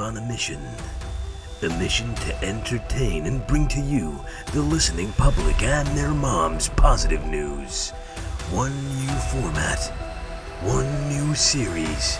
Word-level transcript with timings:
are 0.00 0.04
on 0.04 0.16
a 0.16 0.20
mission. 0.20 0.60
A 1.62 1.68
mission 1.78 2.14
to 2.14 2.44
entertain 2.44 3.26
and 3.26 3.46
bring 3.46 3.68
to 3.68 3.80
you, 3.80 4.18
the 4.52 4.62
listening 4.62 5.12
public 5.12 5.62
and 5.62 5.86
their 5.88 6.10
moms, 6.10 6.68
positive 6.70 7.24
news. 7.26 7.90
One 8.50 8.72
new 8.96 9.14
format, 9.30 9.92
one 10.62 10.88
new 11.08 11.34
series, 11.34 12.16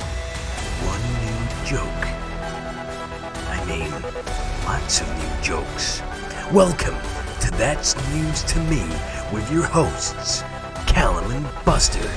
one 0.84 1.02
new 1.24 1.66
joke. 1.66 2.04
I 3.48 3.64
mean, 3.66 3.90
lots 4.64 5.00
of 5.00 5.08
new 5.18 5.42
jokes. 5.42 6.02
Welcome 6.52 6.96
to 7.40 7.50
That's 7.52 7.96
News 8.12 8.42
to 8.44 8.58
Me 8.64 8.82
with 9.32 9.50
your 9.50 9.64
hosts, 9.64 10.42
Callum 10.86 11.30
and 11.30 11.64
Buster. 11.64 12.10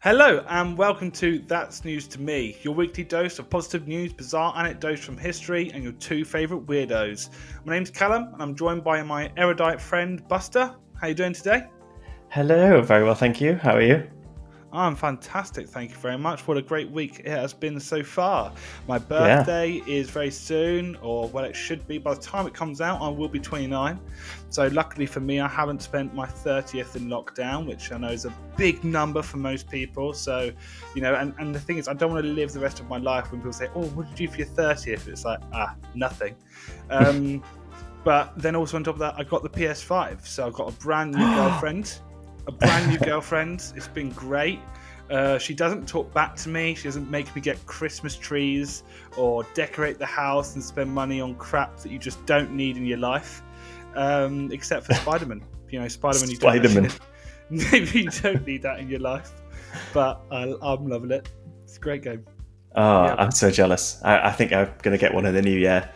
Hello 0.00 0.44
and 0.48 0.78
welcome 0.78 1.10
to 1.10 1.40
That's 1.48 1.84
News 1.84 2.06
to 2.06 2.20
Me, 2.20 2.56
your 2.62 2.72
weekly 2.72 3.02
dose 3.02 3.40
of 3.40 3.50
positive 3.50 3.88
news, 3.88 4.12
bizarre 4.12 4.54
anecdotes 4.56 5.04
from 5.04 5.18
history, 5.18 5.72
and 5.74 5.82
your 5.82 5.92
two 5.94 6.24
favourite 6.24 6.64
weirdos. 6.66 7.30
My 7.64 7.74
name's 7.74 7.90
Callum, 7.90 8.32
and 8.32 8.40
I'm 8.40 8.54
joined 8.54 8.84
by 8.84 9.02
my 9.02 9.32
erudite 9.36 9.80
friend 9.80 10.22
Buster. 10.28 10.66
How 10.94 11.06
are 11.06 11.08
you 11.08 11.14
doing 11.16 11.32
today? 11.32 11.64
Hello, 12.28 12.80
very 12.80 13.02
well, 13.02 13.16
thank 13.16 13.40
you. 13.40 13.56
How 13.56 13.74
are 13.74 13.82
you? 13.82 14.08
I'm 14.70 14.96
fantastic, 14.96 15.66
thank 15.66 15.90
you 15.90 15.96
very 15.96 16.18
much. 16.18 16.46
What 16.46 16.58
a 16.58 16.62
great 16.62 16.90
week 16.90 17.20
it 17.20 17.28
has 17.28 17.54
been 17.54 17.80
so 17.80 18.02
far. 18.02 18.52
My 18.86 18.98
birthday 18.98 19.68
yeah. 19.70 19.84
is 19.86 20.10
very 20.10 20.30
soon, 20.30 20.94
or 20.96 21.26
well, 21.28 21.44
it 21.44 21.56
should 21.56 21.86
be. 21.88 21.96
By 21.96 22.12
the 22.12 22.20
time 22.20 22.46
it 22.46 22.52
comes 22.52 22.82
out, 22.82 23.00
I 23.00 23.08
will 23.08 23.28
be 23.28 23.40
29. 23.40 23.98
So, 24.50 24.66
luckily 24.66 25.06
for 25.06 25.20
me, 25.20 25.40
I 25.40 25.48
haven't 25.48 25.80
spent 25.80 26.14
my 26.14 26.26
30th 26.26 26.96
in 26.96 27.08
lockdown, 27.08 27.66
which 27.66 27.90
I 27.92 27.98
know 27.98 28.08
is 28.08 28.26
a 28.26 28.34
big 28.58 28.84
number 28.84 29.22
for 29.22 29.38
most 29.38 29.70
people. 29.70 30.12
So, 30.12 30.50
you 30.94 31.00
know, 31.00 31.14
and, 31.14 31.32
and 31.38 31.54
the 31.54 31.60
thing 31.60 31.78
is, 31.78 31.88
I 31.88 31.94
don't 31.94 32.12
want 32.12 32.26
to 32.26 32.30
live 32.30 32.52
the 32.52 32.60
rest 32.60 32.78
of 32.78 32.90
my 32.90 32.98
life 32.98 33.32
when 33.32 33.40
people 33.40 33.54
say, 33.54 33.68
Oh, 33.74 33.84
what 33.88 34.10
did 34.10 34.20
you 34.20 34.26
do 34.26 34.32
for 34.32 34.38
your 34.38 34.48
30th? 34.48 35.08
It's 35.08 35.24
like, 35.24 35.40
ah, 35.52 35.74
nothing. 35.94 36.34
Um, 36.90 37.42
but 38.02 38.32
then 38.38 38.56
also 38.56 38.78
on 38.78 38.84
top 38.84 38.94
of 38.94 39.00
that, 39.00 39.14
I 39.18 39.24
got 39.24 39.42
the 39.42 39.50
PS5. 39.50 40.26
So, 40.26 40.46
I've 40.46 40.52
got 40.54 40.68
a 40.68 40.72
brand 40.72 41.14
new 41.14 41.24
girlfriend 41.34 42.00
a 42.48 42.52
brand 42.52 42.90
new 42.90 42.98
girlfriend. 42.98 43.72
It's 43.76 43.88
been 43.88 44.10
great. 44.10 44.58
Uh, 45.10 45.38
she 45.38 45.54
doesn't 45.54 45.86
talk 45.86 46.12
back 46.12 46.34
to 46.36 46.48
me. 46.48 46.74
She 46.74 46.84
doesn't 46.84 47.10
make 47.10 47.34
me 47.36 47.40
get 47.40 47.64
Christmas 47.66 48.16
trees 48.16 48.82
or 49.16 49.44
decorate 49.54 49.98
the 49.98 50.06
house 50.06 50.54
and 50.54 50.64
spend 50.64 50.90
money 50.90 51.20
on 51.20 51.34
crap 51.36 51.78
that 51.80 51.92
you 51.92 51.98
just 51.98 52.24
don't 52.26 52.50
need 52.52 52.76
in 52.76 52.84
your 52.84 52.98
life. 52.98 53.42
Um, 53.94 54.50
except 54.52 54.86
for 54.86 54.94
Spider 54.94 55.26
Man. 55.26 55.42
You 55.70 55.80
know, 55.80 55.88
Spider 55.88 56.18
Man. 56.20 56.28
Spider 56.28 56.68
Man. 56.68 56.90
Maybe 57.50 58.02
you 58.02 58.10
don't 58.10 58.46
need 58.46 58.62
that 58.62 58.78
in 58.80 58.88
your 58.88 59.00
life, 59.00 59.30
but 59.94 60.20
I, 60.30 60.42
am 60.42 60.86
loving 60.86 61.10
it. 61.10 61.30
It's 61.64 61.76
a 61.76 61.80
great 61.80 62.02
game. 62.02 62.24
Oh, 62.74 63.04
yeah. 63.04 63.14
I'm 63.18 63.30
so 63.30 63.50
jealous. 63.50 64.00
I, 64.04 64.28
I, 64.28 64.32
think 64.32 64.52
I'm 64.52 64.70
going 64.82 64.92
to 64.92 64.98
get 64.98 65.14
one 65.14 65.24
in 65.24 65.34
the 65.34 65.40
new 65.40 65.58
year. 65.58 65.90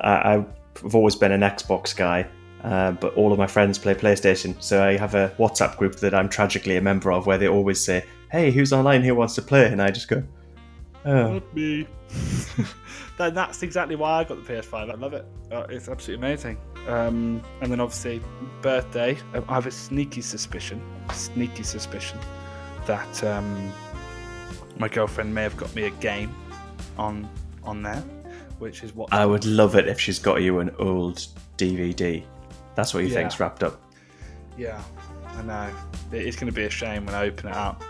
I, 0.00 0.34
I've 0.34 0.94
always 0.94 1.16
been 1.16 1.32
an 1.32 1.40
Xbox 1.40 1.94
guy, 1.94 2.28
uh, 2.64 2.92
but 2.92 3.14
all 3.14 3.32
of 3.32 3.38
my 3.38 3.46
friends 3.46 3.78
play 3.78 3.94
PlayStation, 3.94 4.60
so 4.62 4.84
I 4.84 4.96
have 4.96 5.14
a 5.14 5.34
WhatsApp 5.38 5.76
group 5.76 5.96
that 5.96 6.14
I'm 6.14 6.28
tragically 6.28 6.76
a 6.76 6.80
member 6.80 7.12
of 7.12 7.26
where 7.26 7.38
they 7.38 7.48
always 7.48 7.82
say, 7.82 8.04
"Hey, 8.30 8.50
who's 8.50 8.72
online? 8.72 9.02
Who 9.02 9.14
wants 9.14 9.34
to 9.34 9.42
play?" 9.42 9.66
And 9.66 9.82
I 9.82 9.90
just 9.90 10.08
go, 10.08 10.22
"Oh, 11.04 11.34
Not 11.34 11.54
me." 11.54 11.86
then 13.18 13.34
that's 13.34 13.62
exactly 13.62 13.96
why 13.96 14.20
I 14.20 14.24
got 14.24 14.44
the 14.44 14.52
PS5. 14.52 14.90
I 14.90 14.94
love 14.94 15.12
it. 15.12 15.26
Uh, 15.50 15.66
it's 15.68 15.88
absolutely 15.88 16.26
amazing. 16.26 16.58
Um, 16.86 17.42
and 17.60 17.72
then 17.72 17.80
obviously 17.80 18.20
birthday. 18.60 19.16
Um, 19.34 19.44
I 19.48 19.54
have 19.54 19.66
a 19.66 19.70
sneaky 19.70 20.20
suspicion, 20.20 20.80
sneaky 21.12 21.62
suspicion 21.62 22.18
that 22.86 23.24
um, 23.24 23.72
my 24.78 24.88
girlfriend 24.88 25.34
may 25.34 25.42
have 25.42 25.56
got 25.56 25.74
me 25.74 25.84
a 25.84 25.90
game 25.90 26.34
on 26.96 27.28
on 27.64 27.82
there, 27.82 28.02
which 28.58 28.82
is 28.84 28.94
what 28.94 29.12
I 29.12 29.26
would 29.26 29.44
love 29.44 29.74
it 29.74 29.88
if 29.88 29.98
she's 29.98 30.18
got 30.18 30.42
you 30.42 30.60
an 30.60 30.70
old 30.78 31.26
DVD 31.56 32.22
that's 32.74 32.94
what 32.94 33.02
you 33.04 33.08
yeah. 33.08 33.16
think's 33.16 33.38
wrapped 33.40 33.62
up. 33.62 33.80
Yeah, 34.56 34.82
I 35.36 35.42
know. 35.42 35.70
It's 36.12 36.36
going 36.36 36.52
to 36.52 36.54
be 36.54 36.64
a 36.64 36.70
shame 36.70 37.06
when 37.06 37.14
I 37.14 37.26
open 37.26 37.48
it 37.48 37.54
up. 37.54 37.82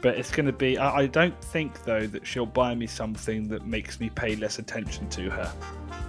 But 0.00 0.18
it's 0.18 0.32
going 0.32 0.46
to 0.46 0.52
be. 0.52 0.78
I, 0.78 1.02
I 1.02 1.06
don't 1.06 1.38
think, 1.44 1.84
though, 1.84 2.06
that 2.08 2.26
she'll 2.26 2.44
buy 2.44 2.74
me 2.74 2.88
something 2.88 3.46
that 3.48 3.66
makes 3.66 4.00
me 4.00 4.10
pay 4.10 4.34
less 4.34 4.58
attention 4.58 5.08
to 5.10 5.30
her. 5.30 5.52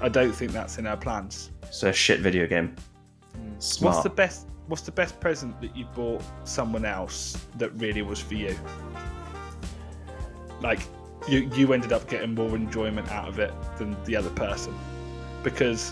I 0.02 0.10
don't 0.10 0.32
think 0.32 0.52
that's 0.52 0.80
in 0.80 0.86
her 0.86 0.98
plans. 0.98 1.52
So 1.70 1.90
a 1.90 1.94
shit 1.94 2.20
video 2.20 2.48
game. 2.48 2.76
Mm. 3.38 3.62
Smart. 3.62 3.96
What's 3.96 4.04
the 4.04 4.10
best? 4.10 4.48
What's 4.68 4.82
the 4.82 4.92
best 4.92 5.20
present 5.20 5.60
that 5.62 5.76
you 5.76 5.86
bought 5.94 6.24
someone 6.44 6.86
else 6.86 7.46
that 7.58 7.70
really 7.80 8.02
was 8.02 8.20
for 8.20 8.34
you? 8.34 8.56
Like 10.62 10.80
you, 11.28 11.50
you 11.54 11.74
ended 11.74 11.92
up 11.94 12.10
getting 12.10 12.34
more 12.34 12.56
enjoyment 12.56 13.12
out 13.12 13.28
of 13.28 13.40
it 13.40 13.54
than 13.78 14.02
the 14.06 14.16
other 14.16 14.30
person, 14.32 14.74
because 15.44 15.92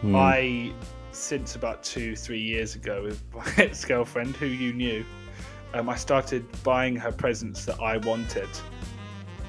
hmm. 0.00 0.14
I 0.16 0.72
since 1.12 1.54
about 1.54 1.82
two, 1.82 2.16
three 2.16 2.40
years 2.40 2.74
ago 2.74 3.02
with 3.02 3.22
my 3.34 3.44
ex 3.56 3.84
girlfriend, 3.84 4.36
who 4.36 4.46
you 4.46 4.72
knew. 4.72 5.04
Um, 5.74 5.88
I 5.88 5.96
started 5.96 6.44
buying 6.62 6.96
her 6.96 7.12
presents 7.12 7.64
that 7.64 7.80
I 7.80 7.96
wanted. 7.98 8.48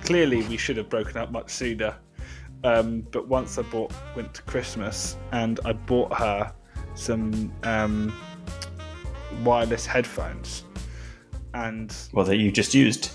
Clearly, 0.03 0.43
we 0.43 0.57
should 0.57 0.77
have 0.77 0.89
broken 0.89 1.17
up 1.17 1.31
much 1.31 1.49
sooner. 1.49 1.95
Um, 2.63 3.01
but 3.11 3.27
once 3.27 3.57
I 3.57 3.63
bought 3.63 3.91
went 4.15 4.33
to 4.35 4.41
Christmas 4.43 5.17
and 5.33 5.59
I 5.65 5.73
bought 5.73 6.13
her 6.13 6.53
some 6.95 7.51
um, 7.63 8.13
wireless 9.43 9.85
headphones, 9.85 10.63
and 11.53 11.93
well, 12.13 12.25
that 12.25 12.37
you 12.37 12.51
just 12.51 12.73
used. 12.73 13.11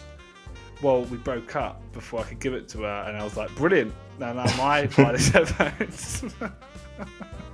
Well, 0.82 1.04
we 1.04 1.16
broke 1.16 1.56
up 1.56 1.80
before 1.92 2.20
I 2.20 2.24
could 2.24 2.40
give 2.40 2.52
it 2.52 2.68
to 2.70 2.82
her, 2.82 3.04
and 3.06 3.16
I 3.16 3.24
was 3.24 3.36
like, 3.36 3.54
"Brilliant! 3.54 3.94
Now, 4.18 4.32
now 4.34 4.44
my 4.56 4.88
wireless 4.98 5.28
headphones." 5.28 6.24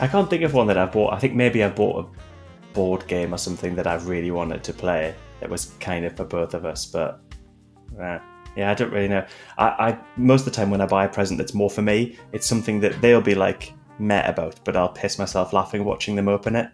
I 0.00 0.08
can't 0.08 0.30
think 0.30 0.42
of 0.42 0.54
one 0.54 0.66
that 0.68 0.78
I 0.78 0.86
bought. 0.86 1.12
I 1.12 1.18
think 1.18 1.34
maybe 1.34 1.62
I 1.62 1.68
bought 1.68 2.06
a 2.06 2.72
board 2.72 3.06
game 3.06 3.34
or 3.34 3.38
something 3.38 3.74
that 3.76 3.86
I 3.86 3.96
really 3.96 4.30
wanted 4.30 4.64
to 4.64 4.72
play. 4.72 5.14
That 5.40 5.50
was 5.50 5.74
kind 5.78 6.04
of 6.04 6.16
for 6.16 6.24
both 6.24 6.54
of 6.54 6.64
us, 6.64 6.86
but 6.86 7.20
uh, 8.00 8.18
yeah, 8.56 8.70
I 8.70 8.74
don't 8.74 8.92
really 8.92 9.08
know. 9.08 9.26
I, 9.58 9.66
I 9.66 9.98
most 10.16 10.40
of 10.40 10.46
the 10.46 10.50
time 10.52 10.70
when 10.70 10.80
I 10.80 10.86
buy 10.86 11.04
a 11.04 11.08
present 11.08 11.38
that's 11.38 11.54
more 11.54 11.70
for 11.70 11.82
me, 11.82 12.18
it's 12.32 12.46
something 12.46 12.80
that 12.80 13.00
they'll 13.00 13.20
be 13.20 13.34
like 13.34 13.74
met 13.98 14.28
about, 14.28 14.58
but 14.64 14.76
I'll 14.76 14.88
piss 14.88 15.18
myself 15.18 15.52
laughing 15.52 15.84
watching 15.84 16.16
them 16.16 16.28
open 16.28 16.56
it. 16.56 16.70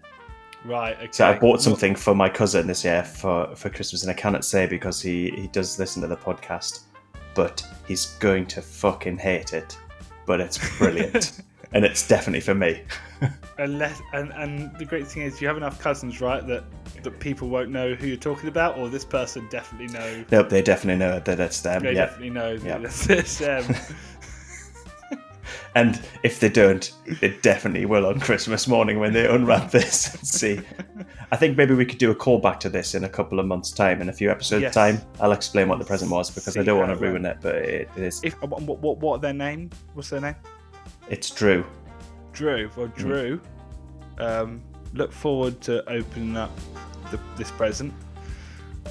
Right. 0.65 0.97
Okay. 0.97 1.09
So 1.11 1.27
I 1.27 1.39
bought 1.39 1.61
something 1.61 1.95
for 1.95 2.15
my 2.15 2.29
cousin 2.29 2.67
this 2.67 2.85
year 2.85 3.05
for, 3.05 3.55
for 3.55 3.71
Christmas, 3.71 4.03
and 4.03 4.11
I 4.11 4.15
cannot 4.15 4.45
say 4.45 4.67
because 4.67 5.01
he, 5.01 5.31
he 5.31 5.49
does 5.49 5.79
listen 5.79 6.03
to 6.03 6.09
the 6.09 6.17
podcast, 6.17 6.85
but 7.35 7.65
he's 7.87 8.07
going 8.19 8.47
to 8.47 8.63
fucking 8.63 9.19
hate 9.19 9.53
it. 9.53 9.77
But 10.27 10.41
it's 10.41 10.79
brilliant. 10.79 11.41
and 11.73 11.85
it's 11.85 12.07
definitely 12.07 12.41
for 12.41 12.55
me. 12.55 12.83
Unless, 13.59 14.03
and, 14.13 14.33
and 14.33 14.77
the 14.79 14.85
great 14.85 15.07
thing 15.07 15.23
is, 15.23 15.41
you 15.41 15.49
have 15.49 15.57
enough 15.57 15.81
cousins, 15.81 16.21
right, 16.21 16.47
that 16.47 16.65
that 17.03 17.21
people 17.21 17.49
won't 17.49 17.71
know 17.71 17.95
who 17.95 18.07
you're 18.07 18.17
talking 18.17 18.49
about, 18.49 18.77
or 18.77 18.89
this 18.89 19.05
person 19.05 19.47
definitely 19.49 19.93
know. 19.95 20.25
Nope, 20.31 20.49
they 20.49 20.63
definitely 20.63 20.99
know 20.99 21.21
that 21.21 21.41
it's 21.41 21.61
them. 21.61 21.83
They 21.83 21.95
yep. 21.95 22.11
definitely 22.11 22.31
know 22.31 22.53
yep. 22.53 22.83
that 22.83 23.11
it's 23.11 23.39
them. 23.39 23.75
and 25.75 26.03
if 26.23 26.41
they 26.41 26.49
don't, 26.49 26.93
it 27.23 27.43
definitely 27.43 27.87
will 27.87 28.07
on 28.07 28.19
Christmas 28.19 28.67
morning 28.67 28.99
when 28.99 29.13
they 29.13 29.29
unwrap 29.29 29.71
this 29.71 30.15
and 30.15 30.27
see. 30.27 30.61
I 31.31 31.37
think 31.37 31.57
maybe 31.57 31.75
we 31.75 31.85
could 31.85 31.99
do 31.99 32.11
a 32.11 32.15
callback 32.15 32.61
to 32.61 32.69
this 32.69 32.95
in 32.95 33.05
a 33.05 33.09
couple 33.09 33.39
of 33.39 33.47
months' 33.47 33.71
time, 33.71 34.01
in 34.03 34.09
a 34.09 34.13
few 34.13 34.31
episodes' 34.31 34.63
yes. 34.63 34.75
time. 34.75 35.01
I'll 35.21 35.33
explain 35.33 35.69
what 35.69 35.79
the 35.79 35.85
present 35.85 36.11
was 36.11 36.31
because 36.31 36.55
see 36.55 36.61
I 36.61 36.65
don't 36.65 36.79
want 36.79 36.93
to 36.93 36.99
ruin 36.99 37.25
it, 37.25 37.39
but 37.41 37.57
it, 37.57 37.89
it 37.97 38.03
is. 38.03 38.21
If, 38.25 38.41
what, 38.43 38.81
what, 38.81 38.99
what 38.99 39.23
their 39.23 39.33
name? 39.33 39.71
What's 39.95 40.11
their 40.11 40.21
name? 40.21 40.37
It's 41.09 41.31
Drew. 41.31 41.65
Drew. 42.33 42.69
Well, 42.77 42.89
mm. 42.89 42.97
Drew, 42.97 43.41
um, 44.19 44.61
look 44.93 45.13
forward 45.13 45.61
to 45.63 45.89
opening 45.89 46.37
up 46.37 46.51
the, 47.11 47.21
this 47.37 47.51
present. 47.53 47.95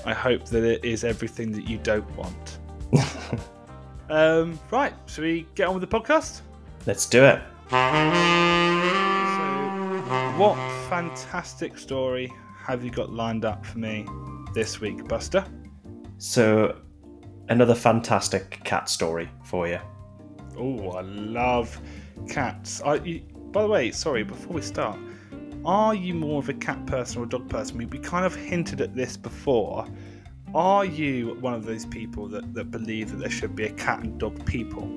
I 0.05 0.13
hope 0.13 0.45
that 0.45 0.63
it 0.63 0.85
is 0.85 1.03
everything 1.03 1.51
that 1.51 1.67
you 1.67 1.77
don't 1.77 2.09
want. 2.15 2.59
um, 4.09 4.57
right, 4.71 4.93
should 5.07 5.23
we 5.23 5.45
get 5.55 5.67
on 5.67 5.75
with 5.75 5.89
the 5.89 5.99
podcast? 5.99 6.41
Let's 6.85 7.05
do 7.05 7.23
it. 7.23 7.41
So, 7.69 7.77
what 10.37 10.55
fantastic 10.89 11.77
story 11.77 12.31
have 12.59 12.83
you 12.83 12.91
got 12.91 13.11
lined 13.11 13.43
up 13.43 13.65
for 13.65 13.79
me 13.79 14.05
this 14.53 14.79
week, 14.79 15.05
Buster? 15.07 15.45
So, 16.17 16.77
another 17.49 17.75
fantastic 17.75 18.63
cat 18.63 18.89
story 18.89 19.29
for 19.43 19.67
you. 19.67 19.79
Oh, 20.57 20.91
I 20.91 21.01
love 21.01 21.81
cats. 22.27 22.81
I, 22.81 22.95
you, 22.95 23.21
by 23.51 23.63
the 23.63 23.67
way, 23.67 23.91
sorry, 23.91 24.23
before 24.23 24.53
we 24.53 24.61
start, 24.61 24.97
are 25.65 25.95
you 25.95 26.13
more 26.13 26.39
of 26.39 26.49
a 26.49 26.53
cat 26.53 26.85
person 26.85 27.21
or 27.21 27.25
a 27.25 27.29
dog 27.29 27.49
person? 27.49 27.77
We, 27.77 27.85
we 27.85 27.99
kind 27.99 28.25
of 28.25 28.35
hinted 28.35 28.81
at 28.81 28.95
this 28.95 29.17
before. 29.17 29.87
Are 30.53 30.85
you 30.85 31.35
one 31.41 31.53
of 31.53 31.65
those 31.65 31.85
people 31.85 32.27
that, 32.29 32.53
that 32.53 32.71
believe 32.71 33.11
that 33.11 33.17
there 33.17 33.29
should 33.29 33.55
be 33.55 33.65
a 33.65 33.71
cat 33.73 33.99
and 33.99 34.19
dog 34.19 34.45
people? 34.45 34.89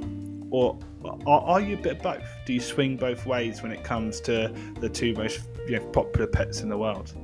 Or 0.51 0.79
are, 1.27 1.41
are 1.41 1.61
you 1.61 1.77
a 1.77 1.81
bit 1.81 1.97
of 1.97 2.03
both? 2.03 2.23
Do 2.47 2.53
you 2.53 2.61
swing 2.61 2.97
both 2.97 3.27
ways 3.27 3.63
when 3.63 3.73
it 3.73 3.83
comes 3.85 4.21
to 4.23 4.55
the 4.81 4.89
two 4.89 5.15
most 5.15 5.41
you 5.67 5.79
know, 5.79 5.87
popular 5.87 6.27
pets 6.27 6.61
in 6.61 6.69
the 6.69 6.79
world? 6.79 7.15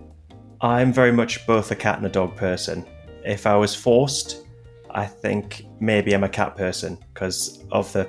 I'm 0.61 0.93
very 0.93 1.13
much 1.13 1.47
both 1.47 1.71
a 1.71 1.77
cat 1.77 1.99
and 1.99 2.07
a 2.07 2.11
dog 2.11 2.37
person. 2.37 2.85
If 3.25 3.47
I 3.47 3.57
was 3.57 3.75
forced, 3.75 4.47
I 4.91 5.07
think 5.07 5.67
maybe 5.81 6.15
I'm 6.15 6.25
a 6.25 6.29
cat 6.29 6.57
person 6.57 6.99
because 7.13 7.65
of 7.73 7.93
the 7.93 8.09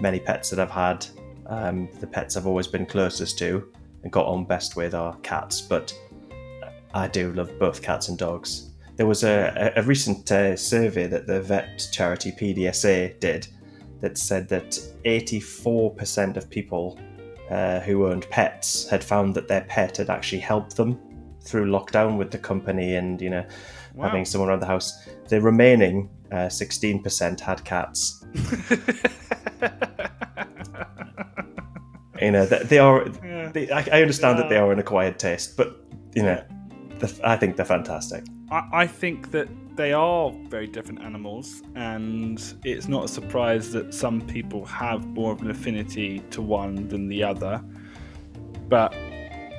many 0.00 0.18
pets 0.18 0.50
that 0.50 0.58
I've 0.58 0.70
had. 0.70 1.06
Um, 1.46 1.88
the 2.00 2.06
pets 2.06 2.36
I've 2.36 2.46
always 2.46 2.66
been 2.66 2.86
closest 2.86 3.38
to 3.38 3.70
and 4.02 4.12
got 4.12 4.26
on 4.26 4.44
best 4.44 4.76
with 4.76 4.94
are 4.94 5.16
cats, 5.18 5.60
but 5.60 5.92
I 6.94 7.08
do 7.08 7.32
love 7.32 7.58
both 7.58 7.82
cats 7.82 8.08
and 8.08 8.18
dogs. 8.18 8.70
There 8.96 9.06
was 9.06 9.24
a, 9.24 9.72
a 9.76 9.82
recent 9.82 10.30
uh, 10.30 10.56
survey 10.56 11.06
that 11.08 11.26
the 11.26 11.42
vet 11.42 11.88
charity 11.92 12.30
PDSA 12.32 13.18
did 13.18 13.48
that 14.00 14.16
said 14.16 14.48
that 14.48 14.78
84% 15.04 16.36
of 16.36 16.48
people 16.48 16.98
uh, 17.50 17.80
who 17.80 18.06
owned 18.06 18.28
pets 18.30 18.88
had 18.88 19.02
found 19.02 19.34
that 19.34 19.48
their 19.48 19.62
pet 19.62 19.96
had 19.96 20.10
actually 20.10 20.40
helped 20.40 20.76
them 20.76 21.00
through 21.40 21.66
lockdown 21.66 22.16
with 22.16 22.30
the 22.30 22.38
company 22.38 22.96
and 22.96 23.20
you 23.20 23.28
know 23.28 23.44
wow. 23.94 24.06
having 24.06 24.24
someone 24.24 24.48
around 24.48 24.60
the 24.60 24.66
house. 24.66 25.06
The 25.28 25.40
remaining 25.40 26.08
uh, 26.32 26.48
16% 26.48 27.40
had 27.40 27.64
cats. 27.64 28.24
you 32.24 32.30
know, 32.30 32.46
they 32.46 32.78
are. 32.78 33.06
Yeah. 33.24 33.50
They, 33.52 33.70
I, 33.70 33.86
I, 33.92 34.02
understand 34.02 34.38
that 34.38 34.48
they 34.48 34.56
are 34.56 34.72
an 34.72 34.78
acquired 34.78 35.18
taste, 35.18 35.56
but 35.56 35.84
you 36.14 36.22
know, 36.22 36.42
the, 36.98 37.20
I 37.24 37.36
think 37.36 37.56
they're 37.56 37.64
fantastic. 37.64 38.24
I, 38.50 38.68
I 38.72 38.86
think 38.86 39.30
that 39.32 39.48
they 39.76 39.92
are 39.92 40.32
very 40.48 40.66
different 40.66 41.02
animals, 41.02 41.62
and 41.74 42.42
it's 42.64 42.88
not 42.88 43.04
a 43.04 43.08
surprise 43.08 43.72
that 43.72 43.92
some 43.92 44.20
people 44.20 44.64
have 44.66 45.06
more 45.08 45.32
of 45.32 45.42
an 45.42 45.50
affinity 45.50 46.20
to 46.30 46.42
one 46.42 46.88
than 46.88 47.08
the 47.08 47.22
other. 47.22 47.62
But 48.68 48.94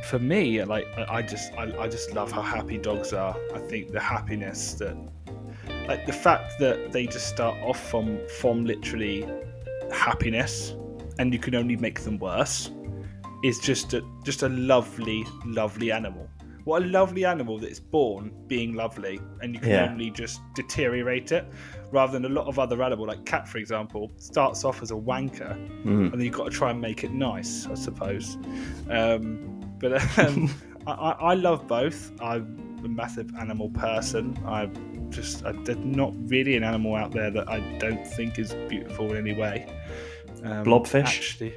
for 0.06 0.20
me, 0.20 0.64
like 0.64 0.88
I 1.10 1.22
just 1.22 1.54
I, 1.54 1.78
I 1.78 1.88
just 1.88 2.14
love 2.14 2.32
how 2.32 2.42
happy 2.42 2.78
dogs 2.78 3.14
are. 3.14 3.36
I 3.54 3.60
think 3.60 3.92
the 3.92 4.00
happiness 4.00 4.74
that 4.76 4.96
like 5.88 6.06
the 6.06 6.14
fact 6.14 6.60
that 6.60 6.92
they 6.92 7.06
just 7.06 7.28
start 7.28 7.58
off 7.62 7.80
from 7.90 8.20
from 8.40 8.66
literally 8.66 9.28
happiness 9.92 10.74
and 11.20 11.34
you 11.34 11.40
can 11.40 11.56
only 11.56 11.76
make 11.76 12.02
them 12.02 12.18
worse 12.20 12.72
is 13.44 13.60
just 13.60 13.94
a 13.94 14.04
just 14.24 14.44
a 14.44 14.50
lovely 14.50 15.26
lovely 15.46 15.92
animal. 15.92 16.30
What 16.64 16.82
a 16.82 16.86
lovely 16.88 17.26
animal 17.26 17.60
that's 17.60 17.80
born 17.80 18.34
being 18.48 18.74
lovely 18.74 19.20
and 19.42 19.54
you 19.54 19.60
can 19.60 19.70
yeah. 19.70 19.88
only 19.88 20.10
just 20.10 20.42
deteriorate 20.56 21.32
it 21.32 21.46
rather 21.92 22.14
than 22.14 22.26
a 22.26 22.30
lot 22.30 22.48
of 22.48 22.58
other 22.58 22.82
animal 22.82 23.06
like 23.06 23.24
cat 23.24 23.48
for 23.48 23.60
example 23.60 24.12
starts 24.18 24.66
off 24.66 24.82
as 24.82 24.90
a 24.90 24.96
wanker 24.96 25.54
mm. 25.84 26.12
and 26.12 26.14
then 26.14 26.22
you've 26.22 26.34
got 26.34 26.46
to 26.46 26.50
try 26.50 26.72
and 26.72 26.82
make 26.82 27.04
it 27.04 27.12
nice 27.12 27.68
i 27.68 27.76
suppose. 27.76 28.38
Um, 28.90 29.62
but 29.78 30.18
um, 30.18 30.52
I, 30.88 31.12
I, 31.12 31.34
love 31.36 31.68
both. 31.68 32.12
I'm 32.20 32.82
a 32.84 32.88
massive 32.88 33.30
animal 33.36 33.70
person. 33.70 34.36
I 34.46 34.68
just 35.10 35.46
I, 35.46 35.52
there's 35.52 35.78
not 35.80 36.14
really 36.30 36.56
an 36.56 36.64
animal 36.64 36.96
out 36.96 37.12
there 37.12 37.32
that 37.32 37.48
i 37.50 37.60
don't 37.78 38.06
think 38.06 38.40
is 38.40 38.54
beautiful 38.68 39.12
in 39.12 39.18
any 39.18 39.40
way 39.40 39.68
um, 40.44 40.66
blobfish 40.66 41.04
actually 41.04 41.56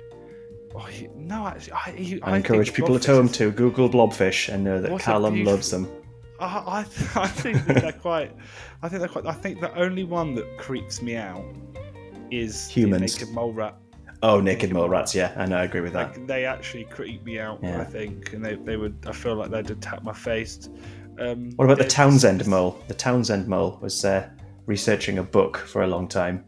Oh, 0.74 0.88
no, 1.14 1.46
actually, 1.46 1.72
I, 1.72 2.20
I, 2.24 2.32
I 2.32 2.36
encourage 2.36 2.72
people 2.72 2.94
at 2.94 3.04
home 3.04 3.28
to 3.30 3.50
Google 3.50 3.88
blobfish 3.88 4.52
and 4.52 4.64
know 4.64 4.80
that 4.80 5.00
Callum 5.00 5.44
loves 5.44 5.70
them. 5.70 5.90
I, 6.38 6.44
I, 6.44 6.78
I 7.20 7.26
think 7.26 7.64
they're 7.66 7.92
quite. 7.92 8.32
I 8.82 8.88
think 8.88 9.00
they're 9.00 9.08
quite. 9.08 9.26
I 9.26 9.32
think 9.32 9.60
the 9.60 9.74
only 9.76 10.04
one 10.04 10.34
that 10.34 10.58
creeps 10.58 11.02
me 11.02 11.16
out 11.16 11.44
is 12.30 12.68
humans. 12.68 13.18
naked 13.18 13.34
mole 13.34 13.52
rat. 13.52 13.76
Oh, 14.22 14.40
naked 14.40 14.72
mole 14.72 14.88
rats. 14.88 15.14
Yeah, 15.14 15.32
I 15.36 15.46
know. 15.46 15.58
I 15.58 15.64
agree 15.64 15.80
with 15.80 15.94
that. 15.94 16.16
Like, 16.16 16.26
they 16.26 16.44
actually 16.44 16.84
creep 16.84 17.24
me 17.24 17.38
out. 17.38 17.60
Yeah. 17.62 17.80
I 17.80 17.84
think, 17.84 18.32
and 18.32 18.44
they, 18.44 18.56
they 18.56 18.76
would. 18.76 18.96
I 19.06 19.12
feel 19.12 19.34
like 19.34 19.50
they'd 19.50 19.70
attack 19.70 20.04
my 20.04 20.12
face. 20.12 20.68
Um, 21.18 21.50
what 21.56 21.64
about 21.64 21.78
the 21.78 21.84
Townsend 21.88 22.46
mole? 22.46 22.80
The 22.86 22.94
Townsend 22.94 23.48
mole 23.48 23.78
was 23.80 24.04
uh, 24.04 24.28
researching 24.66 25.18
a 25.18 25.22
book 25.22 25.56
for 25.56 25.82
a 25.82 25.86
long 25.88 26.06
time. 26.06 26.44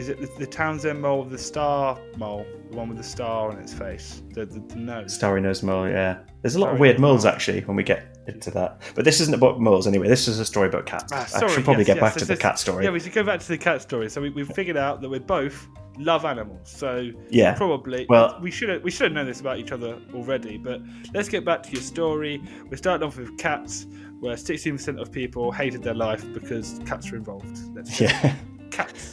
Is 0.00 0.08
it 0.08 0.18
the, 0.18 0.30
the 0.38 0.46
Townsend 0.46 1.02
mole, 1.02 1.24
the 1.24 1.36
star 1.36 2.00
mole? 2.16 2.46
The 2.70 2.76
one 2.78 2.88
with 2.88 2.96
the 2.96 3.04
star 3.04 3.50
on 3.50 3.58
its 3.58 3.74
face, 3.74 4.22
the, 4.30 4.46
the, 4.46 4.58
the 4.60 4.76
nose. 4.76 5.12
Starry 5.12 5.42
nose 5.42 5.62
mole, 5.62 5.86
yeah. 5.86 6.20
There's 6.40 6.54
a 6.54 6.58
lot 6.58 6.68
Starry 6.68 6.76
of 6.76 6.80
weird 6.80 6.98
moles 6.98 7.24
mole. 7.26 7.34
actually 7.34 7.60
when 7.64 7.76
we 7.76 7.82
get 7.82 8.16
into 8.26 8.50
that. 8.52 8.80
But 8.94 9.04
this 9.04 9.20
isn't 9.20 9.34
about 9.34 9.60
moles 9.60 9.86
anyway. 9.86 10.08
This 10.08 10.26
is 10.26 10.38
a 10.38 10.46
story 10.46 10.68
about 10.68 10.86
cats. 10.86 11.12
Ah, 11.12 11.26
sorry, 11.26 11.52
I 11.52 11.54
should 11.54 11.64
probably 11.64 11.82
yes, 11.82 11.88
get 11.88 11.96
yes, 11.96 12.02
back 12.02 12.14
to 12.14 12.24
the 12.24 12.36
cat 12.36 12.58
story. 12.58 12.84
Yeah, 12.86 12.92
we 12.92 13.00
should 13.00 13.12
go 13.12 13.22
back 13.22 13.40
to 13.40 13.48
the 13.48 13.58
cat 13.58 13.82
story. 13.82 14.08
So 14.08 14.22
we, 14.22 14.32
have 14.40 14.54
figured 14.54 14.78
out 14.78 15.02
that 15.02 15.08
we 15.10 15.18
both 15.18 15.68
love 15.98 16.24
animals. 16.24 16.70
So 16.70 17.10
yeah, 17.28 17.52
probably. 17.54 18.06
Well, 18.08 18.38
we 18.40 18.50
should 18.50 18.70
have 18.70 18.82
we 18.82 18.90
should 18.90 19.04
have 19.04 19.12
known 19.12 19.26
this 19.26 19.42
about 19.42 19.58
each 19.58 19.70
other 19.70 20.00
already. 20.14 20.56
But 20.56 20.80
let's 21.12 21.28
get 21.28 21.44
back 21.44 21.62
to 21.64 21.72
your 21.72 21.82
story. 21.82 22.42
We're 22.70 22.78
starting 22.78 23.06
off 23.06 23.18
with 23.18 23.36
cats, 23.36 23.86
where 24.20 24.34
16% 24.34 24.98
of 24.98 25.12
people 25.12 25.52
hated 25.52 25.82
their 25.82 25.94
life 25.94 26.24
because 26.32 26.80
cats 26.86 27.10
were 27.10 27.18
involved. 27.18 27.58
Let's 27.74 28.00
yeah, 28.00 28.34
cats. 28.70 29.09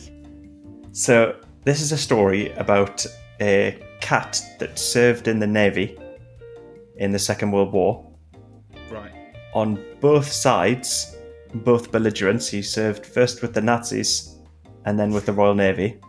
So 0.97 1.35
this 1.63 1.79
is 1.79 1.91
a 1.91 1.97
story 1.97 2.51
about 2.53 3.05
a 3.39 3.79
cat 4.01 4.41
that 4.57 4.79
served 4.79 5.27
in 5.27 5.37
the 5.37 5.45
Navy 5.45 5.95
in 6.95 7.11
the 7.11 7.19
Second 7.19 7.51
World 7.51 7.71
War. 7.71 8.03
Right. 8.89 9.13
On 9.53 9.79
both 10.01 10.25
sides, 10.25 11.15
both 11.53 11.91
belligerents, 11.91 12.47
he 12.47 12.63
served 12.63 13.05
first 13.05 13.43
with 13.43 13.53
the 13.53 13.61
Nazis 13.61 14.39
and 14.85 14.97
then 14.97 15.11
with 15.11 15.27
the 15.27 15.33
Royal 15.33 15.53
Navy. 15.53 16.01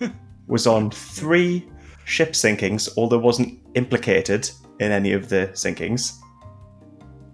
was 0.48 0.66
on 0.66 0.90
three 0.90 1.70
ship 2.04 2.32
sinkings, 2.32 2.88
although 2.96 3.20
wasn't 3.20 3.56
implicated 3.76 4.50
in 4.80 4.90
any 4.90 5.12
of 5.12 5.28
the 5.28 5.50
sinkings. 5.52 6.18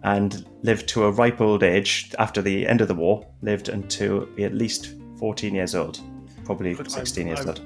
And 0.04 0.46
lived 0.60 0.86
to 0.90 1.04
a 1.04 1.12
ripe 1.12 1.40
old 1.40 1.62
age 1.62 2.14
after 2.18 2.42
the 2.42 2.66
end 2.68 2.82
of 2.82 2.88
the 2.88 2.94
war, 2.94 3.26
lived 3.40 3.70
until 3.70 4.28
at 4.38 4.54
least 4.54 4.96
14 5.18 5.54
years 5.54 5.74
old. 5.74 5.98
Probably 6.56 6.74
16 6.74 7.24
I, 7.24 7.30
years 7.30 7.46
old. 7.46 7.60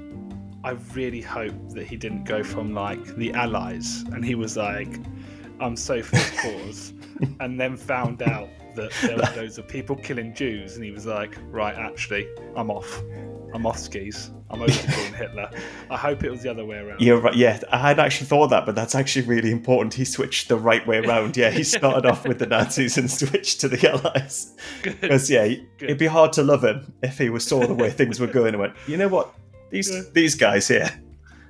I 0.63 0.71
really 0.93 1.21
hope 1.21 1.53
that 1.69 1.87
he 1.87 1.95
didn't 1.95 2.23
go 2.23 2.43
from 2.43 2.73
like 2.73 3.15
the 3.15 3.33
Allies 3.33 4.03
and 4.11 4.23
he 4.23 4.35
was 4.35 4.57
like, 4.57 4.99
I'm 5.59 5.75
so 5.75 6.01
for 6.01 6.15
the 6.15 6.37
cause, 6.41 6.93
and 7.39 7.59
then 7.59 7.75
found 7.77 8.21
out 8.21 8.49
that 8.75 8.91
there 9.01 9.17
were 9.17 9.23
loads 9.35 9.57
of 9.57 9.67
people 9.67 9.95
killing 9.95 10.33
Jews, 10.33 10.75
and 10.75 10.85
he 10.85 10.91
was 10.91 11.05
like, 11.05 11.35
right, 11.49 11.75
actually, 11.75 12.27
I'm 12.55 12.69
off. 12.69 13.01
I'm 13.53 13.65
off 13.65 13.79
skis. 13.79 14.31
I'm 14.49 14.61
over 14.61 14.87
being 14.95 15.13
Hitler. 15.13 15.49
I 15.89 15.97
hope 15.97 16.23
it 16.23 16.29
was 16.29 16.41
the 16.41 16.49
other 16.49 16.65
way 16.65 16.77
around. 16.77 17.01
You're 17.01 17.19
right. 17.19 17.35
Yeah, 17.35 17.59
I 17.71 17.77
had 17.77 17.99
actually 17.99 18.27
thought 18.27 18.47
that, 18.47 18.65
but 18.65 18.75
that's 18.75 18.95
actually 18.95 19.25
really 19.25 19.51
important. 19.51 19.93
He 19.93 20.05
switched 20.05 20.47
the 20.47 20.57
right 20.57 20.85
way 20.85 20.99
around. 20.99 21.37
Yeah, 21.37 21.49
he 21.49 21.63
started 21.77 22.05
off 22.05 22.25
with 22.25 22.39
the 22.39 22.45
Nazis 22.45 22.97
and 22.97 23.09
switched 23.09 23.61
to 23.61 23.67
the 23.67 23.89
Allies. 23.89 24.55
Because 24.83 25.29
yeah, 25.29 25.47
Good. 25.47 25.65
it'd 25.81 25.97
be 25.97 26.07
hard 26.07 26.33
to 26.33 26.43
love 26.43 26.63
him 26.63 26.93
if 27.01 27.17
he 27.17 27.29
was 27.29 27.45
saw 27.45 27.65
the 27.65 27.73
way 27.73 27.89
things 27.89 28.19
were 28.19 28.27
going 28.27 28.49
and 28.49 28.59
went, 28.59 28.73
you 28.87 28.97
know 28.97 29.07
what, 29.07 29.33
these 29.69 29.89
yeah. 29.89 30.01
these 30.13 30.35
guys 30.35 30.67
here. 30.67 30.89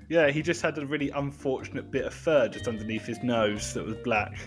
Yeah, 0.09 0.29
he 0.29 0.41
just 0.41 0.61
had 0.61 0.77
a 0.77 0.85
really 0.85 1.09
unfortunate 1.09 1.91
bit 1.91 2.05
of 2.05 2.13
fur 2.13 2.47
just 2.47 2.67
underneath 2.67 3.05
his 3.05 3.21
nose 3.23 3.73
that 3.73 3.85
was 3.85 3.95
black, 3.97 4.37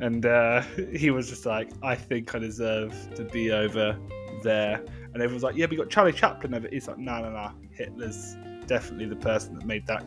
and 0.00 0.26
uh, 0.26 0.62
he 0.92 1.10
was 1.10 1.28
just 1.28 1.46
like, 1.46 1.70
"I 1.82 1.94
think 1.94 2.34
I 2.34 2.40
deserve 2.40 2.92
to 3.14 3.24
be 3.24 3.52
over 3.52 3.96
there." 4.42 4.84
And 5.16 5.22
everyone's 5.22 5.44
like, 5.44 5.56
"Yeah, 5.56 5.64
we 5.70 5.78
got 5.78 5.88
Charlie 5.88 6.12
Chaplin 6.12 6.52
over." 6.52 6.68
He's 6.70 6.88
like, 6.88 6.98
"No, 6.98 7.22
no, 7.22 7.30
no. 7.30 7.50
Hitler's 7.70 8.36
definitely 8.66 9.06
the 9.06 9.16
person 9.16 9.54
that 9.54 9.64
made 9.64 9.86
that 9.86 10.04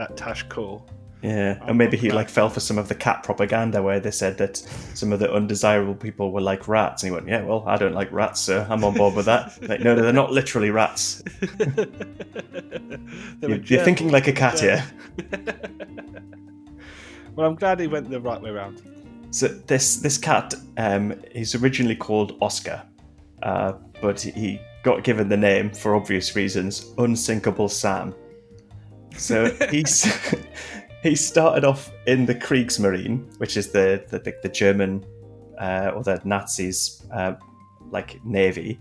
that 0.00 0.16
tash 0.16 0.42
cool." 0.48 0.84
Yeah, 1.22 1.60
and 1.62 1.78
maybe 1.78 1.96
he 1.96 2.10
like 2.10 2.28
fell 2.28 2.50
for 2.50 2.58
some 2.58 2.76
of 2.76 2.88
the 2.88 2.96
cat 2.96 3.22
propaganda 3.22 3.80
where 3.80 4.00
they 4.00 4.10
said 4.10 4.36
that 4.38 4.56
some 4.56 5.12
of 5.12 5.20
the 5.20 5.32
undesirable 5.32 5.94
people 5.94 6.32
were 6.32 6.40
like 6.40 6.66
rats, 6.66 7.04
and 7.04 7.12
he 7.12 7.14
went, 7.14 7.28
"Yeah, 7.28 7.44
well, 7.44 7.62
I 7.68 7.76
don't 7.76 7.94
like 7.94 8.10
rats, 8.10 8.40
so 8.40 8.66
I'm 8.68 8.82
on 8.82 8.94
board 8.94 9.14
with 9.14 9.26
that." 9.26 9.62
like, 9.68 9.78
no, 9.78 9.94
they're 9.94 10.12
not 10.12 10.32
literally 10.32 10.70
rats. 10.70 11.22
you're, 13.40 13.58
you're 13.62 13.84
thinking 13.84 14.10
like 14.10 14.26
a 14.26 14.32
cat 14.32 14.58
here. 14.58 14.84
well, 17.36 17.46
I'm 17.46 17.54
glad 17.54 17.78
he 17.78 17.86
went 17.86 18.10
the 18.10 18.20
right 18.20 18.42
way 18.42 18.50
around. 18.50 18.82
So 19.30 19.46
this 19.46 19.98
this 19.98 20.18
cat, 20.18 20.52
um, 20.78 21.14
he's 21.30 21.54
originally 21.54 21.94
called 21.94 22.36
Oscar, 22.40 22.82
uh, 23.44 23.74
but 24.00 24.20
he 24.20 24.60
got 24.82 25.02
given 25.04 25.28
the 25.28 25.36
name 25.36 25.70
for 25.70 25.94
obvious 25.94 26.36
reasons, 26.36 26.92
Unsinkable 26.98 27.68
Sam. 27.68 28.14
So 29.16 29.50
he's 29.70 30.04
he 31.02 31.14
started 31.14 31.64
off 31.64 31.90
in 32.06 32.26
the 32.26 32.34
Kriegsmarine, 32.34 33.38
which 33.38 33.56
is 33.56 33.70
the 33.70 34.04
the, 34.08 34.18
the 34.42 34.48
German 34.48 35.04
uh, 35.60 35.92
or 35.94 36.02
the 36.02 36.20
Nazis 36.24 37.06
uh, 37.12 37.34
like 37.90 38.24
navy, 38.24 38.80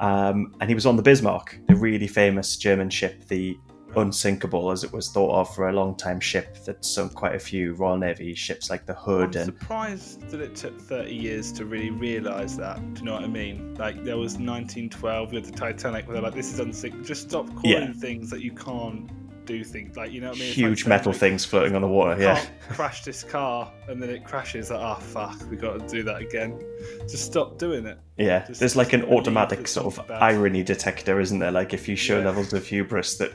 um, 0.00 0.54
and 0.60 0.68
he 0.68 0.74
was 0.74 0.86
on 0.86 0.96
the 0.96 1.02
Bismarck, 1.02 1.58
the 1.68 1.76
really 1.76 2.08
famous 2.08 2.56
German 2.56 2.90
ship, 2.90 3.26
the 3.28 3.56
unsinkable 3.96 4.70
as 4.70 4.84
it 4.84 4.92
was 4.92 5.10
thought 5.10 5.32
of 5.40 5.54
for 5.54 5.68
a 5.68 5.72
long 5.72 5.96
time 5.96 6.20
ship 6.20 6.62
that 6.64 6.84
sunk 6.84 7.14
quite 7.14 7.34
a 7.34 7.38
few 7.38 7.74
Royal 7.74 7.96
Navy 7.96 8.34
ships 8.34 8.70
like 8.70 8.86
the 8.86 8.94
Hood. 8.94 9.36
I'm 9.36 9.42
and... 9.42 9.58
surprised 9.58 10.28
that 10.30 10.40
it 10.40 10.54
took 10.54 10.80
30 10.80 11.14
years 11.14 11.52
to 11.52 11.64
really 11.64 11.90
realise 11.90 12.56
that. 12.56 12.76
Do 12.94 13.00
you 13.00 13.06
know 13.06 13.14
what 13.14 13.24
I 13.24 13.28
mean? 13.28 13.74
Like 13.74 14.04
there 14.04 14.16
was 14.16 14.34
1912 14.34 15.32
with 15.32 15.46
the 15.46 15.52
Titanic 15.52 16.06
where 16.06 16.14
they're 16.14 16.22
like, 16.22 16.34
this 16.34 16.52
is 16.52 16.60
unsinkable. 16.60 17.04
Just 17.04 17.28
stop 17.28 17.46
calling 17.54 17.70
yeah. 17.70 17.92
things 17.92 18.30
that 18.30 18.40
you 18.40 18.52
can't 18.52 19.10
do 19.44 19.64
things 19.64 19.96
like 19.96 20.12
you 20.12 20.20
know 20.20 20.28
what 20.28 20.36
I 20.36 20.40
mean. 20.40 20.52
Huge 20.52 20.84
like 20.84 20.88
metal 20.88 21.12
things 21.12 21.44
floating 21.44 21.74
on 21.74 21.82
the 21.82 21.88
water. 21.88 22.20
Yeah. 22.20 22.44
Crash 22.70 23.04
this 23.04 23.22
car 23.22 23.72
and 23.88 24.02
then 24.02 24.10
it 24.10 24.24
crashes. 24.24 24.70
Like 24.70 24.80
oh 24.80 25.00
fuck, 25.00 25.38
we 25.50 25.56
got 25.56 25.80
to 25.80 25.86
do 25.86 26.02
that 26.04 26.20
again. 26.20 26.60
Just 27.08 27.24
stop 27.24 27.58
doing 27.58 27.86
it. 27.86 27.98
Yeah. 28.16 28.46
Just, 28.46 28.60
There's 28.60 28.76
like 28.76 28.92
an 28.92 29.04
automatic 29.04 29.66
sort 29.66 29.86
of 29.98 30.06
bad. 30.06 30.22
irony 30.22 30.62
detector, 30.62 31.20
isn't 31.20 31.38
there? 31.38 31.52
Like 31.52 31.74
if 31.74 31.88
you 31.88 31.96
show 31.96 32.18
yeah. 32.18 32.26
levels 32.26 32.52
of 32.52 32.66
hubris 32.66 33.16
that 33.18 33.32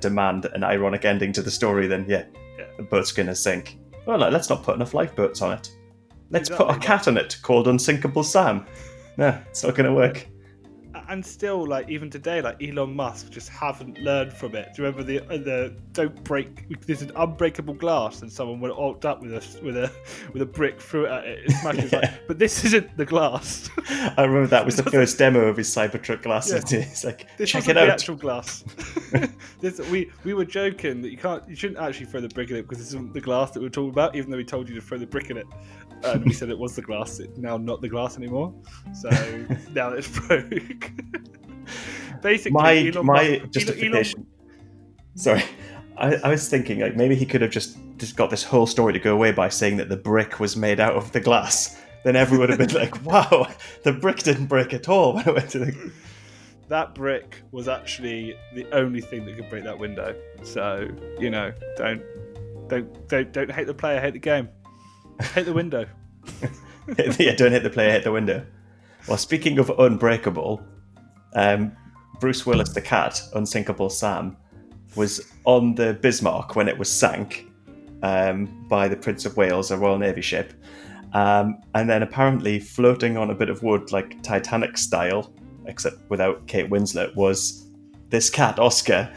demand 0.00 0.46
an 0.46 0.64
ironic 0.64 1.04
ending 1.04 1.32
to 1.32 1.42
the 1.42 1.50
story, 1.50 1.86
then 1.86 2.04
yeah, 2.08 2.24
yeah. 2.58 2.66
the 2.76 2.82
boat's 2.82 3.12
gonna 3.12 3.34
sink. 3.34 3.78
Well, 4.06 4.18
let's 4.18 4.48
not 4.48 4.62
put 4.62 4.74
enough 4.76 4.94
lifeboats 4.94 5.42
on 5.42 5.52
it. 5.52 5.70
Let's 6.30 6.48
exactly. 6.48 6.74
put 6.74 6.76
a 6.76 6.86
cat 6.86 7.08
on 7.08 7.16
it 7.16 7.36
called 7.42 7.68
Unsinkable 7.68 8.22
Sam. 8.22 8.66
No, 9.16 9.38
it's 9.48 9.64
not 9.64 9.74
going 9.74 9.86
to 9.86 9.92
work 9.92 10.26
and 11.10 11.26
still, 11.26 11.66
like 11.66 11.88
even 11.88 12.08
today, 12.08 12.40
like 12.40 12.62
Elon 12.62 12.94
Musk 12.94 13.30
just 13.30 13.48
haven't 13.48 13.98
learned 13.98 14.32
from 14.32 14.54
it. 14.54 14.68
Do 14.74 14.82
you 14.82 14.88
remember 14.88 15.02
the 15.02 15.20
uh, 15.26 15.38
the 15.38 15.74
don't 15.92 16.22
break? 16.22 16.80
There's 16.86 17.02
an 17.02 17.10
unbreakable 17.16 17.74
glass, 17.74 18.22
and 18.22 18.32
someone 18.32 18.60
would 18.60 18.70
alt 18.70 19.04
up 19.04 19.20
with 19.20 19.32
a 19.32 19.64
with 19.64 19.76
a 19.76 19.90
with 20.32 20.40
a 20.40 20.46
brick 20.46 20.80
through 20.80 21.06
it 21.06 21.10
at 21.10 21.24
it. 21.24 21.44
It 21.46 21.50
smashes. 21.50 21.92
yeah. 21.92 21.98
like, 21.98 22.28
but 22.28 22.38
this 22.38 22.64
isn't 22.64 22.96
the 22.96 23.04
glass. 23.04 23.68
I 23.88 24.22
remember 24.22 24.46
that 24.46 24.64
was 24.64 24.76
the 24.76 24.82
first 24.90 25.18
demo 25.18 25.40
of 25.40 25.56
his 25.56 25.68
Cybertruck 25.68 26.22
glasses. 26.22 26.72
Yeah. 26.72 26.78
It's 26.78 27.04
like 27.04 27.36
this 27.36 27.50
check 27.50 27.68
it 27.68 27.76
out. 27.76 27.86
The 27.86 27.92
actual 27.92 28.16
glass. 28.16 28.64
this, 29.60 29.80
we 29.90 30.12
we 30.22 30.32
were 30.32 30.44
joking 30.44 31.02
that 31.02 31.10
you 31.10 31.18
can't, 31.18 31.46
you 31.48 31.56
shouldn't 31.56 31.80
actually 31.80 32.06
throw 32.06 32.20
the 32.20 32.28
brick 32.28 32.50
in 32.50 32.56
it 32.56 32.62
because 32.62 32.78
this 32.78 32.88
isn't 32.88 33.12
the 33.12 33.20
glass 33.20 33.50
that 33.50 33.60
we 33.60 33.66
are 33.66 33.70
talking 33.70 33.90
about. 33.90 34.14
Even 34.14 34.30
though 34.30 34.36
we 34.36 34.44
told 34.44 34.68
you 34.68 34.76
to 34.76 34.80
throw 34.80 34.96
the 34.96 35.06
brick 35.06 35.30
in 35.30 35.36
it 35.36 35.46
and 36.04 36.24
we 36.24 36.32
said 36.32 36.50
it 36.50 36.58
was 36.58 36.76
the 36.76 36.82
glass. 36.82 37.18
It's 37.18 37.36
now 37.38 37.56
not 37.56 37.80
the 37.80 37.88
glass 37.88 38.16
anymore. 38.16 38.54
So 38.94 39.10
now 39.72 39.90
it's 39.90 40.08
broke. 40.08 40.90
Basically, 42.22 42.52
my 42.52 42.88
Elon 42.88 43.06
my 43.06 43.38
Musk, 43.40 43.50
justification. 43.50 44.20
Elon... 44.20 44.26
Sorry, 45.14 45.42
I, 45.96 46.14
I, 46.16 46.28
was 46.28 46.48
thinking 46.48 46.80
like 46.80 46.96
maybe 46.96 47.14
he 47.14 47.26
could 47.26 47.40
have 47.40 47.50
just 47.50 47.78
just 47.96 48.16
got 48.16 48.30
this 48.30 48.42
whole 48.42 48.66
story 48.66 48.92
to 48.92 48.98
go 48.98 49.14
away 49.14 49.32
by 49.32 49.48
saying 49.48 49.76
that 49.78 49.88
the 49.88 49.96
brick 49.96 50.40
was 50.40 50.56
made 50.56 50.80
out 50.80 50.94
of 50.94 51.12
the 51.12 51.20
glass. 51.20 51.80
Then 52.04 52.16
everyone 52.16 52.48
would 52.48 52.58
have 52.58 52.68
been 52.68 52.76
like, 52.76 53.04
"Wow, 53.04 53.48
the 53.82 53.92
brick 53.92 54.18
didn't 54.18 54.46
break 54.46 54.72
at 54.72 54.88
all." 54.88 55.14
When 55.14 55.28
I 55.28 55.32
went 55.32 55.50
to 55.50 55.58
the 55.60 55.92
that 56.68 56.94
brick 56.94 57.42
was 57.50 57.66
actually 57.66 58.36
the 58.54 58.64
only 58.72 59.00
thing 59.00 59.26
that 59.26 59.36
could 59.36 59.50
break 59.50 59.64
that 59.64 59.78
window. 59.78 60.14
So 60.42 60.88
you 61.18 61.30
know, 61.30 61.52
don't 61.76 62.02
don't 62.68 63.08
don't 63.08 63.32
don't 63.32 63.50
hate 63.50 63.66
the 63.66 63.74
player, 63.74 64.00
hate 64.00 64.14
the 64.14 64.18
game. 64.18 64.48
Hit 65.34 65.44
the 65.44 65.52
window. 65.52 65.84
yeah, 67.18 67.34
don't 67.34 67.52
hit 67.52 67.62
the 67.62 67.70
player, 67.70 67.90
hit 67.90 68.04
the 68.04 68.12
window. 68.12 68.46
Well, 69.06 69.18
speaking 69.18 69.58
of 69.58 69.70
unbreakable, 69.78 70.62
um, 71.34 71.76
Bruce 72.18 72.44
Willis, 72.44 72.70
the 72.70 72.80
cat, 72.80 73.20
Unsinkable 73.34 73.90
Sam, 73.90 74.36
was 74.96 75.32
on 75.44 75.74
the 75.74 75.94
Bismarck 75.94 76.56
when 76.56 76.68
it 76.68 76.76
was 76.76 76.90
sank 76.90 77.46
um, 78.02 78.66
by 78.68 78.88
the 78.88 78.96
Prince 78.96 79.24
of 79.24 79.36
Wales, 79.36 79.70
a 79.70 79.76
Royal 79.76 79.98
Navy 79.98 80.20
ship. 80.20 80.52
Um, 81.12 81.60
and 81.74 81.88
then 81.88 82.02
apparently 82.02 82.60
floating 82.60 83.16
on 83.16 83.30
a 83.30 83.34
bit 83.34 83.48
of 83.48 83.62
wood, 83.62 83.90
like 83.92 84.22
Titanic 84.22 84.78
style, 84.78 85.32
except 85.66 85.96
without 86.08 86.46
Kate 86.46 86.70
Winslet, 86.70 87.14
was 87.16 87.68
this 88.08 88.30
cat, 88.30 88.58
Oscar. 88.58 89.12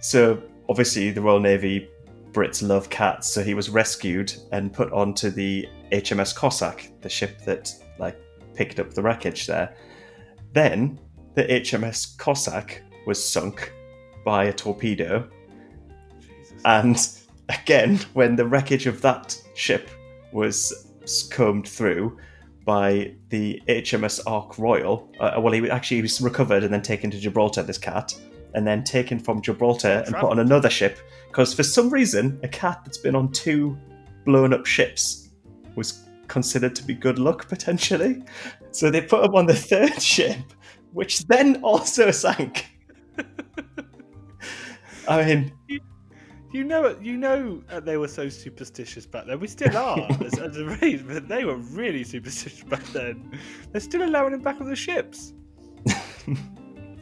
So 0.00 0.42
obviously, 0.68 1.10
the 1.10 1.20
Royal 1.20 1.40
Navy 1.40 1.88
Brits 2.32 2.66
love 2.66 2.90
cats, 2.90 3.28
so 3.28 3.42
he 3.42 3.54
was 3.54 3.70
rescued 3.70 4.32
and 4.52 4.72
put 4.72 4.92
onto 4.92 5.30
the 5.30 5.66
HMS 5.92 6.34
Cossack, 6.34 6.90
the 7.00 7.08
ship 7.08 7.40
that 7.44 7.72
like 7.98 8.20
picked 8.54 8.78
up 8.78 8.92
the 8.92 9.02
wreckage 9.02 9.46
there. 9.46 9.74
Then 10.52 10.98
the 11.38 11.44
HMS 11.44 12.18
Cossack 12.18 12.82
was 13.06 13.24
sunk 13.24 13.72
by 14.24 14.46
a 14.46 14.52
torpedo. 14.52 15.28
Jesus. 16.20 16.62
And 16.64 17.08
again, 17.48 18.00
when 18.14 18.34
the 18.34 18.44
wreckage 18.44 18.88
of 18.88 19.00
that 19.02 19.40
ship 19.54 19.88
was 20.32 20.88
combed 21.30 21.68
through 21.68 22.18
by 22.64 23.14
the 23.28 23.62
HMS 23.68 24.20
Ark 24.26 24.58
Royal, 24.58 25.08
uh, 25.20 25.38
well, 25.38 25.52
he 25.52 25.70
actually 25.70 26.02
was 26.02 26.20
recovered 26.20 26.64
and 26.64 26.74
then 26.74 26.82
taken 26.82 27.08
to 27.12 27.20
Gibraltar, 27.20 27.62
this 27.62 27.78
cat, 27.78 28.12
and 28.54 28.66
then 28.66 28.82
taken 28.82 29.20
from 29.20 29.40
Gibraltar 29.40 30.02
and 30.06 30.16
put 30.16 30.30
on 30.32 30.40
another 30.40 30.68
ship 30.68 30.98
because 31.28 31.54
for 31.54 31.62
some 31.62 31.88
reason 31.88 32.40
a 32.42 32.48
cat 32.48 32.80
that's 32.84 32.98
been 32.98 33.14
on 33.14 33.30
two 33.30 33.78
blown 34.24 34.52
up 34.52 34.66
ships 34.66 35.28
was 35.76 36.02
considered 36.26 36.74
to 36.74 36.82
be 36.82 36.94
good 36.94 37.18
luck 37.18 37.48
potentially. 37.48 38.24
So 38.70 38.90
they 38.90 39.00
put 39.00 39.24
him 39.24 39.34
on 39.34 39.46
the 39.46 39.54
third 39.70 40.00
ship, 40.00 40.36
which 40.98 41.28
then 41.28 41.62
also 41.62 42.10
sank. 42.10 42.66
I 45.06 45.24
mean, 45.24 45.52
you 46.52 46.64
know, 46.64 46.98
you 47.00 47.16
know, 47.16 47.62
they 47.84 47.96
were 47.96 48.08
so 48.08 48.28
superstitious 48.28 49.06
back 49.06 49.26
then. 49.26 49.38
We 49.38 49.46
still 49.46 49.76
are 49.76 50.08
as, 50.24 50.40
as, 50.40 50.56
a 50.56 50.64
race, 50.64 51.00
but 51.06 51.28
they 51.28 51.44
were 51.44 51.54
really 51.54 52.02
superstitious 52.02 52.64
back 52.64 52.82
then. 52.86 53.30
They're 53.70 53.80
still 53.80 54.02
allowing 54.02 54.34
him 54.34 54.40
back 54.40 54.60
on 54.60 54.68
the 54.68 54.74
ships. 54.74 55.34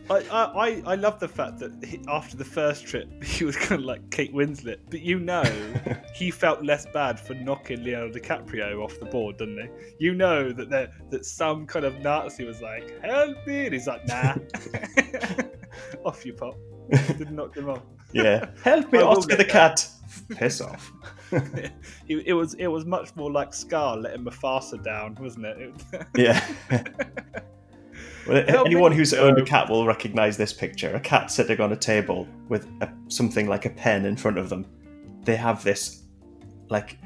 I, 0.08 0.22
I, 0.30 0.82
I 0.86 0.94
love 0.94 1.18
the 1.18 1.28
fact 1.28 1.58
that 1.58 1.84
he, 1.84 2.00
after 2.08 2.36
the 2.36 2.44
first 2.44 2.86
trip 2.86 3.22
he 3.25 3.44
was 3.44 3.56
kind 3.56 3.80
of 3.80 3.86
like 3.86 4.08
Kate 4.10 4.32
Winslet, 4.32 4.78
but 4.90 5.00
you 5.00 5.18
know 5.18 5.44
he 6.14 6.30
felt 6.30 6.64
less 6.64 6.86
bad 6.86 7.18
for 7.18 7.34
knocking 7.34 7.82
Leonardo 7.82 8.18
DiCaprio 8.18 8.82
off 8.82 8.98
the 9.00 9.06
board, 9.06 9.38
doesn't 9.38 9.58
he? 9.58 9.68
You 9.98 10.14
know 10.14 10.52
that 10.52 10.70
there, 10.70 10.92
that 11.10 11.25
some 11.25 11.66
kind 11.66 11.84
of 11.84 12.00
Nazi 12.00 12.44
was 12.44 12.60
like, 12.60 13.00
"Help 13.02 13.36
me!" 13.46 13.64
and 13.66 13.72
he's 13.72 13.86
like, 13.86 14.06
"Nah, 14.06 14.36
off 16.04 16.25
you 16.25 16.32
pop." 16.32 16.56
Didn't 16.90 17.34
knock 17.34 17.56
him 17.56 17.68
off. 17.68 17.82
Yeah, 18.12 18.50
help 18.62 18.92
me, 18.92 19.00
Oscar 19.00 19.36
the 19.36 19.44
cat. 19.44 19.88
Piss 20.30 20.60
off. 20.60 20.92
it, 21.32 21.72
it 22.08 22.32
was 22.32 22.54
it 22.54 22.68
was 22.68 22.84
much 22.84 23.14
more 23.16 23.30
like 23.30 23.52
Scar 23.52 23.96
letting 23.96 24.25
Mufasa 24.25 24.82
down, 24.82 25.16
wasn't 25.20 25.46
it? 25.46 25.75
yeah. 26.16 26.46
Well, 28.26 28.45
anyone 28.49 28.92
who's 28.92 29.14
owned 29.14 29.38
a 29.38 29.45
cat 29.45 29.71
will 29.71 29.87
recognize 29.87 30.37
this 30.37 30.52
picture. 30.52 30.95
A 30.95 31.00
cat 31.00 31.30
sitting 31.30 31.61
on 31.61 31.73
a 31.73 31.76
table 31.76 32.26
with 32.49 32.66
a, 32.80 32.92
something 33.09 33.49
like 33.49 33.66
a 33.66 33.71
pen 33.71 34.04
in 34.04 34.16
front 34.16 34.38
of 34.38 34.49
them. 34.49 34.66
They 35.23 35.37
have 35.37 35.62
this 35.62 36.02
like 36.68 36.99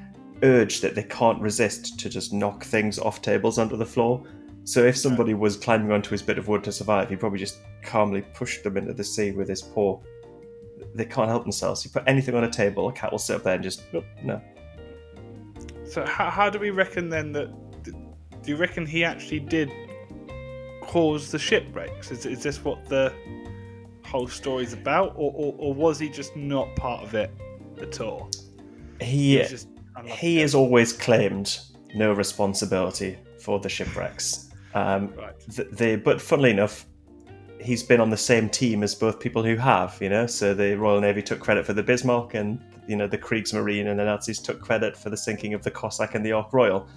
urge 0.42 0.80
that 0.80 0.94
they 0.94 1.02
can't 1.02 1.40
resist 1.40 2.00
to 2.00 2.08
just 2.08 2.32
knock 2.32 2.64
things 2.64 2.98
off 2.98 3.20
tables 3.20 3.58
onto 3.58 3.76
the 3.76 3.84
floor. 3.84 4.24
So 4.64 4.84
if 4.84 4.96
somebody 4.96 5.34
was 5.34 5.56
climbing 5.56 5.92
onto 5.92 6.10
his 6.10 6.22
bit 6.22 6.38
of 6.38 6.48
wood 6.48 6.64
to 6.64 6.72
survive, 6.72 7.10
he 7.10 7.16
probably 7.16 7.38
just 7.38 7.58
calmly 7.82 8.22
pushed 8.34 8.62
them 8.62 8.76
into 8.76 8.94
the 8.94 9.04
sea 9.04 9.32
with 9.32 9.48
his 9.48 9.62
paw. 9.62 10.00
They 10.94 11.04
can't 11.04 11.28
help 11.28 11.42
themselves. 11.42 11.84
You 11.84 11.90
put 11.90 12.04
anything 12.06 12.34
on 12.34 12.44
a 12.44 12.50
table, 12.50 12.88
a 12.88 12.92
cat 12.92 13.10
will 13.10 13.18
sit 13.18 13.36
up 13.36 13.42
there 13.42 13.54
and 13.54 13.62
just 13.62 13.82
no. 14.22 14.40
So 15.84 16.04
how, 16.06 16.30
how 16.30 16.50
do 16.50 16.58
we 16.58 16.70
reckon 16.70 17.10
then 17.10 17.32
that? 17.32 17.50
Do 17.82 18.50
you 18.50 18.56
reckon 18.56 18.86
he 18.86 19.04
actually 19.04 19.40
did 19.40 19.70
caused 20.90 21.30
the 21.30 21.38
shipwrecks? 21.38 22.10
Is, 22.10 22.26
is 22.26 22.42
this 22.42 22.64
what 22.64 22.88
the 22.88 23.12
whole 24.04 24.26
story's 24.26 24.72
about, 24.72 25.12
or, 25.14 25.32
or, 25.36 25.54
or 25.56 25.72
was 25.72 26.00
he 26.00 26.08
just 26.08 26.34
not 26.34 26.74
part 26.74 27.04
of 27.04 27.14
it 27.14 27.30
at 27.80 28.00
all? 28.00 28.28
He 29.00 29.38
he, 29.38 29.56
he 30.06 30.38
has 30.38 30.52
always 30.52 30.92
claimed 30.92 31.60
no 31.94 32.12
responsibility 32.12 33.16
for 33.38 33.60
the 33.60 33.68
shipwrecks. 33.68 34.50
Um, 34.74 35.14
right. 35.14 36.04
But 36.04 36.20
funnily 36.20 36.50
enough, 36.50 36.86
he's 37.60 37.84
been 37.84 38.00
on 38.00 38.10
the 38.10 38.16
same 38.16 38.48
team 38.48 38.82
as 38.82 38.92
both 38.92 39.20
people 39.20 39.44
who 39.44 39.54
have, 39.56 39.96
you 40.00 40.08
know. 40.08 40.26
So 40.26 40.54
the 40.54 40.74
Royal 40.74 41.00
Navy 41.00 41.22
took 41.22 41.38
credit 41.38 41.64
for 41.64 41.72
the 41.72 41.84
Bismarck, 41.84 42.34
and 42.34 42.60
you 42.88 42.96
know 42.96 43.06
the 43.06 43.18
Kriegsmarine 43.18 43.86
and 43.86 44.00
the 44.00 44.04
Nazis 44.04 44.40
took 44.40 44.60
credit 44.60 44.96
for 44.96 45.08
the 45.08 45.16
sinking 45.16 45.54
of 45.54 45.62
the 45.62 45.70
Cossack 45.70 46.16
and 46.16 46.26
the 46.26 46.32
Ark 46.32 46.52
Royal. 46.52 46.88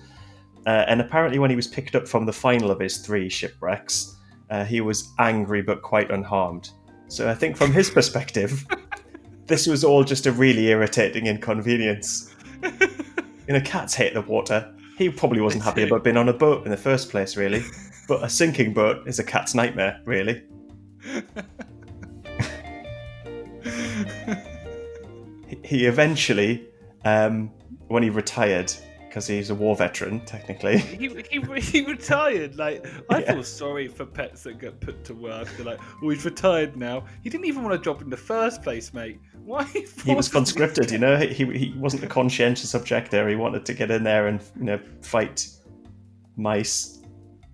Uh, 0.65 0.85
and 0.87 1.01
apparently, 1.01 1.39
when 1.39 1.49
he 1.49 1.55
was 1.55 1.67
picked 1.67 1.95
up 1.95 2.07
from 2.07 2.25
the 2.25 2.33
final 2.33 2.71
of 2.71 2.79
his 2.79 2.97
three 2.97 3.29
shipwrecks, 3.29 4.15
uh, 4.49 4.63
he 4.63 4.81
was 4.81 5.11
angry 5.19 5.61
but 5.61 5.81
quite 5.81 6.09
unharmed. 6.11 6.69
So 7.07 7.29
I 7.29 7.35
think, 7.35 7.57
from 7.57 7.71
his 7.73 7.89
perspective, 7.89 8.65
this 9.47 9.67
was 9.67 9.83
all 9.83 10.03
just 10.03 10.25
a 10.25 10.31
really 10.31 10.67
irritating 10.67 11.27
inconvenience. 11.27 12.33
You 13.47 13.55
know, 13.55 13.61
cats 13.61 13.93
hate 13.93 14.13
the 14.13 14.21
water. 14.21 14.73
He 14.97 15.09
probably 15.09 15.41
wasn't 15.41 15.63
happy 15.63 15.83
about 15.83 16.03
being 16.03 16.17
on 16.17 16.29
a 16.29 16.33
boat 16.33 16.63
in 16.65 16.71
the 16.71 16.77
first 16.77 17.09
place, 17.09 17.35
really. 17.35 17.61
But 18.07 18.23
a 18.23 18.29
sinking 18.29 18.73
boat 18.73 19.07
is 19.07 19.19
a 19.19 19.23
cat's 19.23 19.53
nightmare, 19.55 20.01
really. 20.05 20.43
he 25.63 25.85
eventually, 25.85 26.67
um, 27.05 27.51
when 27.87 28.03
he 28.03 28.09
retired, 28.09 28.71
because 29.13 29.27
he's 29.27 29.51
a 29.51 29.55
war 29.55 29.75
veteran, 29.75 30.19
technically. 30.21 30.77
He, 31.03 31.07
he, 31.29 31.59
he 31.59 31.81
retired. 31.85 32.55
Like 32.55 32.85
I 33.09 33.19
yeah. 33.19 33.33
feel 33.33 33.43
sorry 33.43 33.87
for 33.87 34.05
pets 34.05 34.43
that 34.43 34.59
get 34.59 34.79
put 34.79 35.03
to 35.05 35.13
work. 35.13 35.47
They're 35.55 35.65
like, 35.65 35.79
"Oh, 36.01 36.09
he's 36.09 36.25
retired 36.25 36.75
now." 36.77 37.03
He 37.21 37.29
didn't 37.29 37.45
even 37.45 37.61
want 37.63 37.75
a 37.75 37.77
job 37.77 38.01
in 38.01 38.09
the 38.09 38.17
first 38.17 38.63
place, 38.63 38.93
mate. 38.93 39.19
Why? 39.43 39.65
He 40.05 40.15
was 40.15 40.29
conscripted. 40.29 40.89
You 40.89 40.97
know, 40.97 41.17
he 41.17 41.45
he 41.45 41.73
wasn't 41.77 42.03
a 42.03 42.07
conscientious 42.07 42.73
objector. 42.73 43.27
He 43.27 43.35
wanted 43.35 43.65
to 43.65 43.73
get 43.73 43.91
in 43.91 44.03
there 44.03 44.27
and 44.27 44.41
you 44.57 44.63
know 44.63 44.79
fight 45.01 45.47
mice 46.37 47.01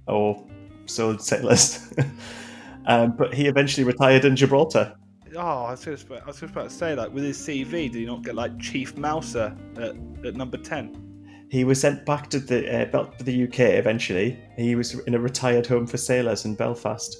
or 0.07 0.45
sword 0.85 1.21
sailors. 1.21 1.93
um, 2.85 3.15
but 3.17 3.33
he 3.33 3.47
eventually 3.47 3.83
retired 3.83 4.25
in 4.25 4.35
Gibraltar. 4.35 4.95
oh, 5.35 5.39
I 5.39 5.71
was 5.71 5.83
just 5.83 6.09
I 6.11 6.25
was 6.25 6.39
just 6.39 6.53
about 6.53 6.69
to 6.69 6.75
say 6.75 6.95
like 6.95 7.11
with 7.11 7.23
his 7.23 7.37
CV, 7.37 7.91
did 7.91 7.95
he 7.95 8.05
not 8.05 8.23
get 8.23 8.35
like 8.35 8.57
Chief 8.59 8.95
Mouser 8.97 9.55
at, 9.77 9.95
at 10.25 10.35
number 10.35 10.57
ten? 10.57 11.08
He 11.49 11.63
was 11.63 11.81
sent 11.81 12.05
back 12.05 12.29
to 12.29 12.39
the 12.39 12.81
uh, 12.81 13.03
to 13.17 13.23
the 13.23 13.43
UK 13.45 13.59
eventually. 13.59 14.39
He 14.55 14.75
was 14.75 14.99
in 14.99 15.15
a 15.15 15.19
retired 15.19 15.65
home 15.65 15.87
for 15.87 15.97
sailors 15.97 16.45
in 16.45 16.55
Belfast. 16.55 17.17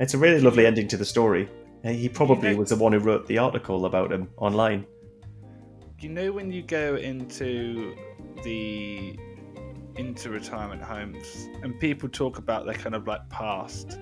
It's 0.00 0.14
a 0.14 0.18
really 0.18 0.40
lovely 0.40 0.66
ending 0.66 0.88
to 0.88 0.96
the 0.96 1.04
story. 1.04 1.48
He 1.84 2.08
probably 2.08 2.50
know, 2.50 2.56
was 2.56 2.70
the 2.70 2.76
one 2.76 2.92
who 2.92 3.00
wrote 3.00 3.26
the 3.26 3.38
article 3.38 3.86
about 3.86 4.12
him 4.12 4.30
online. 4.36 4.86
You 6.00 6.08
know 6.08 6.32
when 6.32 6.50
you 6.50 6.62
go 6.62 6.96
into 6.96 7.94
the 8.44 9.18
into 9.96 10.30
retirement 10.30 10.82
homes 10.82 11.48
and 11.62 11.78
people 11.78 12.08
talk 12.08 12.38
about 12.38 12.64
their 12.64 12.74
kind 12.74 12.94
of 12.94 13.06
like 13.06 13.28
past. 13.28 13.98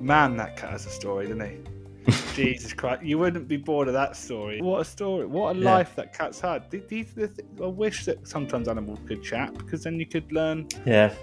Man, 0.00 0.36
that 0.38 0.56
cat 0.56 0.70
has 0.70 0.86
a 0.86 0.90
story, 0.90 1.26
doesn't 1.26 1.40
he? 1.40 1.69
Jesus 2.34 2.72
Christ, 2.72 3.02
you 3.02 3.18
wouldn't 3.18 3.48
be 3.48 3.56
bored 3.56 3.88
of 3.88 3.94
that 3.94 4.16
story. 4.16 4.60
What 4.60 4.80
a 4.80 4.84
story! 4.84 5.26
What 5.26 5.56
a 5.56 5.58
yeah. 5.58 5.74
life 5.74 5.94
that 5.96 6.16
cat's 6.16 6.40
had. 6.40 6.70
These, 6.70 7.14
th- 7.14 7.30
I 7.62 7.66
wish 7.66 8.04
that 8.06 8.26
sometimes 8.26 8.68
animals 8.68 9.00
could 9.06 9.22
chat 9.22 9.52
because 9.54 9.84
then 9.84 9.98
you 9.98 10.06
could 10.06 10.30
learn. 10.32 10.68
Yeah. 10.86 11.14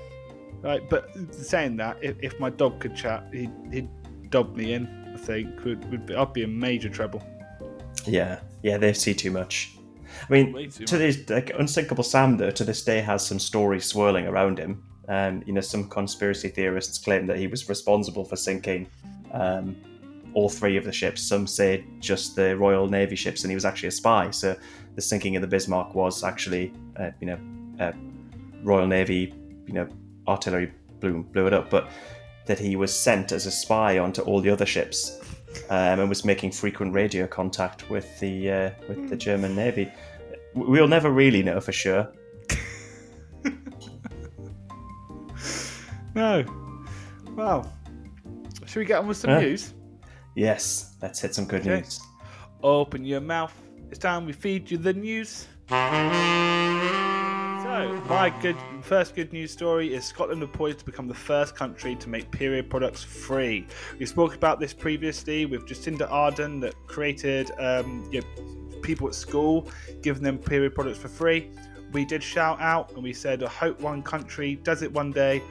Right, 0.61 0.87
but 0.89 1.09
saying 1.33 1.77
that, 1.77 1.97
if, 2.01 2.15
if 2.21 2.39
my 2.39 2.49
dog 2.49 2.79
could 2.79 2.95
chat, 2.95 3.23
he'd, 3.31 3.51
he'd 3.71 3.89
dob 4.29 4.55
me 4.55 4.73
in. 4.73 4.87
I 5.13 5.17
think 5.17 5.63
would 5.65 5.89
would 5.91 6.05
be, 6.05 6.15
I'd 6.15 6.33
be 6.33 6.43
in 6.43 6.57
major 6.57 6.89
trouble. 6.89 7.23
Yeah, 8.05 8.39
yeah, 8.63 8.77
they 8.77 8.93
see 8.93 9.13
too 9.13 9.31
much. 9.31 9.77
I 10.29 10.31
mean, 10.31 10.69
to 10.69 10.97
this 10.97 11.29
like 11.29 11.51
unsinkable 11.57 12.03
Sam 12.03 12.37
though, 12.37 12.51
to 12.51 12.63
this 12.63 12.83
day 12.83 13.01
has 13.01 13.25
some 13.25 13.39
stories 13.39 13.85
swirling 13.85 14.27
around 14.27 14.59
him. 14.59 14.83
Um, 15.09 15.43
you 15.45 15.53
know, 15.53 15.61
some 15.61 15.89
conspiracy 15.89 16.49
theorists 16.49 16.97
claim 16.97 17.27
that 17.27 17.37
he 17.37 17.47
was 17.47 17.69
responsible 17.69 18.25
for 18.25 18.35
sinking 18.35 18.87
um, 19.31 19.75
all 20.33 20.49
three 20.49 20.77
of 20.77 20.83
the 20.83 20.91
ships. 20.91 21.21
Some 21.21 21.47
say 21.47 21.85
just 21.99 22.35
the 22.35 22.55
Royal 22.57 22.87
Navy 22.87 23.15
ships, 23.15 23.43
and 23.43 23.51
he 23.51 23.55
was 23.55 23.65
actually 23.65 23.89
a 23.89 23.91
spy. 23.91 24.31
So 24.31 24.55
the 24.95 25.01
sinking 25.01 25.35
of 25.35 25.41
the 25.41 25.47
Bismarck 25.47 25.95
was 25.95 26.23
actually, 26.23 26.73
uh, 26.97 27.11
you 27.19 27.27
know, 27.27 27.93
Royal 28.63 28.87
Navy, 28.87 29.33
you 29.65 29.73
know, 29.73 29.87
artillery 30.27 30.71
blew 30.99 31.23
blew 31.23 31.47
it 31.47 31.53
up, 31.53 31.69
but 31.69 31.89
that 32.45 32.59
he 32.59 32.75
was 32.75 32.93
sent 32.93 33.31
as 33.31 33.45
a 33.45 33.51
spy 33.51 33.97
onto 33.99 34.21
all 34.21 34.41
the 34.41 34.49
other 34.49 34.65
ships 34.65 35.19
um, 35.69 35.99
and 35.99 36.09
was 36.09 36.25
making 36.25 36.51
frequent 36.51 36.93
radio 36.93 37.27
contact 37.27 37.89
with 37.89 38.19
the 38.19 38.51
uh, 38.51 38.71
with 38.87 39.09
the 39.09 39.15
German 39.15 39.55
Navy. 39.55 39.91
We'll 40.53 40.87
never 40.87 41.11
really 41.11 41.43
know 41.43 41.59
for 41.59 41.71
sure. 41.71 42.11
no. 46.15 46.43
Well, 47.35 47.71
should 48.65 48.79
we 48.79 48.85
get 48.85 48.99
on 48.99 49.07
with 49.07 49.17
some 49.17 49.31
uh, 49.31 49.39
news? 49.39 49.73
Yes, 50.37 50.93
let's 51.01 51.19
hit 51.19 51.33
some 51.33 51.45
good 51.45 51.61
okay. 51.61 51.77
news. 51.77 51.99
Open 52.61 53.03
your 53.03 53.21
mouth. 53.21 53.51
It's 53.89 53.97
time 53.97 54.27
we 54.27 54.33
feed 54.33 54.69
you 54.69 54.77
the 54.77 54.93
news. 54.93 55.47
So, 55.67 55.75
my 58.07 58.31
good 58.39 58.55
first 58.83 59.15
good 59.15 59.33
news 59.33 59.49
story 59.49 59.95
is 59.95 60.05
Scotland 60.05 60.43
are 60.43 60.47
poised 60.47 60.77
to 60.77 60.85
become 60.85 61.07
the 61.07 61.15
first 61.15 61.55
country 61.55 61.95
to 61.95 62.07
make 62.07 62.29
period 62.29 62.69
products 62.69 63.03
free. 63.03 63.65
We 63.97 64.05
spoke 64.05 64.35
about 64.35 64.59
this 64.59 64.73
previously 64.73 65.47
with 65.47 65.65
Jacinda 65.65 66.07
Ardern 66.07 66.61
that 66.61 66.75
created 66.85 67.49
um, 67.57 68.07
you 68.11 68.21
know, 68.21 68.27
people 68.83 69.07
at 69.07 69.15
school 69.15 69.67
giving 70.03 70.21
them 70.21 70.37
period 70.37 70.75
products 70.75 70.99
for 70.99 71.07
free. 71.07 71.49
We 71.93 72.05
did 72.05 72.21
shout 72.21 72.61
out 72.61 72.91
and 72.91 73.01
we 73.01 73.11
said, 73.11 73.41
I 73.41 73.49
hope 73.49 73.81
one 73.81 74.03
country 74.03 74.59
does 74.61 74.83
it 74.83 74.93
one 74.93 75.11
day. 75.11 75.41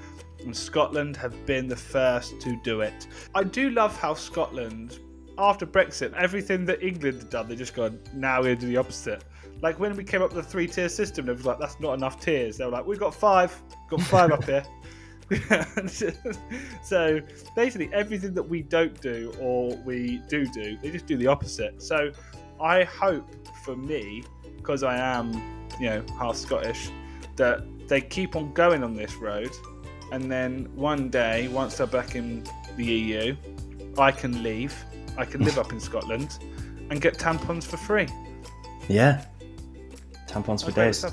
And 0.40 0.57
Scotland 0.57 1.16
have 1.16 1.47
been 1.47 1.66
the 1.66 1.76
first 1.76 2.40
to 2.40 2.57
do 2.62 2.81
it. 2.81 3.07
I 3.35 3.43
do 3.43 3.71
love 3.71 3.99
how 3.99 4.14
Scotland, 4.14 4.99
after 5.38 5.66
Brexit, 5.66 6.12
everything 6.14 6.64
that 6.66 6.83
England 6.83 7.19
had 7.19 7.31
done, 7.31 7.49
they 7.49 7.57
just 7.57 7.75
gone, 7.75 7.99
now 8.14 8.38
we're 8.38 8.45
going 8.45 8.59
to 8.59 8.61
do 8.66 8.69
the 8.69 8.76
opposite. 8.76 9.25
Like 9.62 9.81
when 9.81 9.96
we 9.96 10.05
came 10.05 10.22
up 10.22 10.33
with 10.33 10.44
the 10.44 10.51
three 10.51 10.66
tier 10.66 10.88
system, 10.88 11.29
it 11.29 11.33
was 11.33 11.46
like 11.46 11.59
that's 11.59 11.81
not 11.81 11.94
enough 11.94 12.20
tiers. 12.20 12.59
They 12.59 12.64
were 12.64 12.70
like, 12.70 12.87
we've 12.87 13.01
got 13.01 13.14
five, 13.14 13.61
got 13.88 14.03
five 14.03 14.31
up 14.31 14.44
here. 14.44 14.64
so 16.85 17.20
basically, 17.57 17.90
everything 17.92 18.35
that 18.35 18.42
we 18.42 18.62
don't 18.62 19.01
do 19.01 19.35
or 19.40 19.75
we 19.79 20.22
do 20.29 20.46
do, 20.46 20.77
they 20.83 20.90
just 20.90 21.07
do 21.07 21.16
the 21.16 21.27
opposite. 21.27 21.83
So 21.83 22.12
I 22.61 22.85
hope 22.85 23.29
for 23.64 23.77
me, 23.77 24.22
because 24.57 24.83
I 24.83 24.96
am, 24.99 25.33
you 25.81 25.87
know, 25.87 26.05
half 26.18 26.37
Scottish, 26.37 26.90
that 27.37 27.64
they 27.88 28.01
keep 28.01 28.37
on 28.37 28.53
going 28.53 28.83
on 28.85 28.94
this 28.94 29.14
road, 29.16 29.51
and 30.12 30.31
then 30.31 30.69
one 30.75 31.09
day, 31.09 31.49
once 31.49 31.77
they're 31.77 31.87
back 31.87 32.14
in 32.14 32.45
the 32.77 32.85
EU, 32.85 33.37
I 33.99 34.12
can 34.12 34.42
leave. 34.42 34.75
I 35.16 35.25
can 35.25 35.42
live 35.42 35.59
up 35.59 35.73
in 35.73 35.81
Scotland 35.81 36.38
and 36.90 37.01
get 37.01 37.19
tampons 37.19 37.64
for 37.64 37.77
free. 37.77 38.07
Yeah, 38.88 39.25
tampons 40.27 40.64
for 40.64 40.73
days. 40.73 41.05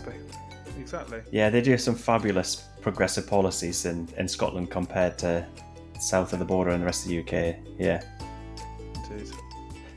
Exactly. 0.79 1.21
Yeah, 1.31 1.49
they 1.49 1.61
do 1.61 1.77
some 1.77 1.95
fabulous 1.95 2.67
progressive 2.81 3.25
policies 3.27 3.85
in, 3.85 4.07
in 4.17 4.27
Scotland 4.27 4.69
compared 4.69 5.17
to 5.19 5.45
south 5.99 6.33
of 6.33 6.39
the 6.39 6.45
border 6.45 6.71
and 6.71 6.81
the 6.81 6.85
rest 6.85 7.05
of 7.05 7.09
the 7.09 7.19
UK. 7.19 7.55
Yeah. 7.79 8.03
Indeed. 9.09 9.31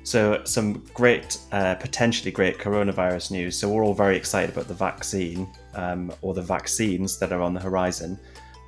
So, 0.04 0.40
some 0.44 0.84
great, 0.94 1.38
uh, 1.50 1.74
potentially 1.74 2.30
great 2.30 2.58
coronavirus 2.58 3.32
news. 3.32 3.58
So, 3.58 3.68
we're 3.68 3.84
all 3.84 3.94
very 3.94 4.16
excited 4.16 4.50
about 4.50 4.68
the 4.68 4.74
vaccine 4.74 5.48
um, 5.74 6.12
or 6.22 6.32
the 6.32 6.42
vaccines 6.42 7.18
that 7.18 7.32
are 7.32 7.42
on 7.42 7.54
the 7.54 7.60
horizon. 7.60 8.18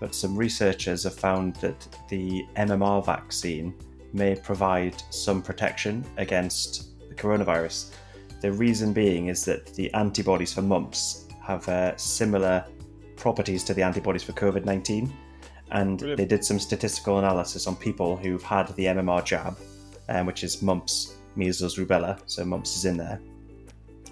But 0.00 0.14
some 0.14 0.36
researchers 0.36 1.04
have 1.04 1.14
found 1.14 1.56
that 1.56 1.88
the 2.08 2.46
MMR 2.56 3.04
vaccine 3.04 3.74
may 4.12 4.34
provide 4.36 4.94
some 5.10 5.42
protection 5.42 6.04
against 6.16 6.98
the 7.08 7.14
coronavirus. 7.14 7.92
The 8.40 8.52
reason 8.52 8.92
being 8.92 9.26
is 9.26 9.44
that 9.44 9.74
the 9.74 9.92
antibodies 9.94 10.52
for 10.52 10.62
mumps 10.62 11.26
have 11.42 11.68
uh, 11.68 11.96
similar 11.96 12.64
properties 13.16 13.64
to 13.64 13.74
the 13.74 13.82
antibodies 13.82 14.22
for 14.22 14.32
COVID 14.32 14.64
19. 14.64 15.12
And 15.70 15.98
Brilliant. 15.98 16.18
they 16.18 16.24
did 16.24 16.44
some 16.44 16.58
statistical 16.58 17.18
analysis 17.18 17.66
on 17.66 17.76
people 17.76 18.16
who've 18.16 18.42
had 18.42 18.68
the 18.76 18.86
MMR 18.86 19.24
jab, 19.24 19.58
um, 20.08 20.24
which 20.24 20.44
is 20.44 20.62
mumps, 20.62 21.16
measles, 21.36 21.76
rubella. 21.76 22.18
So 22.26 22.44
mumps 22.44 22.76
is 22.76 22.84
in 22.84 22.96
there. 22.96 23.20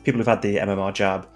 People 0.04 0.18
who've 0.18 0.26
had 0.26 0.42
the 0.42 0.56
MMR 0.56 0.92
jab 0.92 1.28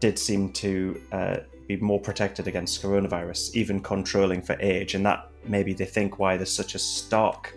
did 0.00 0.18
seem 0.18 0.52
to 0.52 1.00
uh, 1.10 1.36
be 1.68 1.76
more 1.76 2.00
protected 2.00 2.48
against 2.48 2.82
coronavirus, 2.82 3.54
even 3.54 3.80
controlling 3.80 4.40
for 4.42 4.56
age. 4.58 4.94
And 4.94 5.04
that 5.06 5.30
maybe 5.44 5.74
they 5.74 5.84
think 5.84 6.18
why 6.18 6.36
there's 6.36 6.52
such 6.52 6.74
a 6.74 6.78
stark 6.78 7.54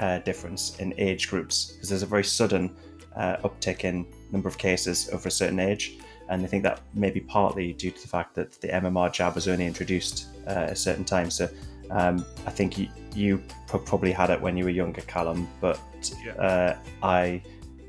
uh, 0.00 0.18
difference 0.20 0.78
in 0.78 0.94
age 0.96 1.28
groups, 1.28 1.72
because 1.72 1.90
there's 1.90 2.02
a 2.02 2.06
very 2.06 2.24
sudden 2.24 2.74
uh, 3.14 3.36
uptick 3.44 3.84
in 3.84 4.06
number 4.32 4.48
of 4.48 4.56
cases 4.56 5.10
over 5.12 5.28
a 5.28 5.30
certain 5.30 5.60
age. 5.60 5.98
And 6.30 6.42
I 6.42 6.46
think 6.46 6.62
that 6.62 6.80
may 6.94 7.10
be 7.10 7.20
partly 7.20 7.74
due 7.74 7.90
to 7.90 8.00
the 8.00 8.08
fact 8.08 8.34
that 8.36 8.52
the 8.60 8.68
MMR 8.68 9.12
jab 9.12 9.34
was 9.34 9.46
only 9.46 9.66
introduced 9.66 10.26
uh, 10.46 10.50
at 10.50 10.70
a 10.70 10.76
certain 10.76 11.04
time. 11.04 11.28
So 11.30 11.48
um, 11.90 12.24
I 12.46 12.50
think 12.50 12.78
you, 12.78 12.88
you, 13.14 13.42
probably 13.66 14.10
had 14.10 14.30
it 14.30 14.40
when 14.40 14.56
you 14.56 14.64
were 14.64 14.70
younger, 14.70 15.00
Callum, 15.02 15.48
but 15.60 15.78
yeah. 16.24 16.32
uh, 16.34 16.76
I 17.02 17.42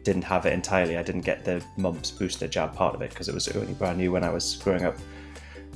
didn't 0.04 0.24
have 0.24 0.46
it 0.46 0.54
entirely. 0.54 0.98
I 0.98 1.04
didn't 1.04 1.22
get 1.22 1.46
the 1.46 1.64
mumps 1.78 2.12
booster 2.12 2.48
jab 2.48 2.76
part 2.76 2.96
of 2.96 3.02
it 3.02 3.12
because 3.12 3.30
it 3.30 3.34
was 3.34 3.48
only 3.50 3.74
brand 3.74 3.98
new 3.98 4.12
when 4.12 4.24
I 4.24 4.30
was 4.30 4.56
growing 4.58 4.84
up, 4.84 4.96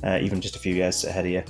uh, 0.03 0.19
even 0.21 0.41
just 0.41 0.55
a 0.55 0.59
few 0.59 0.75
years 0.75 1.03
ahead 1.03 1.25
of 1.25 1.31
you. 1.31 1.43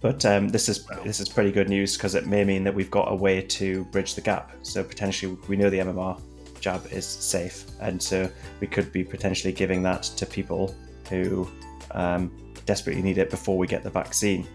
But 0.00 0.24
um, 0.24 0.48
this 0.48 0.68
is 0.68 0.86
this 1.04 1.20
is 1.20 1.28
pretty 1.28 1.50
good 1.50 1.68
news 1.68 1.96
because 1.96 2.14
it 2.14 2.26
may 2.26 2.44
mean 2.44 2.64
that 2.64 2.74
we've 2.74 2.90
got 2.90 3.10
a 3.10 3.14
way 3.14 3.40
to 3.42 3.84
bridge 3.86 4.14
the 4.14 4.20
gap. 4.20 4.52
So 4.62 4.84
potentially, 4.84 5.36
we 5.48 5.56
know 5.56 5.70
the 5.70 5.78
MMR 5.78 6.20
jab 6.60 6.86
is 6.92 7.06
safe, 7.06 7.64
and 7.80 8.00
so 8.00 8.30
we 8.60 8.66
could 8.66 8.92
be 8.92 9.02
potentially 9.02 9.52
giving 9.52 9.82
that 9.82 10.02
to 10.02 10.26
people 10.26 10.74
who 11.08 11.48
um, 11.92 12.30
desperately 12.66 13.02
need 13.02 13.18
it 13.18 13.30
before 13.30 13.56
we 13.56 13.66
get 13.66 13.82
the 13.82 13.90
vaccine. 13.90 14.46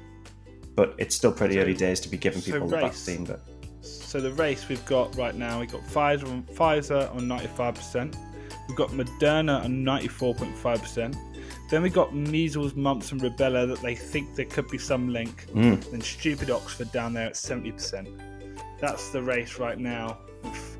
But 0.76 0.95
it's 0.97 1.15
still 1.15 1.32
pretty 1.32 1.60
early 1.60 1.74
days 1.74 2.00
to 2.02 2.10
be 2.10 2.17
giving 2.17 2.41
people 2.41 2.69
so 2.69 2.76
the 2.76 2.82
vaccine. 2.82 3.26
But 3.26 3.41
so 3.82 4.21
the 4.21 4.32
race 4.34 4.69
we've 4.69 4.86
got 4.86 5.15
right 5.17 5.36
now, 5.36 5.60
we've 5.60 5.71
got 5.71 5.82
Pfizer 5.82 6.28
on, 6.28 6.43
Pfizer 6.43 7.13
on 7.15 7.28
ninety 7.28 7.47
five 7.47 7.76
percent. 7.76 8.15
We've 8.67 8.78
got 8.78 8.91
Moderna 8.91 9.65
on 9.65 9.84
ninety 9.84 10.08
four 10.08 10.36
point 10.36 10.56
five 10.56 10.82
percent. 10.82 11.15
Then 11.71 11.84
we 11.84 11.89
got 11.89 12.13
measles, 12.13 12.75
mumps, 12.75 13.13
and 13.13 13.21
rubella 13.21 13.65
that 13.65 13.79
they 13.81 13.95
think 13.95 14.36
there 14.36 14.45
could 14.45 14.67
be 14.67 14.77
some 14.77 15.07
link. 15.07 15.47
Mm. 15.53 15.93
And 15.93 16.03
stupid 16.03 16.51
Oxford 16.51 16.91
down 16.91 17.13
there 17.13 17.27
at 17.27 17.34
70%. 17.36 18.21
That's 18.81 19.10
the 19.12 19.23
race 19.23 19.57
right 19.57 19.79
now. 19.79 20.17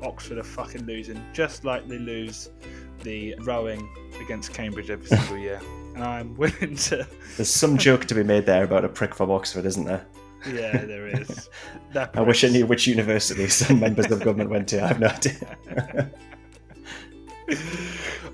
Oxford 0.02 0.36
are 0.36 0.44
fucking 0.44 0.84
losing, 0.84 1.24
just 1.32 1.64
like 1.64 1.88
they 1.88 1.98
lose 1.98 2.50
the 3.04 3.34
rowing 3.40 3.88
against 4.20 4.52
Cambridge 4.52 4.90
every 4.90 5.06
single 5.16 5.38
year. 5.38 5.62
And 5.94 6.04
I'm 6.04 6.36
willing 6.36 6.76
to. 6.76 7.08
There's 7.38 7.48
some 7.48 7.78
joke 7.78 8.04
to 8.06 8.14
be 8.14 8.22
made 8.22 8.44
there 8.44 8.64
about 8.64 8.84
a 8.84 8.88
prick 8.90 9.14
from 9.14 9.30
Oxford, 9.30 9.64
isn't 9.64 9.86
there? 9.86 10.06
Yeah, 10.46 10.84
there 10.84 11.06
is. 11.06 11.48
I 11.94 12.20
wish 12.20 12.44
I 12.44 12.48
knew 12.48 12.66
which 12.66 12.86
university 12.86 13.48
some 13.48 13.80
members 13.80 14.10
of 14.10 14.20
government 14.20 14.50
went 14.50 14.68
to. 14.68 14.82
I 14.82 14.88
have 14.88 15.00
no 15.00 15.06
idea. 15.06 16.10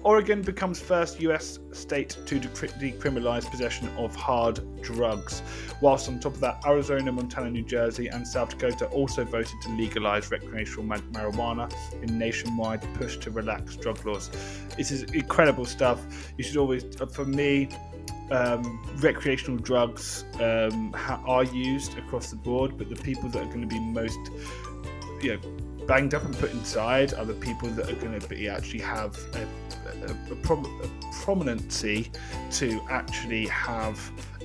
Oregon 0.05 0.43
becomes 0.43 0.81
first 0.81 1.21
US 1.21 1.59
state 1.73 2.17
to 2.27 2.39
decriminalize 2.39 3.51
possession 3.51 3.89
of 3.97 4.15
hard 4.15 4.61
drugs. 4.83 5.43
Whilst 5.81 6.09
on 6.09 6.21
top 6.21 6.35
of 6.35 6.41
that, 6.41 6.63
Arizona, 6.67 7.13
Montana, 7.13 7.51
New 7.51 7.65
Jersey, 7.65 8.09
and 8.09 8.27
South 8.27 8.51
Dakota 8.51 8.87
also 8.87 9.25
voted 9.25 9.61
to 9.63 9.71
legalize 9.71 10.31
recreational 10.31 10.85
marijuana 10.85 11.73
in 12.03 12.19
nationwide 12.19 12.83
push 12.95 13.17
to 13.19 13.31
relax 13.31 13.77
drug 13.77 14.05
laws. 14.07 14.31
This 14.77 14.91
is 14.91 15.03
incredible 15.05 15.65
stuff. 15.65 16.01
You 16.37 16.45
should 16.45 16.57
always, 16.57 16.85
uh, 17.01 17.07
for 17.07 17.25
me, 17.25 17.69
um, 18.31 18.81
recreational 18.97 19.59
drugs 19.59 20.25
um, 20.41 20.93
ha- 20.93 21.23
are 21.27 21.45
used 21.45 21.97
across 21.99 22.31
the 22.31 22.37
board, 22.37 22.77
but 22.77 22.89
the 22.89 23.03
people 23.03 23.29
that 23.31 23.43
are 23.43 23.47
going 23.47 23.63
to 23.63 23.67
be 23.67 23.81
most, 23.81 24.19
you 25.23 25.35
know, 25.35 25.68
banged 25.89 26.15
up 26.15 26.23
and 26.23 26.37
put 26.37 26.53
inside 26.53 27.15
are 27.15 27.25
the 27.25 27.35
people 27.35 27.69
that 27.71 27.91
are 27.91 27.97
going 27.97 28.21
to 28.21 28.29
be 28.29 28.47
actually 28.47 28.79
have 28.79 29.19
a, 29.35 30.07
a, 30.07 30.33
a, 30.33 30.37
prom- 30.37 30.67
a 30.85 31.15
prominency 31.25 32.11
to 32.53 32.79
actually 32.91 33.47
have 33.47 33.99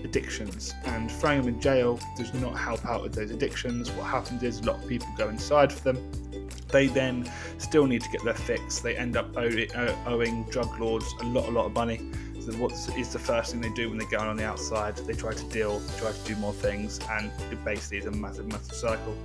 addictions. 0.03 0.73
And 0.85 1.11
throwing 1.11 1.41
them 1.41 1.53
in 1.53 1.61
jail 1.61 1.99
does 2.17 2.33
not 2.33 2.57
help 2.57 2.85
out 2.85 3.03
with 3.03 3.13
those 3.13 3.29
addictions. 3.29 3.91
What 3.91 4.05
happens 4.05 4.41
is 4.41 4.61
a 4.61 4.63
lot 4.63 4.81
of 4.81 4.87
people 4.87 5.07
go 5.17 5.27
inside 5.27 5.71
for 5.71 5.91
them. 5.91 6.11
They 6.69 6.87
then 6.87 7.29
still 7.57 7.85
need 7.85 8.01
to 8.01 8.09
get 8.09 8.23
their 8.23 8.33
fix. 8.33 8.79
They 8.79 8.95
end 8.95 9.17
up 9.17 9.35
uh, 9.35 9.95
owing 10.07 10.45
drug 10.45 10.79
lords 10.79 11.05
a 11.21 11.25
lot, 11.25 11.47
a 11.47 11.51
lot 11.51 11.65
of 11.65 11.73
money 11.73 12.01
what 12.51 12.71
is 12.71 13.13
the 13.13 13.19
first 13.19 13.51
thing 13.51 13.61
they 13.61 13.69
do 13.69 13.89
when 13.89 13.97
they 13.97 14.05
go 14.05 14.17
on 14.17 14.35
the 14.37 14.45
outside? 14.45 14.95
They 14.95 15.13
try 15.13 15.33
to 15.33 15.43
deal, 15.45 15.81
try 15.97 16.11
to 16.11 16.23
do 16.25 16.35
more 16.37 16.53
things, 16.53 16.99
and 17.11 17.31
it 17.51 17.63
basically 17.63 17.99
is 17.99 18.05
a 18.05 18.11
massive, 18.11 18.47
massive 18.47 18.75
cycle. 18.75 19.15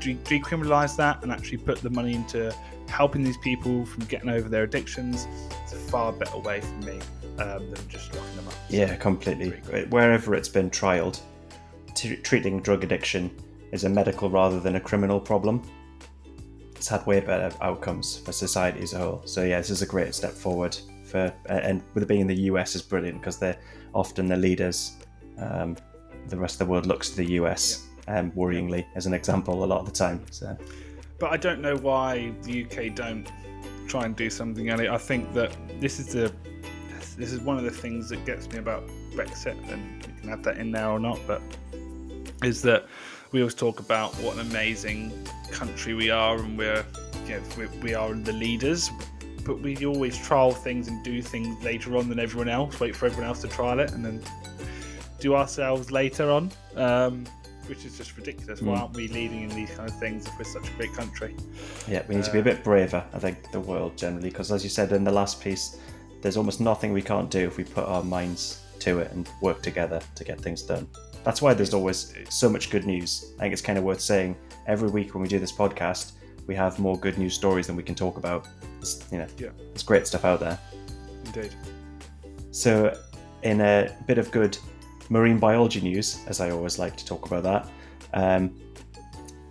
Decriminalise 0.00 0.96
that 0.96 1.22
and 1.22 1.32
actually 1.32 1.58
put 1.58 1.78
the 1.78 1.90
money 1.90 2.14
into 2.14 2.54
helping 2.88 3.22
these 3.22 3.36
people 3.38 3.84
from 3.86 4.04
getting 4.04 4.30
over 4.30 4.48
their 4.48 4.62
addictions 4.62 5.28
It's 5.62 5.74
a 5.74 5.76
far 5.76 6.12
better 6.12 6.38
way 6.38 6.60
for 6.60 6.86
me 6.86 6.98
um, 7.38 7.70
than 7.70 7.88
just 7.88 8.14
locking 8.14 8.36
them 8.36 8.48
up. 8.48 8.54
Yeah, 8.68 8.96
completely. 8.96 9.50
Wherever 9.90 10.34
it's 10.34 10.48
been 10.48 10.70
trialled, 10.70 11.20
t- 11.94 12.16
treating 12.16 12.60
drug 12.60 12.84
addiction 12.84 13.30
is 13.72 13.84
a 13.84 13.88
medical 13.88 14.30
rather 14.30 14.60
than 14.60 14.76
a 14.76 14.80
criminal 14.80 15.20
problem. 15.20 15.62
It's 16.74 16.88
had 16.88 17.04
way 17.06 17.20
better 17.20 17.54
outcomes 17.60 18.18
for 18.18 18.32
society 18.32 18.82
as 18.82 18.92
a 18.92 18.98
whole. 18.98 19.22
So 19.24 19.42
yeah, 19.44 19.58
this 19.58 19.70
is 19.70 19.82
a 19.82 19.86
great 19.86 20.14
step 20.14 20.32
forward 20.32 20.76
for 21.08 21.32
and 21.48 21.82
with 21.94 22.02
it 22.02 22.06
being 22.06 22.20
in 22.20 22.26
the 22.26 22.42
US 22.42 22.74
is 22.74 22.82
brilliant 22.82 23.20
because 23.20 23.38
they're 23.38 23.58
often 23.94 24.28
the 24.28 24.36
leaders. 24.36 24.96
Um, 25.38 25.76
the 26.28 26.36
rest 26.36 26.60
of 26.60 26.66
the 26.66 26.70
world 26.72 26.86
looks 26.86 27.10
to 27.10 27.16
the 27.16 27.32
US, 27.32 27.86
um, 28.06 28.30
worryingly, 28.32 28.86
as 28.94 29.06
an 29.06 29.14
example, 29.14 29.64
a 29.64 29.66
lot 29.66 29.80
of 29.80 29.86
the 29.86 29.92
time. 29.92 30.24
So, 30.30 30.56
but 31.18 31.32
I 31.32 31.36
don't 31.36 31.60
know 31.60 31.76
why 31.76 32.32
the 32.42 32.64
UK 32.64 32.94
don't 32.94 33.30
try 33.86 34.04
and 34.04 34.14
do 34.14 34.28
something. 34.28 34.68
Ellie, 34.68 34.88
I 34.88 34.98
think 34.98 35.32
that 35.34 35.56
this 35.80 35.98
is 35.98 36.12
the 36.12 36.32
this 37.16 37.32
is 37.32 37.40
one 37.40 37.58
of 37.58 37.64
the 37.64 37.70
things 37.70 38.08
that 38.10 38.24
gets 38.24 38.48
me 38.50 38.58
about 38.58 38.86
Brexit, 39.12 39.56
and 39.72 40.06
you 40.06 40.12
can 40.20 40.30
add 40.30 40.44
that 40.44 40.58
in 40.58 40.70
there 40.70 40.88
or 40.88 41.00
not, 41.00 41.18
but 41.26 41.42
is 42.42 42.62
that 42.62 42.86
we 43.32 43.40
always 43.40 43.54
talk 43.54 43.80
about 43.80 44.14
what 44.16 44.34
an 44.34 44.40
amazing 44.40 45.26
country 45.50 45.94
we 45.94 46.10
are, 46.10 46.38
and 46.38 46.56
we're 46.56 46.84
you 47.26 47.36
know, 47.36 47.42
we, 47.56 47.66
we 47.78 47.94
are 47.94 48.12
the 48.14 48.32
leaders 48.32 48.90
but 49.48 49.60
we 49.60 49.86
always 49.86 50.16
trial 50.18 50.52
things 50.52 50.88
and 50.88 51.02
do 51.02 51.22
things 51.22 51.64
later 51.64 51.96
on 51.96 52.08
than 52.10 52.20
everyone 52.20 52.50
else. 52.50 52.78
Wait 52.78 52.94
for 52.94 53.06
everyone 53.06 53.26
else 53.26 53.40
to 53.40 53.48
trial 53.48 53.80
it 53.80 53.90
and 53.92 54.04
then 54.04 54.22
do 55.18 55.34
ourselves 55.34 55.90
later 55.90 56.30
on, 56.30 56.52
um, 56.76 57.24
which 57.66 57.86
is 57.86 57.96
just 57.96 58.14
ridiculous. 58.16 58.60
Why 58.60 58.76
mm. 58.76 58.80
aren't 58.82 58.94
we 58.94 59.08
leading 59.08 59.42
in 59.42 59.48
these 59.48 59.70
kind 59.70 59.88
of 59.88 59.98
things 59.98 60.26
if 60.26 60.38
we're 60.38 60.44
such 60.44 60.68
a 60.68 60.72
great 60.74 60.92
country? 60.92 61.34
Yeah, 61.88 62.02
we 62.06 62.14
need 62.14 62.20
uh, 62.20 62.26
to 62.26 62.32
be 62.32 62.38
a 62.40 62.42
bit 62.42 62.62
braver. 62.62 63.02
I 63.14 63.18
think 63.18 63.50
the 63.50 63.60
world 63.60 63.96
generally, 63.96 64.28
because 64.28 64.52
as 64.52 64.62
you 64.62 64.70
said 64.70 64.92
in 64.92 65.02
the 65.02 65.10
last 65.10 65.40
piece, 65.40 65.80
there's 66.20 66.36
almost 66.36 66.60
nothing 66.60 66.92
we 66.92 67.02
can't 67.02 67.30
do 67.30 67.46
if 67.46 67.56
we 67.56 67.64
put 67.64 67.86
our 67.86 68.04
minds 68.04 68.62
to 68.80 68.98
it 68.98 69.10
and 69.12 69.28
work 69.40 69.62
together 69.62 70.00
to 70.14 70.24
get 70.24 70.38
things 70.38 70.62
done. 70.62 70.86
That's 71.24 71.40
why 71.40 71.54
there's 71.54 71.74
always 71.74 72.14
so 72.28 72.50
much 72.50 72.68
good 72.68 72.84
news. 72.84 73.32
I 73.38 73.42
think 73.42 73.54
it's 73.54 73.62
kind 73.62 73.78
of 73.78 73.84
worth 73.84 74.02
saying 74.02 74.36
every 74.66 74.90
week 74.90 75.14
when 75.14 75.22
we 75.22 75.28
do 75.28 75.38
this 75.38 75.52
podcast, 75.52 76.12
we 76.46 76.54
have 76.54 76.78
more 76.78 76.98
good 76.98 77.18
news 77.18 77.34
stories 77.34 77.66
than 77.66 77.76
we 77.76 77.82
can 77.82 77.94
talk 77.94 78.18
about. 78.18 78.46
It's, 78.80 79.04
you 79.10 79.18
know, 79.18 79.26
yeah. 79.38 79.50
there's 79.58 79.82
great 79.82 80.06
stuff 80.06 80.24
out 80.24 80.40
there. 80.40 80.58
Indeed. 81.26 81.54
So, 82.50 82.96
in 83.42 83.60
a 83.60 83.94
bit 84.06 84.18
of 84.18 84.30
good 84.30 84.58
marine 85.10 85.38
biology 85.38 85.80
news, 85.80 86.20
as 86.26 86.40
I 86.40 86.50
always 86.50 86.78
like 86.78 86.96
to 86.96 87.04
talk 87.04 87.26
about 87.26 87.42
that, 87.44 87.68
um, 88.14 88.54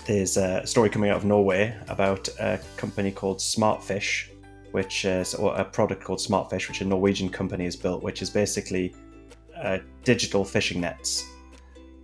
there's 0.05 0.37
a 0.37 0.65
story 0.65 0.89
coming 0.89 1.09
out 1.09 1.17
of 1.17 1.25
Norway 1.25 1.75
about 1.89 2.29
a 2.39 2.59
company 2.77 3.11
called 3.11 3.39
Smartfish, 3.39 4.29
which 4.71 5.05
is 5.05 5.35
or 5.35 5.55
a 5.55 5.65
product 5.65 6.03
called 6.03 6.19
Smartfish, 6.19 6.67
which 6.69 6.81
a 6.81 6.85
Norwegian 6.85 7.29
company 7.29 7.65
has 7.65 7.75
built, 7.75 8.03
which 8.03 8.21
is 8.21 8.29
basically 8.29 8.95
uh, 9.61 9.79
digital 10.03 10.45
fishing 10.45 10.81
nets 10.81 11.25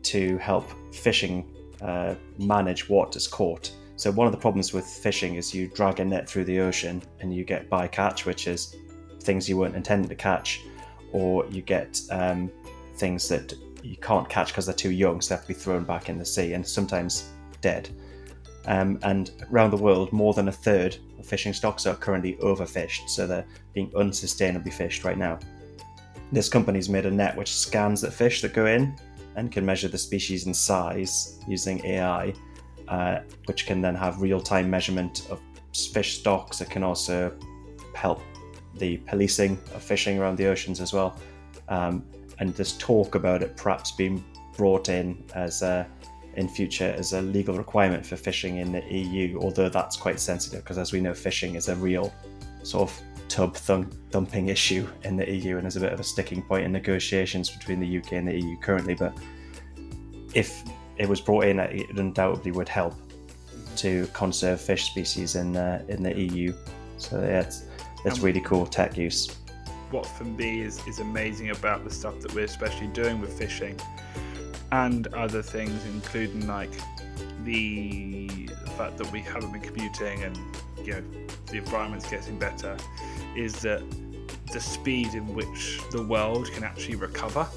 to 0.04 0.38
help 0.38 0.70
fishing 0.94 1.46
uh, 1.82 2.16
manage 2.38 2.90
what 2.90 3.16
is 3.16 3.28
caught. 3.28 3.72
So 4.04 4.12
one 4.12 4.28
of 4.28 4.34
the 4.34 4.38
problems 4.38 4.74
with 4.74 4.86
fishing 4.86 5.36
is 5.36 5.56
you 5.56 5.70
drag 5.70 6.02
a 6.02 6.04
net 6.04 6.28
through 6.28 6.44
the 6.44 6.60
ocean 6.60 7.02
and 7.22 7.34
you 7.34 7.46
get 7.46 7.70
bycatch, 7.70 8.26
which 8.26 8.48
is 8.48 8.76
things 9.22 9.48
you 9.48 9.56
weren't 9.56 9.78
intending 9.78 10.10
to 10.10 10.16
catch, 10.16 10.60
or 11.14 11.46
you 11.46 11.62
get 11.62 12.02
um, 12.12 12.52
things 12.96 13.30
that 13.30 13.54
you 13.82 13.96
can't 13.96 14.28
catch 14.28 14.50
because 14.50 14.66
they're 14.66 14.76
too 14.76 14.92
young, 14.92 15.22
so 15.22 15.30
they 15.30 15.36
have 15.38 15.46
to 15.46 15.48
be 15.48 15.54
thrown 15.54 15.86
back 15.86 16.10
in 16.10 16.18
the 16.18 16.26
sea 16.26 16.52
and 16.52 16.68
sometimes 16.68 17.30
dead. 17.62 17.92
Um, 18.66 19.00
and 19.04 19.32
around 19.50 19.72
the 19.72 19.78
world, 19.78 20.12
more 20.12 20.34
than 20.34 20.50
a 20.50 20.52
third 20.52 20.98
of 21.18 21.26
fishing 21.26 21.54
stocks 21.54 21.86
are 21.86 21.96
currently 21.96 22.34
overfished, 22.42 23.08
so 23.08 23.26
they're 23.26 23.48
being 23.72 23.90
unsustainably 23.92 24.74
fished 24.74 25.06
right 25.06 25.18
now. 25.18 25.40
This 26.30 26.50
company's 26.50 26.90
made 26.90 27.06
a 27.06 27.12
net 27.12 27.38
which 27.38 27.56
scans 27.56 28.02
the 28.02 28.12
fish 28.12 28.42
that 28.42 28.54
go 28.54 28.66
in 28.66 28.98
and 29.38 29.50
can 29.50 29.66
measure 29.66 29.88
the 29.88 29.98
species 29.98 30.46
and 30.46 30.54
size 30.54 31.40
using 31.48 31.86
AI 31.86 32.34
uh, 32.88 33.20
which 33.46 33.66
can 33.66 33.82
then 33.82 33.96
have 33.96 34.22
real 34.22 34.42
time 34.42 34.70
measurement 34.70 35.28
of 35.30 35.40
fish 35.74 36.20
stocks. 36.20 36.62
It 36.62 36.70
can 36.70 36.84
also 36.84 37.36
help 37.96 38.22
the 38.76 38.98
policing 38.98 39.60
of 39.74 39.84
fishing 39.84 40.20
around 40.20 40.38
the 40.38 40.48
oceans 40.48 40.82
as 40.82 40.94
well. 40.94 41.18
Um, 41.70 42.06
and 42.40 42.54
there's 42.56 42.78
talk 42.78 43.16
about 43.16 43.42
it 43.44 43.56
perhaps 43.56 43.92
being 43.92 44.24
brought 44.58 44.90
in 44.90 45.24
as 45.36 45.62
a, 45.62 45.88
in 46.36 46.48
future 46.48 46.94
as 46.98 47.14
a 47.14 47.22
legal 47.22 47.56
requirement 47.56 48.06
for 48.06 48.16
fishing 48.16 48.58
in 48.58 48.72
the 48.72 48.84
EU, 48.92 49.40
although 49.40 49.70
that's 49.70 49.96
quite 49.96 50.20
sensitive 50.20 50.64
because, 50.64 50.78
as 50.78 50.92
we 50.92 51.00
know, 51.00 51.14
fishing 51.14 51.56
is 51.56 51.70
a 51.70 51.76
real 51.76 52.14
sort 52.64 52.90
of 52.90 53.02
tub 53.30 53.56
thumping 53.56 54.50
issue 54.50 54.88
in 55.04 55.18
the 55.18 55.30
EU 55.30 55.58
and 55.58 55.66
is 55.66 55.76
a 55.76 55.80
bit 55.80 55.92
of 55.92 56.00
a 56.00 56.04
sticking 56.04 56.42
point 56.42 56.66
in 56.66 56.72
negotiations 56.72 57.50
between 57.50 57.80
the 57.80 57.98
UK 57.98 58.14
and 58.14 58.28
the 58.28 58.40
EU 58.40 58.58
currently. 58.60 58.94
But 58.94 59.18
if 60.34 60.64
it 60.98 61.10
was 61.10 61.22
brought 61.22 61.46
in, 61.46 61.60
it 61.60 61.98
undoubtedly 61.98 62.52
would 62.52 62.70
help 62.70 62.94
to 63.78 64.08
conserve 64.14 64.62
fish 64.62 64.86
species 64.86 65.36
in 65.36 65.58
uh, 65.58 65.84
in 65.88 66.04
the 66.04 66.20
EU. 66.20 66.54
So 66.98 67.20
yeah, 67.20 67.42
it's, 67.42 67.64
it's 68.06 68.20
really 68.20 68.42
cool 68.42 68.66
tech 68.66 68.98
use. 68.98 69.36
What 69.92 70.06
for 70.06 70.24
me 70.24 70.62
is, 70.62 70.86
is 70.88 71.00
amazing 71.00 71.52
about 71.52 71.84
the 71.84 71.92
stuff 71.92 72.20
that 72.22 72.34
we're 72.34 72.46
especially 72.46 72.88
doing 72.88 73.22
with 73.22 73.38
fishing 73.38 73.80
and 74.72 75.08
other 75.08 75.42
things, 75.42 75.86
including 75.86 76.48
like 76.48 76.72
the 77.44 78.48
fact 78.78 78.98
that 78.98 79.12
we 79.12 79.22
haven't 79.22 79.52
been 79.52 79.62
commuting 79.62 80.24
and 80.24 80.38
you 80.84 80.94
know 80.94 81.04
the 81.48 81.58
environment's 81.58 82.10
getting 82.10 82.38
better, 82.40 82.78
is 83.36 83.54
that 83.62 83.84
the 84.52 84.60
speed 84.60 85.14
in 85.14 85.34
which 85.34 85.82
the 85.92 86.02
world 86.04 86.52
can 86.52 86.64
actually 86.64 86.96
recover 86.96 87.48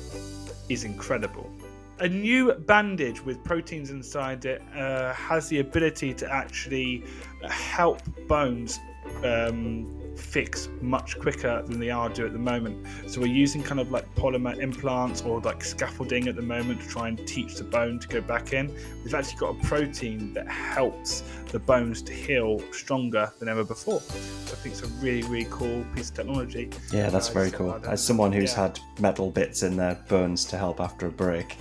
is 0.68 0.85
incredible 0.85 1.51
a 2.00 2.09
new 2.09 2.52
bandage 2.52 3.24
with 3.24 3.42
proteins 3.44 3.90
inside 3.90 4.44
it 4.44 4.62
uh, 4.74 5.12
has 5.14 5.48
the 5.48 5.61
ability 5.61 6.12
to 6.14 6.32
actually 6.32 7.04
help 7.42 8.02
bones 8.28 8.78
um, 9.24 9.87
fix 10.16 10.68
much 10.80 11.18
quicker 11.18 11.62
than 11.62 11.78
they 11.78 11.90
are 11.90 12.09
do 12.09 12.26
at 12.26 12.32
the 12.32 12.38
moment. 12.38 12.87
So 13.06 13.20
we're 13.20 13.26
using 13.26 13.62
kind 13.62 13.80
of 13.80 13.90
like 13.90 14.12
polymer 14.14 14.59
implants 14.59 15.22
or 15.22 15.40
like 15.40 15.62
scaffolding 15.62 16.28
at 16.28 16.37
the 16.37 16.42
moment 16.42 16.80
to 16.80 16.88
try 16.88 17.09
and 17.09 17.26
teach 17.26 17.56
the 17.56 17.64
bone 17.64 17.98
to 17.98 18.09
go 18.09 18.20
back 18.20 18.52
in. 18.52 18.74
We've 19.04 19.14
actually 19.14 19.38
got 19.38 19.56
a 19.56 19.66
protein 19.66 20.32
that 20.35 20.48
helps 20.48 21.22
the 21.52 21.59
bones 21.59 22.02
to 22.02 22.12
heal 22.12 22.61
stronger 22.72 23.30
than 23.38 23.48
ever 23.48 23.64
before. 23.64 24.00
So 24.00 24.52
I 24.52 24.56
think 24.56 24.74
it's 24.74 24.82
a 24.82 24.88
really, 25.02 25.22
really 25.24 25.48
cool 25.50 25.85
piece 25.94 26.11
of 26.11 26.16
technology. 26.16 26.70
Yeah, 26.92 27.11
that's 27.11 27.30
uh, 27.30 27.35
very 27.35 27.50
cool. 27.50 27.72
As 27.87 28.02
someone 28.02 28.32
who's 28.32 28.52
yeah. 28.52 28.62
had 28.62 28.80
metal 29.00 29.30
bits 29.30 29.62
in 29.62 29.76
their 29.76 29.94
bones 30.09 30.44
to 30.46 30.59
help 30.59 30.80
after 30.80 31.06
a 31.06 31.11
break, 31.11 31.56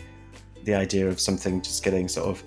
the 0.66 0.76
idea 0.76 1.08
of 1.08 1.20
something 1.20 1.62
just 1.62 1.84
getting 1.84 2.08
sort 2.08 2.28
of 2.28 2.44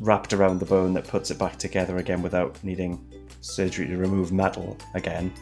wrapped 0.00 0.32
around 0.32 0.58
the 0.58 0.64
bone 0.64 0.94
that 0.94 1.06
puts 1.06 1.30
it 1.30 1.38
back 1.38 1.56
together 1.58 1.98
again 1.98 2.22
without 2.22 2.62
needing 2.64 3.04
surgery 3.40 3.86
to 3.86 3.96
remove 3.96 4.32
metal 4.32 4.76
again 4.94 5.32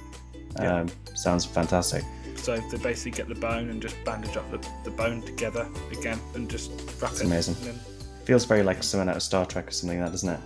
yeah. 0.60 0.80
um, 0.80 0.88
sounds 1.14 1.44
fantastic. 1.44 2.04
So 2.36 2.56
they 2.56 2.78
basically 2.78 3.12
get 3.12 3.28
the 3.28 3.34
bone 3.34 3.70
and 3.70 3.80
just 3.80 3.96
bandage 4.04 4.36
up 4.36 4.50
the, 4.50 4.66
the 4.84 4.90
bone 4.90 5.22
together 5.22 5.68
again 5.92 6.18
and 6.34 6.50
just 6.50 6.70
wrap 7.00 7.12
it's 7.12 7.20
it. 7.20 7.26
amazing. 7.26 7.56
Then... 7.62 7.78
Feels 8.24 8.44
very 8.44 8.62
like 8.62 8.82
something 8.82 9.08
out 9.08 9.16
of 9.16 9.22
Star 9.22 9.46
Trek 9.46 9.68
or 9.68 9.70
something 9.70 9.98
like 10.00 10.08
that, 10.08 10.12
doesn't 10.12 10.28
it? 10.30 10.40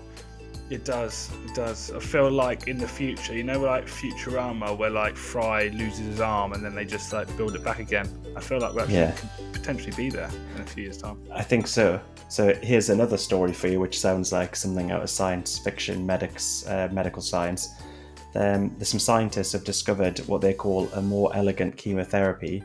It 0.69 0.85
does. 0.85 1.31
It 1.45 1.55
does. 1.55 1.93
I 1.93 2.01
feel 2.01 2.31
like 2.31 2.67
in 2.67 2.77
the 2.79 2.89
future, 2.89 3.35
you 3.35 3.45
know, 3.45 3.61
like 3.61 3.87
Futurama, 3.87 4.77
where 4.77 4.91
like 4.91 5.17
Fry 5.17 5.69
loses 5.69 6.07
his 6.07 6.21
arm 6.21 6.53
and 6.55 6.65
then 6.65 6.75
they 6.75 6.85
just 6.85 7.13
like 7.13 7.35
build 7.37 7.55
it 7.55 7.63
back 7.63 7.79
again. 7.79 8.09
I 8.37 8.41
feel 8.41 8.59
like 8.59 8.75
we 8.75 8.81
actually 8.81 8.97
yeah. 8.97 9.13
could 9.13 9.53
potentially 9.53 9.95
be 9.97 10.11
there 10.11 10.31
in 10.57 10.63
a 10.63 10.67
few 10.67 10.85
years' 10.85 10.99
time. 10.99 11.19
I 11.33 11.43
think 11.43 11.69
so. 11.69 12.01
So 12.29 12.53
here's 12.55 12.91
another 12.91 13.17
story 13.17 13.53
for 13.53 13.69
you, 13.69 13.79
which 13.79 14.01
sounds 14.01 14.33
like 14.33 14.57
something 14.57 14.91
out 14.91 15.03
of 15.03 15.11
science 15.11 15.59
fiction, 15.59 16.05
medics, 16.05 16.67
uh, 16.67 16.89
medical 16.91 17.23
science. 17.23 17.69
Um, 18.35 18.75
there's 18.77 18.89
some 18.89 19.01
scientists 19.01 19.53
have 19.53 19.65
discovered 19.65 20.19
what 20.27 20.41
they 20.41 20.53
call 20.53 20.89
a 20.95 21.01
more 21.01 21.35
elegant 21.35 21.77
chemotherapy 21.77 22.65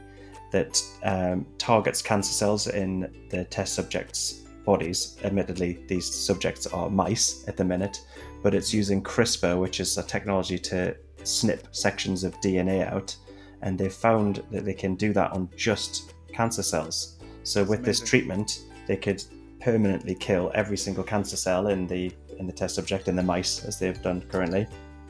that 0.52 0.82
um, 1.04 1.46
targets 1.58 2.02
cancer 2.02 2.34
cells 2.34 2.68
in 2.68 3.14
the 3.30 3.46
test 3.46 3.74
subjects' 3.76 4.42
bodies. 4.66 5.18
Admittedly, 5.24 5.80
these 5.88 6.06
subjects 6.06 6.68
are 6.68 6.90
mice 6.90 7.46
at 7.48 7.58
the 7.58 7.64
minute, 7.64 8.02
but 8.44 8.54
it's 8.54 8.74
using 8.74 9.02
CRISPR, 9.02 9.60
which 9.60 9.80
is 9.80 9.98
a 9.98 10.04
technology 10.04 10.58
to 10.60 10.96
snip 11.24 11.68
sections 11.76 12.24
of 12.24 12.40
DNA 12.42 12.86
out, 12.92 13.16
and 13.62 13.78
they've 13.78 13.94
found 13.94 14.44
that 14.52 14.66
they 14.66 14.74
can 14.74 14.96
do 14.96 15.14
that 15.14 15.32
on 15.32 15.50
just 15.56 16.14
cancer 16.34 16.64
cells. 16.64 17.20
So 17.44 17.60
That's 17.60 17.70
with 17.70 17.80
amazing. 17.80 17.84
this 17.84 18.10
treatment, 18.10 18.64
they 18.88 18.98
could 18.98 19.24
permanently 19.60 20.16
kill 20.16 20.52
every 20.56 20.78
single 20.78 21.04
cancer 21.04 21.38
cell 21.38 21.68
in 21.68 21.88
the 21.88 22.12
in 22.40 22.48
the 22.48 22.54
test 22.54 22.74
subject 22.74 23.08
in 23.08 23.16
the 23.16 23.22
mice, 23.22 23.64
as 23.66 23.78
they've 23.78 24.02
done 24.02 24.22
currently, 24.22 24.66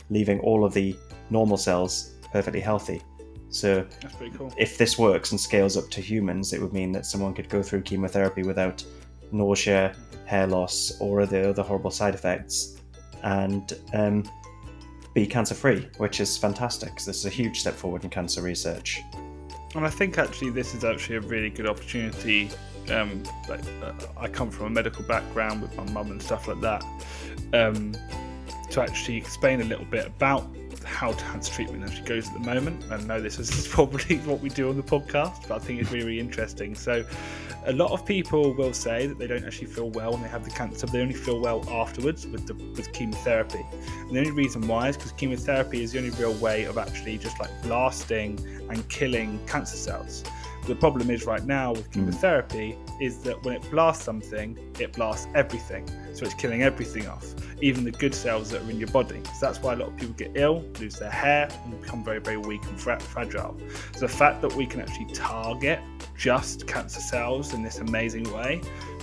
leaving 0.10 0.40
all 0.42 0.66
of 0.66 0.74
the 0.74 0.96
normal 1.30 1.56
cells 1.56 2.16
perfectly 2.34 2.60
healthy. 2.60 3.02
So 3.50 3.86
cool. 4.38 4.54
if 4.58 4.78
this 4.78 4.98
works 4.98 5.32
and 5.32 5.40
scales 5.40 5.78
up 5.78 5.90
to 5.92 6.02
humans, 6.02 6.52
it 6.54 6.62
would 6.62 6.74
mean 6.74 6.92
that 6.94 7.06
someone 7.06 7.34
could 7.34 7.50
go 7.50 7.62
through 7.64 7.82
chemotherapy 7.84 8.44
without 8.44 8.84
nausea, 9.32 9.96
hair 10.26 10.48
loss, 10.48 10.94
or 11.00 11.26
the 11.26 11.50
other 11.50 11.64
horrible 11.64 11.92
side 11.92 12.14
effects, 12.14 12.78
and 13.24 13.74
um, 13.94 14.24
be 15.14 15.26
cancer 15.26 15.56
free, 15.56 15.88
which 15.98 16.20
is 16.20 16.38
fantastic. 16.38 16.96
This 16.96 17.18
is 17.18 17.26
a 17.26 17.30
huge 17.30 17.60
step 17.60 17.74
forward 17.74 18.04
in 18.04 18.10
cancer 18.10 18.42
research. 18.42 19.02
And 19.76 19.86
I 19.86 19.90
think 19.90 20.18
actually 20.18 20.52
this 20.52 20.74
is 20.74 20.84
actually 20.84 21.18
a 21.18 21.22
really 21.22 21.50
good 21.50 21.68
opportunity. 21.68 22.50
Um, 22.90 23.24
like, 23.48 23.62
uh, 23.84 23.94
I 24.18 24.28
come 24.28 24.50
from 24.50 24.68
a 24.68 24.70
medical 24.70 25.04
background 25.04 25.62
with 25.62 25.76
my 25.78 25.90
mum 25.92 26.12
and 26.12 26.22
stuff 26.22 26.48
like 26.48 26.62
that. 26.62 26.84
Um, 27.54 27.94
to 28.72 28.82
actually 28.82 29.18
explain 29.18 29.62
a 29.62 29.66
little 29.66 29.86
bit 29.86 30.08
about 30.08 30.48
how 30.84 31.14
cancer 31.14 31.52
treatment 31.54 31.84
actually 31.84 32.08
goes 32.08 32.28
at 32.28 32.34
the 32.34 32.40
moment. 32.40 32.84
I 32.92 32.98
know 32.98 33.22
this 33.22 33.40
is 33.40 33.68
probably 33.72 34.18
what 34.20 34.40
we 34.40 34.50
do 34.50 34.70
on 34.70 34.78
the 34.78 34.84
podcast, 34.84 35.48
but 35.48 35.56
I 35.56 35.60
think 35.60 35.82
it's 35.82 35.92
really, 35.92 36.06
really 36.06 36.20
interesting. 36.20 36.76
So, 36.76 37.06
a 37.66 37.74
lot 37.74 37.92
of 37.92 38.06
people 38.06 38.54
will 38.56 38.74
say 38.74 39.06
that 39.06 39.20
they 39.20 39.28
don't 39.28 39.46
actually 39.46 39.68
feel 39.68 39.90
well 39.92 40.14
when 40.14 40.24
they 40.24 40.30
have 40.30 40.44
the 40.44 40.52
cancer, 40.52 40.88
but 40.88 40.94
they 40.94 41.02
only 41.02 41.14
feel 41.14 41.40
well 41.40 41.64
afterwards 41.70 42.26
with 42.26 42.48
the 42.48 42.54
with 42.76 42.92
chemotherapy. 42.94 43.66
And 43.72 44.12
the 44.12 44.20
only 44.20 44.32
reason 44.32 44.68
why 44.68 44.90
is 44.90 44.98
because 44.98 45.12
chemotherapy 45.14 45.84
is 45.84 45.92
the 45.92 46.00
only 46.00 46.10
real 46.12 46.34
way 46.34 46.64
of 46.64 46.78
actually 46.78 47.18
just 47.18 47.40
like 47.40 47.50
blasting 47.62 48.40
and 48.70 48.88
killing 48.90 49.40
cancer 49.46 49.78
cells. 49.78 50.24
The 50.68 50.76
problem 50.76 51.10
is 51.10 51.26
right 51.26 51.44
now 51.44 51.72
with 51.72 51.86
hmm. 51.88 52.06
chemotherapy 52.06 52.78
is 53.02 53.18
that 53.24 53.44
when 53.44 53.56
it 53.56 53.72
blasts 53.72 54.06
something, 54.06 54.58
it 54.80 54.94
blasts 54.94 55.28
everything. 55.34 55.86
So 56.14 56.26
it's 56.26 56.36
killing 56.36 56.62
everything 56.62 57.08
off, 57.08 57.26
even 57.62 57.84
the 57.84 57.92
good 57.92 58.14
cells 58.14 58.52
that 58.52 58.62
are 58.62 58.70
in 58.70 58.78
your 58.78 58.90
body. 58.90 59.22
So 59.40 59.48
that's 59.48 59.60
why 59.60 59.74
a 59.74 59.78
lot 59.78 59.90
of 59.90 59.98
people 59.98 60.14
get 60.14 60.32
ill, 60.36 60.64
lose 60.80 61.00
their 61.00 61.10
hair, 61.10 61.50
and 61.64 61.82
become 61.82 62.04
very, 62.04 62.20
very 62.20 62.38
weak 62.38 62.64
and 62.66 62.80
fragile. 62.80 63.58
So 63.94 64.02
the 64.02 64.08
fact 64.08 64.42
that 64.44 64.54
we 64.54 64.68
can 64.68 64.82
actually 64.82 65.12
target 65.14 65.80
just 66.16 66.68
cancer 66.68 67.00
cells 67.00 67.54
in 67.54 67.64
this 67.64 67.80
amazing 67.80 68.32
way 68.32 68.62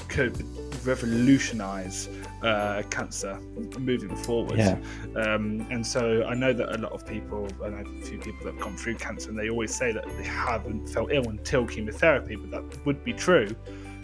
could 0.08 0.44
revolutionize 0.86 2.08
uh, 2.42 2.82
cancer 2.90 3.38
moving 3.78 4.14
forward. 4.16 4.58
Yeah. 4.58 4.78
Um, 5.16 5.66
and 5.70 5.84
so 5.84 6.24
I 6.24 6.34
know 6.34 6.52
that 6.52 6.76
a 6.76 6.78
lot 6.78 6.92
of 6.92 7.06
people, 7.06 7.48
I 7.64 7.70
know 7.70 7.84
a 7.84 8.02
few 8.02 8.18
people 8.18 8.44
that 8.44 8.54
have 8.54 8.62
gone 8.62 8.76
through 8.76 8.94
cancer, 8.96 9.30
and 9.30 9.38
they 9.38 9.50
always 9.50 9.74
say 9.74 9.92
that 9.92 10.06
they 10.16 10.24
haven't 10.24 10.88
felt 10.88 11.10
ill 11.10 11.28
until 11.28 11.66
chemotherapy, 11.66 12.36
but 12.36 12.50
that 12.52 12.86
would 12.86 13.02
be 13.04 13.12
true. 13.12 13.48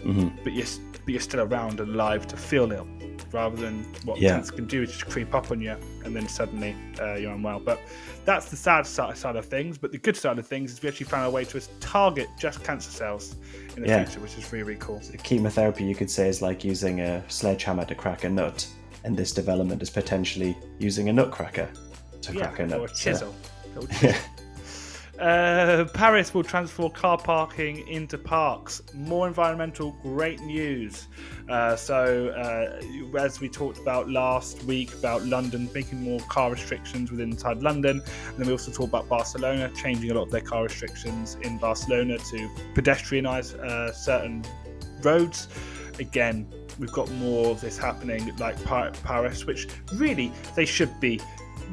Mm-hmm. 0.05 0.43
But 0.43 0.53
you're 0.53 0.65
but 0.91 1.11
you're 1.11 1.21
still 1.21 1.41
around 1.41 1.79
and 1.79 1.93
alive 1.93 2.25
to 2.27 2.37
feel 2.37 2.71
ill, 2.71 2.87
rather 3.31 3.55
than 3.55 3.83
what 4.05 4.19
yeah. 4.19 4.31
cancer 4.31 4.53
can 4.53 4.65
do 4.65 4.83
is 4.83 4.91
just 4.91 5.07
creep 5.07 5.33
up 5.35 5.51
on 5.51 5.61
you 5.61 5.75
and 6.03 6.15
then 6.15 6.27
suddenly 6.27 6.75
uh, 7.01 7.15
you're 7.15 7.33
unwell. 7.33 7.59
But 7.59 7.79
that's 8.23 8.49
the 8.49 8.55
sad 8.55 8.85
side 8.87 9.35
of 9.35 9.45
things. 9.45 9.77
But 9.77 9.91
the 9.91 9.97
good 9.97 10.15
side 10.15 10.39
of 10.39 10.47
things 10.47 10.71
is 10.71 10.81
we 10.81 10.89
actually 10.89 11.07
found 11.07 11.27
a 11.27 11.29
way 11.29 11.43
to 11.45 11.61
target 11.79 12.27
just 12.39 12.63
cancer 12.63 12.91
cells 12.91 13.35
in 13.75 13.83
the 13.83 13.89
yeah. 13.89 14.03
future, 14.03 14.19
which 14.21 14.37
is 14.37 14.51
really, 14.51 14.63
really 14.63 14.79
cool. 14.79 15.01
So 15.01 15.13
chemotherapy, 15.23 15.83
you 15.83 15.95
could 15.95 16.09
say, 16.09 16.29
is 16.29 16.41
like 16.41 16.63
using 16.63 17.01
a 17.01 17.23
sledgehammer 17.29 17.85
to 17.85 17.95
crack 17.95 18.23
a 18.23 18.29
nut, 18.29 18.67
and 19.03 19.17
this 19.17 19.31
development 19.33 19.81
is 19.81 19.89
potentially 19.89 20.57
using 20.79 21.09
a 21.09 21.13
nutcracker 21.13 21.69
to 22.21 22.33
yeah, 22.33 22.47
crack 22.47 22.59
a 22.59 22.67
nut. 22.67 22.79
Or 22.79 22.85
a 22.85 22.93
chisel. 22.93 23.33
So. 23.75 23.85
Yeah. 24.01 24.17
Uh, 25.19 25.85
Paris 25.93 26.33
will 26.33 26.43
transform 26.43 26.91
car 26.91 27.17
parking 27.17 27.87
into 27.87 28.17
parks. 28.17 28.81
More 28.93 29.27
environmental, 29.27 29.95
great 30.01 30.41
news. 30.41 31.07
Uh, 31.49 31.75
so, 31.75 32.29
uh, 32.29 33.17
as 33.17 33.39
we 33.39 33.47
talked 33.47 33.79
about 33.79 34.09
last 34.09 34.63
week 34.63 34.93
about 34.93 35.23
London 35.23 35.69
making 35.73 36.01
more 36.01 36.19
car 36.29 36.51
restrictions 36.51 37.11
within 37.11 37.31
inside 37.31 37.61
London, 37.61 38.01
and 38.27 38.37
then 38.37 38.47
we 38.47 38.51
also 38.51 38.71
talked 38.71 38.89
about 38.89 39.07
Barcelona 39.07 39.71
changing 39.75 40.11
a 40.11 40.13
lot 40.13 40.23
of 40.23 40.31
their 40.31 40.41
car 40.41 40.63
restrictions 40.63 41.37
in 41.43 41.57
Barcelona 41.59 42.17
to 42.17 42.49
pedestrianize 42.73 43.57
uh, 43.57 43.93
certain 43.93 44.43
roads. 45.01 45.47
Again, 45.99 46.45
we've 46.77 46.91
got 46.91 47.09
more 47.13 47.51
of 47.51 47.61
this 47.61 47.77
happening 47.77 48.35
like 48.37 48.61
Paris, 48.65 49.45
which 49.45 49.67
really 49.93 50.31
they 50.55 50.65
should 50.65 50.99
be 50.99 51.21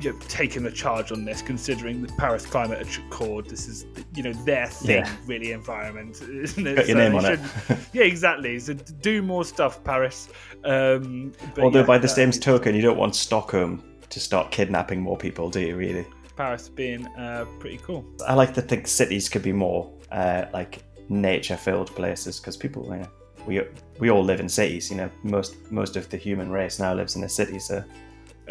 you 0.01 0.13
know, 0.13 0.19
taking 0.29 0.63
the 0.63 0.71
charge 0.71 1.13
on 1.13 1.25
this, 1.25 1.43
considering 1.43 2.03
the 2.03 2.13
Paris 2.15 2.47
Climate 2.47 2.87
Accord. 2.97 3.49
This 3.49 3.69
is 3.69 3.87
you 4.15 4.23
know 4.23 4.33
their 4.45 4.67
thing, 4.67 5.05
yeah. 5.05 5.17
really, 5.27 5.53
environment. 5.53 6.23
Isn't 6.31 6.67
it? 6.67 6.77
Put 6.77 6.89
your 6.89 6.97
so 6.97 7.09
name 7.09 7.15
on 7.15 7.25
it. 7.25 7.41
yeah, 7.93 8.05
exactly. 8.05 8.59
So 8.59 8.75
do 8.75 9.23
more 9.23 9.45
stuff, 9.45 9.83
Paris. 9.85 10.29
Um, 10.65 11.33
Although 11.59 11.81
yeah, 11.81 11.87
by 11.87 11.99
the 11.99 12.09
uh, 12.09 12.11
same 12.11 12.31
token, 12.31 12.75
you 12.75 12.83
don't 12.83 12.99
want 12.99 13.17
Stockholm 13.17 13.83
to 14.09 14.21
start 14.21 14.51
kidnapping 14.51 15.01
more 15.01 15.17
people, 15.17 15.51
do 15.51 15.61
you? 15.61 15.77
Really? 15.77 16.07
Paris 16.37 16.69
being 16.69 17.07
uh, 17.19 17.47
pretty 17.59 17.79
cool. 17.79 18.05
I 18.27 18.35
like 18.35 18.55
to 18.55 18.63
think 18.63 18.87
cities 18.87 19.29
could 19.29 19.43
be 19.43 19.53
more 19.53 19.93
uh, 20.11 20.47
like 20.53 20.83
nature-filled 21.09 21.95
places 21.95 22.41
because 22.41 22.57
people, 22.57 22.85
you 22.85 23.01
know, 23.01 23.09
we 23.47 23.63
we 23.99 24.11
all 24.11 24.23
live 24.23 24.41
in 24.41 24.49
cities. 24.49 24.91
You 24.91 24.97
know, 24.97 25.11
most 25.23 25.71
most 25.71 25.97
of 25.97 26.09
the 26.09 26.17
human 26.17 26.51
race 26.51 26.79
now 26.79 26.95
lives 26.95 27.17
in 27.17 27.25
a 27.25 27.29
city, 27.29 27.59
so 27.59 27.85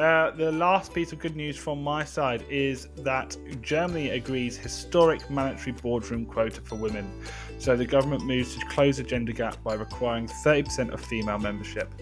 uh, 0.02 0.32
the 0.32 0.52
last 0.52 0.94
piece 0.94 1.12
of 1.12 1.20
good 1.20 1.36
news 1.36 1.58
from 1.58 1.84
my 1.84 2.04
side 2.04 2.46
is 2.50 2.88
that 2.98 3.38
Germany 3.62 4.10
agrees 4.10 4.58
historic 4.58 5.30
mandatory 5.30 5.74
boardroom 5.74 6.26
quota 6.26 6.62
for 6.62 6.76
women. 6.76 7.12
So 7.58 7.76
the 7.76 7.86
government 7.86 8.26
moves 8.26 8.56
to 8.56 8.66
close 8.68 8.98
the 8.98 9.04
gender 9.04 9.34
gap 9.34 9.62
by 9.64 9.76
requiring 9.76 10.28
30% 10.28 10.92
of 10.92 11.02
female 11.02 11.40
membership 11.40 11.94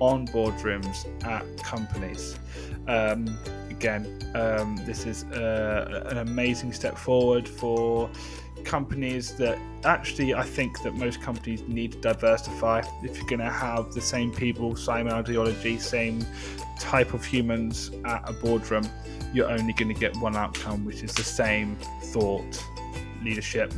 on 0.00 0.26
boardrooms 0.28 1.06
at 1.24 1.44
companies. 1.62 2.38
Um, 2.86 3.38
again, 3.70 4.06
um, 4.34 4.76
this 4.84 5.06
is 5.06 5.24
uh, 5.24 6.04
an 6.10 6.18
amazing 6.18 6.72
step 6.72 6.98
forward 6.98 7.48
for 7.48 8.10
companies 8.64 9.34
that 9.36 9.58
actually 9.84 10.34
I 10.34 10.42
think 10.42 10.82
that 10.82 10.94
most 10.94 11.20
companies 11.22 11.62
need 11.62 11.92
to 11.92 12.00
diversify. 12.00 12.82
If 13.02 13.16
you're 13.16 13.26
going 13.26 13.40
to 13.40 13.50
have 13.50 13.92
the 13.92 14.00
same 14.00 14.32
people, 14.32 14.76
same 14.76 15.08
ideology, 15.08 15.78
same 15.78 16.24
type 16.78 17.14
of 17.14 17.24
humans 17.24 17.90
at 18.04 18.28
a 18.28 18.32
boardroom, 18.32 18.88
you're 19.32 19.50
only 19.50 19.72
going 19.72 19.92
to 19.92 20.00
get 20.00 20.16
one 20.16 20.36
outcome, 20.36 20.84
which 20.84 21.02
is 21.02 21.14
the 21.14 21.24
same 21.24 21.76
thought 22.04 22.64
leadership. 23.22 23.72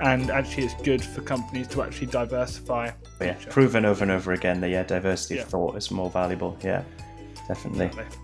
And 0.00 0.30
actually, 0.30 0.64
it's 0.64 0.82
good 0.82 1.02
for 1.02 1.20
companies 1.22 1.68
to 1.68 1.82
actually 1.82 2.08
diversify. 2.08 2.90
Yeah, 3.20 3.36
proven 3.50 3.84
over 3.84 4.02
and 4.02 4.10
over 4.10 4.32
again 4.32 4.60
that 4.60 4.70
yeah, 4.70 4.82
diversity 4.82 5.36
yeah. 5.36 5.42
of 5.42 5.48
thought 5.48 5.76
is 5.76 5.90
more 5.90 6.10
valuable. 6.10 6.58
Yeah, 6.62 6.82
definitely. 7.48 7.86
Exactly. 7.86 8.18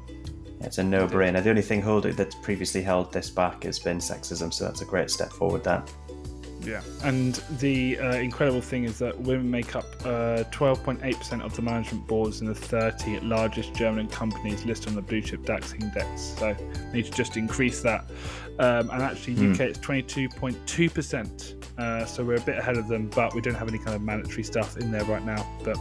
It's 0.61 0.79
a 0.79 0.85
no-brainer. 0.85 1.43
The 1.43 1.51
only 1.51 1.63
thing 1.63 1.81
holding 1.81 2.15
that's 2.15 2.35
previously 2.35 2.83
held 2.83 3.13
this 3.13 3.31
back 3.31 3.65
has 3.65 3.79
been 3.79 3.99
sexism, 3.99 4.53
so 4.53 4.65
that's 4.65 4.83
a 4.83 4.85
great 4.85 5.11
step 5.11 5.33
forward. 5.33 5.65
That. 5.65 5.91
Yeah, 6.63 6.83
and 7.05 7.37
the 7.59 7.99
uh, 7.99 8.17
incredible 8.17 8.61
thing 8.61 8.85
is 8.85 8.99
that 8.99 9.19
women 9.19 9.51
make 9.51 9.75
up 9.75 9.87
12.8% 10.01 11.41
uh, 11.41 11.45
of 11.45 11.57
the 11.57 11.63
management 11.63 12.07
boards 12.07 12.43
in 12.43 12.47
the 12.47 12.55
30 12.55 13.21
largest 13.21 13.75
German 13.75 14.09
companies 14.09 14.67
listed 14.67 14.91
on 14.91 14.95
the 14.95 15.03
blue 15.03 15.23
chip 15.23 15.47
DAX 15.47 15.73
index. 15.73 16.35
So 16.39 16.55
need 16.93 17.07
to 17.07 17.13
just 17.13 17.39
increase 17.39 17.81
that. 17.81 18.05
Um, 18.59 18.91
and 18.91 19.03
actually, 19.03 19.37
mm. 19.37 19.55
UK 19.55 19.61
it's 19.61 19.79
22.2%. 19.79 21.79
Uh, 21.79 22.05
so 22.05 22.23
we're 22.23 22.35
a 22.35 22.41
bit 22.43 22.59
ahead 22.59 22.77
of 22.77 22.89
them, 22.89 23.09
but 23.09 23.35
we 23.35 23.41
don't 23.41 23.55
have 23.55 23.69
any 23.69 23.79
kind 23.79 23.95
of 23.95 24.03
mandatory 24.03 24.43
stuff 24.43 24.77
in 24.77 24.93
there 24.93 25.05
right 25.05 25.25
now. 25.25 25.51
But 25.65 25.79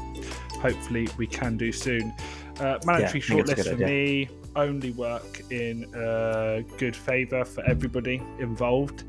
hopefully, 0.61 1.09
we 1.17 1.27
can 1.27 1.57
do 1.57 1.73
soon. 1.73 2.13
Uh, 2.57 2.79
mandatory 2.85 3.19
yeah, 3.19 3.35
shortlist 3.35 3.69
for 3.69 3.75
me 3.75 4.29
only 4.63 4.91
work 4.91 5.41
in 5.51 5.93
uh, 5.95 6.61
good 6.77 6.95
favour 6.95 7.45
for 7.45 7.63
everybody 7.63 8.21
involved, 8.39 9.03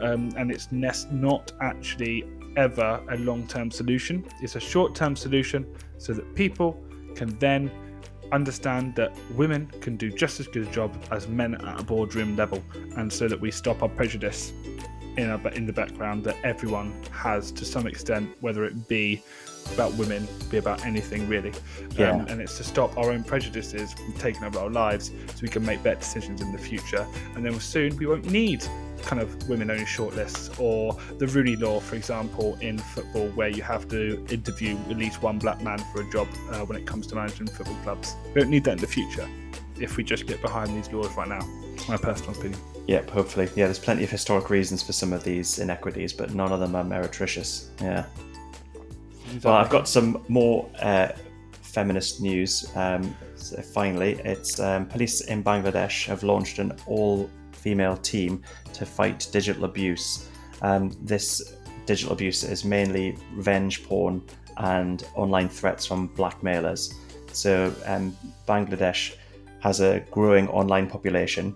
um, 0.00 0.30
and 0.36 0.50
it's 0.50 0.70
not 1.10 1.52
actually 1.60 2.24
ever 2.56 3.02
a 3.10 3.16
long 3.18 3.46
term 3.46 3.70
solution. 3.70 4.24
It's 4.42 4.56
a 4.56 4.60
short 4.60 4.94
term 4.94 5.16
solution 5.16 5.66
so 5.98 6.12
that 6.12 6.34
people 6.34 6.78
can 7.14 7.38
then 7.38 7.70
understand 8.32 8.94
that 8.96 9.16
women 9.36 9.66
can 9.80 9.96
do 9.96 10.10
just 10.10 10.40
as 10.40 10.48
good 10.48 10.66
a 10.66 10.70
job 10.70 10.96
as 11.10 11.28
men 11.28 11.54
at 11.54 11.80
a 11.80 11.84
boardroom 11.84 12.36
level, 12.36 12.62
and 12.96 13.12
so 13.12 13.28
that 13.28 13.40
we 13.40 13.50
stop 13.50 13.82
our 13.82 13.88
prejudice 13.88 14.52
in, 15.16 15.30
our, 15.30 15.48
in 15.52 15.66
the 15.66 15.72
background 15.72 16.24
that 16.24 16.36
everyone 16.44 16.92
has 17.10 17.50
to 17.52 17.64
some 17.64 17.86
extent, 17.86 18.28
whether 18.40 18.64
it 18.64 18.88
be 18.88 19.22
about 19.72 19.92
women, 19.94 20.26
be 20.50 20.58
about 20.58 20.84
anything 20.84 21.28
really. 21.28 21.52
Yeah. 21.96 22.10
Um, 22.10 22.26
and 22.28 22.40
it's 22.40 22.56
to 22.58 22.64
stop 22.64 22.96
our 22.96 23.10
own 23.10 23.24
prejudices 23.24 23.92
from 23.92 24.12
taking 24.14 24.44
over 24.44 24.58
our 24.58 24.70
lives 24.70 25.08
so 25.08 25.38
we 25.42 25.48
can 25.48 25.64
make 25.64 25.82
better 25.82 26.00
decisions 26.00 26.40
in 26.40 26.52
the 26.52 26.58
future. 26.58 27.06
And 27.34 27.44
then 27.44 27.58
soon 27.60 27.96
we 27.96 28.06
won't 28.06 28.30
need 28.30 28.64
kind 29.02 29.22
of 29.22 29.48
women 29.48 29.70
only 29.70 29.84
shortlists 29.84 30.58
or 30.60 30.96
the 31.18 31.26
Rooney 31.28 31.56
Law, 31.56 31.80
for 31.80 31.94
example, 31.94 32.56
in 32.60 32.78
football, 32.78 33.28
where 33.30 33.48
you 33.48 33.62
have 33.62 33.88
to 33.88 34.24
interview 34.30 34.76
at 34.90 34.96
least 34.96 35.22
one 35.22 35.38
black 35.38 35.62
man 35.62 35.78
for 35.92 36.02
a 36.02 36.10
job 36.10 36.28
uh, 36.50 36.64
when 36.64 36.76
it 36.76 36.86
comes 36.86 37.06
to 37.08 37.14
managing 37.14 37.46
football 37.46 37.76
clubs. 37.84 38.16
We 38.34 38.40
don't 38.40 38.50
need 38.50 38.64
that 38.64 38.72
in 38.72 38.78
the 38.78 38.86
future 38.86 39.28
if 39.78 39.96
we 39.96 40.04
just 40.04 40.26
get 40.26 40.40
behind 40.40 40.76
these 40.76 40.92
laws 40.92 41.14
right 41.16 41.28
now. 41.28 41.46
My 41.88 41.96
personal 41.96 42.32
opinion. 42.32 42.60
Yep, 42.88 43.10
hopefully. 43.10 43.48
Yeah, 43.54 43.66
there's 43.66 43.78
plenty 43.78 44.04
of 44.04 44.10
historic 44.10 44.48
reasons 44.50 44.82
for 44.82 44.92
some 44.92 45.12
of 45.12 45.24
these 45.24 45.58
inequities, 45.58 46.12
but 46.12 46.34
none 46.34 46.52
of 46.52 46.60
them 46.60 46.74
are 46.74 46.84
meretricious. 46.84 47.68
Yeah. 47.80 48.06
Well, 49.42 49.54
I've 49.54 49.70
got 49.70 49.88
some 49.88 50.24
more 50.28 50.68
uh, 50.80 51.08
feminist 51.52 52.20
news. 52.20 52.70
Um, 52.74 53.14
so 53.36 53.60
finally, 53.60 54.12
it's 54.24 54.58
um, 54.60 54.86
police 54.86 55.20
in 55.22 55.44
Bangladesh 55.44 56.06
have 56.06 56.22
launched 56.22 56.58
an 56.58 56.72
all-female 56.86 57.98
team 57.98 58.42
to 58.72 58.86
fight 58.86 59.28
digital 59.32 59.64
abuse. 59.64 60.28
Um, 60.62 60.90
this 61.02 61.54
digital 61.84 62.12
abuse 62.12 62.44
is 62.44 62.64
mainly 62.64 63.16
revenge 63.34 63.84
porn 63.84 64.22
and 64.56 65.04
online 65.14 65.48
threats 65.48 65.84
from 65.86 66.08
blackmailers. 66.08 66.94
So 67.32 67.74
um, 67.84 68.16
Bangladesh 68.48 69.14
has 69.60 69.80
a 69.80 70.00
growing 70.10 70.48
online 70.48 70.88
population, 70.88 71.54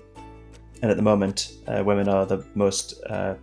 and 0.82 0.90
at 0.90 0.96
the 0.96 1.02
moment, 1.02 1.52
uh, 1.66 1.82
women 1.84 2.08
are 2.08 2.26
the 2.26 2.44
most 2.54 3.02
uh, 3.08 3.34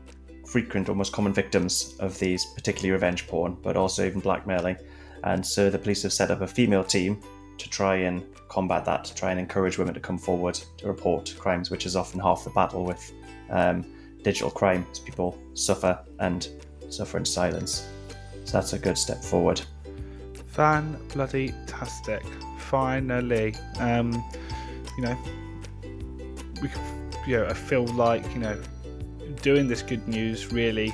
frequent 0.47 0.87
or 0.87 0.95
most 0.95 1.11
common 1.11 1.33
victims 1.33 1.95
of 1.99 2.17
these, 2.19 2.45
particularly 2.45 2.91
revenge 2.91 3.27
porn, 3.27 3.57
but 3.61 3.75
also 3.75 4.05
even 4.05 4.21
blackmailing. 4.21 4.77
And 5.23 5.45
so 5.45 5.69
the 5.69 5.77
police 5.77 6.03
have 6.03 6.13
set 6.13 6.31
up 6.31 6.41
a 6.41 6.47
female 6.47 6.83
team 6.83 7.21
to 7.57 7.69
try 7.69 7.97
and 7.97 8.23
combat 8.47 8.85
that, 8.85 9.03
to 9.05 9.15
try 9.15 9.31
and 9.31 9.39
encourage 9.39 9.77
women 9.77 9.93
to 9.93 9.99
come 9.99 10.17
forward 10.17 10.59
to 10.77 10.87
report 10.87 11.35
crimes, 11.37 11.69
which 11.69 11.85
is 11.85 11.95
often 11.95 12.19
half 12.19 12.43
the 12.43 12.49
battle 12.51 12.85
with 12.85 13.11
um, 13.49 13.85
digital 14.23 14.49
crime, 14.49 14.85
as 14.91 14.99
people 14.99 15.37
suffer 15.53 15.99
and 16.19 16.47
suffer 16.89 17.17
in 17.17 17.25
silence. 17.25 17.87
So 18.45 18.53
that's 18.53 18.73
a 18.73 18.79
good 18.79 18.97
step 18.97 19.23
forward. 19.23 19.61
Fan 20.47 20.97
bloody 21.13 21.53
tastic! 21.65 22.23
Finally, 22.57 23.55
um, 23.79 24.11
you 24.97 25.03
know, 25.03 25.17
we, 26.61 26.69
you 27.27 27.37
know, 27.37 27.47
I 27.47 27.53
feel 27.53 27.85
like 27.87 28.23
you 28.33 28.39
know 28.39 28.57
doing 29.41 29.67
this 29.67 29.81
good 29.81 30.07
news, 30.07 30.51
really, 30.51 30.93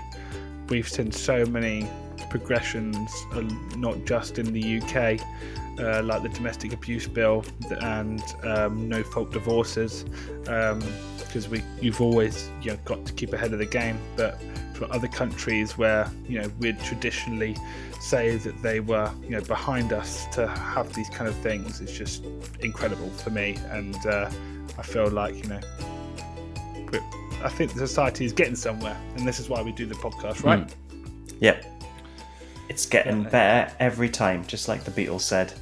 we've 0.69 0.87
seen 0.87 1.11
so 1.11 1.45
many 1.45 1.87
progressions, 2.29 3.11
uh, 3.33 3.41
not 3.77 4.05
just 4.05 4.39
in 4.39 4.53
the 4.53 4.81
UK, 4.81 5.19
uh, 5.79 6.03
like 6.03 6.23
the 6.23 6.29
domestic 6.29 6.73
abuse 6.73 7.07
bill 7.07 7.43
and 7.81 8.21
um, 8.43 8.87
no 8.87 9.03
fault 9.03 9.31
divorces, 9.31 10.03
because 10.43 11.45
um, 11.45 11.51
we 11.51 11.63
you've 11.81 12.01
always 12.01 12.49
you 12.61 12.71
know 12.71 12.77
got 12.85 13.05
to 13.05 13.13
keep 13.13 13.33
ahead 13.33 13.53
of 13.53 13.59
the 13.59 13.65
game. 13.65 13.99
But 14.15 14.39
for 14.73 14.91
other 14.91 15.07
countries 15.07 15.77
where 15.77 16.09
you 16.27 16.41
know 16.41 16.49
we'd 16.59 16.79
traditionally 16.79 17.55
say 17.99 18.37
that 18.37 18.61
they 18.61 18.79
were 18.79 19.11
you 19.23 19.31
know 19.31 19.41
behind 19.41 19.93
us 19.93 20.25
to 20.33 20.47
have 20.47 20.93
these 20.93 21.09
kind 21.09 21.27
of 21.27 21.35
things, 21.37 21.81
it's 21.81 21.93
just 21.93 22.23
incredible 22.61 23.09
for 23.09 23.29
me, 23.29 23.57
and 23.69 23.95
uh, 24.05 24.29
I 24.77 24.81
feel 24.81 25.09
like 25.09 25.35
you 25.35 25.49
know 25.49 25.59
I 27.43 27.49
think 27.49 27.73
the 27.73 27.85
society 27.85 28.23
is 28.23 28.31
getting 28.31 28.55
somewhere, 28.55 28.97
and 29.17 29.27
this 29.27 29.39
is 29.39 29.49
why 29.49 29.61
we 29.61 29.73
do 29.73 29.85
the 29.85 29.95
podcast, 29.95 30.43
right? 30.43 30.65
Mm. 30.65 30.73
Yep. 31.41 31.65
It's 32.69 32.85
getting 32.85 33.23
yeah. 33.23 33.29
better 33.29 33.75
every 33.79 34.09
time, 34.09 34.45
just 34.47 34.69
like 34.69 34.85
the 34.85 34.91
Beatles 34.91 35.21
said. 35.21 35.53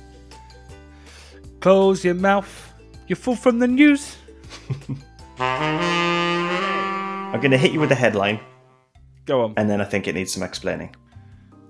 Close 1.60 2.06
your 2.06 2.14
mouth. 2.14 2.74
You're 3.08 3.18
full 3.18 3.36
from 3.36 3.58
the 3.58 3.68
news. 3.68 4.16
I'm 5.40 7.40
going 7.40 7.52
to 7.52 7.58
hit 7.58 7.72
you 7.72 7.80
with 7.80 7.90
the 7.90 7.96
headline. 7.96 8.40
Go 9.26 9.44
on. 9.44 9.54
And 9.58 9.70
then 9.70 9.82
I 9.82 9.86
think 9.86 10.08
it 10.08 10.14
needs 10.14 10.34
some 10.34 10.44
explaining. 10.44 10.96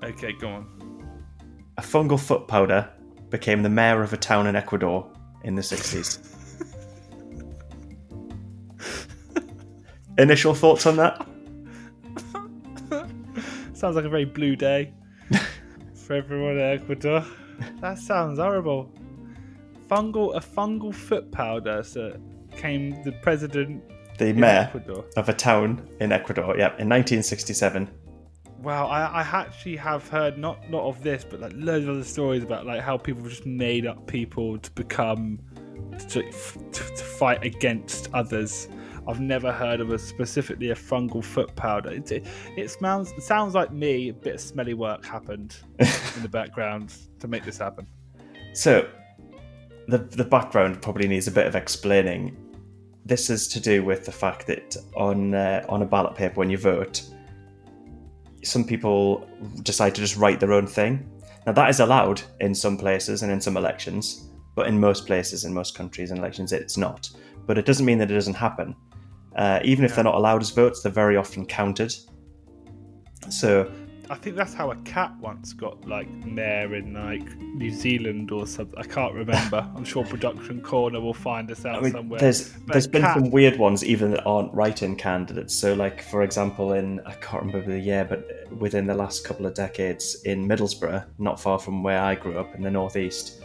Okay, 0.03 0.33
go 0.33 0.49
on. 0.49 0.67
A 1.77 1.81
fungal 1.81 2.19
foot 2.19 2.47
powder 2.47 2.89
became 3.29 3.63
the 3.63 3.69
mayor 3.69 4.03
of 4.03 4.11
a 4.11 4.17
town 4.17 4.47
in 4.47 4.57
Ecuador 4.57 5.09
in 5.43 5.55
the 5.55 5.61
60s. 5.61 6.35
Initial 10.17 10.53
thoughts 10.53 10.85
on 10.85 10.97
that? 10.97 11.25
sounds 13.73 13.95
like 13.95 14.05
a 14.05 14.09
very 14.09 14.25
blue 14.25 14.55
day 14.55 14.93
for 15.95 16.15
everyone 16.15 16.57
in 16.57 16.79
Ecuador. 16.79 17.25
That 17.79 17.97
sounds 17.97 18.37
horrible. 18.39 18.91
Fungal, 19.87 20.35
a 20.35 20.39
fungal 20.39 20.93
foot 20.93 21.31
powder 21.31 21.83
so 21.83 22.17
came 22.55 23.01
the 23.03 23.11
president. 23.11 23.83
The 24.17 24.33
mayor 24.33 24.69
Ecuador. 24.69 25.05
of 25.17 25.29
a 25.29 25.33
town 25.33 25.87
in 25.99 26.11
Ecuador. 26.11 26.57
Yep, 26.57 26.79
in 26.79 26.89
1967. 26.89 27.89
Wow, 28.61 28.85
I, 28.87 29.05
I 29.05 29.21
actually 29.21 29.77
have 29.77 30.07
heard 30.07 30.37
not 30.37 30.69
not 30.69 30.83
of 30.83 31.01
this, 31.01 31.25
but 31.27 31.39
like 31.39 31.53
loads 31.55 31.85
of 31.85 31.95
other 31.95 32.03
stories 32.03 32.43
about 32.43 32.65
like 32.67 32.81
how 32.81 32.97
people 32.97 33.23
just 33.23 33.45
made 33.45 33.87
up 33.87 34.05
people 34.05 34.59
to 34.59 34.71
become 34.71 35.39
to, 36.09 36.21
to, 36.21 36.71
to 36.71 37.03
fight 37.03 37.43
against 37.43 38.09
others 38.13 38.67
I've 39.07 39.19
never 39.19 39.51
heard 39.51 39.81
of 39.81 39.91
a 39.91 39.97
specifically 39.97 40.69
a 40.69 40.75
fungal 40.75 41.23
foot 41.23 41.55
powder. 41.55 41.91
It, 41.91 42.11
it, 42.11 42.27
it 42.55 42.69
smells 42.69 43.11
it 43.11 43.23
sounds 43.23 43.53
like 43.55 43.71
me. 43.71 44.09
A 44.09 44.13
bit 44.13 44.35
of 44.35 44.41
smelly 44.41 44.73
work 44.73 45.05
happened 45.05 45.55
in 45.79 46.21
the 46.21 46.29
background 46.29 46.93
to 47.19 47.27
make 47.27 47.43
this 47.43 47.57
happen. 47.57 47.87
So, 48.53 48.87
the 49.87 49.97
the 49.97 50.23
background 50.23 50.81
probably 50.81 51.07
needs 51.07 51.27
a 51.27 51.31
bit 51.31 51.47
of 51.47 51.55
explaining. 51.55 52.37
This 53.05 53.29
is 53.31 53.47
to 53.49 53.59
do 53.59 53.83
with 53.83 54.05
the 54.05 54.11
fact 54.11 54.45
that 54.47 54.77
on 54.95 55.33
uh, 55.33 55.65
on 55.67 55.81
a 55.81 55.85
ballot 55.85 56.15
paper 56.15 56.35
when 56.35 56.49
you 56.49 56.57
vote, 56.57 57.01
some 58.43 58.63
people 58.63 59.27
decide 59.63 59.95
to 59.95 60.01
just 60.01 60.15
write 60.17 60.39
their 60.39 60.53
own 60.53 60.67
thing. 60.67 61.09
Now 61.47 61.53
that 61.53 61.69
is 61.71 61.79
allowed 61.79 62.21
in 62.39 62.53
some 62.53 62.77
places 62.77 63.23
and 63.23 63.31
in 63.31 63.41
some 63.41 63.57
elections, 63.57 64.29
but 64.55 64.67
in 64.67 64.79
most 64.79 65.07
places, 65.07 65.43
in 65.43 65.53
most 65.53 65.75
countries 65.75 66.11
and 66.11 66.19
elections, 66.19 66.53
it's 66.53 66.77
not. 66.77 67.09
But 67.47 67.57
it 67.57 67.65
doesn't 67.65 67.85
mean 67.85 67.97
that 67.97 68.11
it 68.11 68.13
doesn't 68.13 68.35
happen. 68.35 68.75
Uh, 69.35 69.59
even 69.63 69.85
if 69.85 69.95
they're 69.95 70.03
not 70.03 70.15
allowed 70.15 70.41
as 70.41 70.49
votes, 70.49 70.81
they're 70.81 70.91
very 70.91 71.17
often 71.17 71.45
counted. 71.45 71.95
So 73.29 73.71
I 74.11 74.15
think 74.15 74.35
that's 74.35 74.53
how 74.53 74.71
a 74.71 74.75
cat 74.77 75.13
once 75.21 75.53
got 75.53 75.87
like 75.87 76.09
mayor 76.25 76.75
in 76.75 76.95
like 76.95 77.37
New 77.37 77.71
Zealand 77.71 78.29
or 78.33 78.45
something. 78.45 78.77
I 78.77 78.83
can't 78.83 79.13
remember. 79.13 79.65
I'm 79.75 79.85
sure 79.85 80.03
production 80.03 80.59
corner 80.59 80.99
will 80.99 81.13
find 81.13 81.49
us 81.49 81.65
out 81.65 81.77
I 81.77 81.81
mean, 81.81 81.91
somewhere. 81.93 82.19
There's 82.19 82.49
but 82.49 82.73
there's 82.73 82.87
been 82.87 83.03
cat... 83.03 83.15
some 83.15 83.31
weird 83.31 83.57
ones 83.57 83.85
even 83.85 84.11
that 84.11 84.25
aren't 84.25 84.53
write-in 84.53 84.97
candidates. 84.97 85.55
So 85.55 85.73
like 85.75 86.01
for 86.01 86.23
example 86.23 86.73
in 86.73 86.99
I 87.05 87.13
can't 87.13 87.45
remember 87.45 87.71
the 87.71 87.79
year, 87.79 88.03
but 88.03 88.51
within 88.51 88.85
the 88.85 88.95
last 88.95 89.23
couple 89.23 89.45
of 89.45 89.53
decades 89.53 90.21
in 90.25 90.45
Middlesbrough, 90.45 91.05
not 91.17 91.39
far 91.39 91.57
from 91.57 91.81
where 91.81 92.01
I 92.01 92.15
grew 92.15 92.37
up 92.37 92.53
in 92.53 92.63
the 92.63 92.71
northeast, 92.71 93.41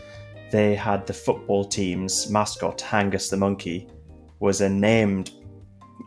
they 0.50 0.74
had 0.74 1.06
the 1.06 1.14
football 1.14 1.64
team's 1.64 2.28
mascot 2.28 2.78
H'Angus 2.78 3.30
the 3.30 3.36
monkey 3.36 3.86
was 4.40 4.60
a 4.62 4.68
named 4.68 5.30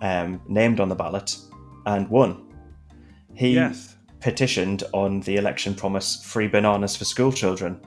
um, 0.01 0.41
named 0.47 0.79
on 0.79 0.89
the 0.89 0.95
ballot 0.95 1.37
and 1.85 2.07
won. 2.09 2.53
He 3.33 3.55
yes. 3.55 3.95
petitioned 4.19 4.83
on 4.93 5.21
the 5.21 5.37
election 5.37 5.73
promise 5.75 6.23
free 6.23 6.47
bananas 6.47 6.95
for 6.95 7.05
school 7.05 7.31
children. 7.31 7.79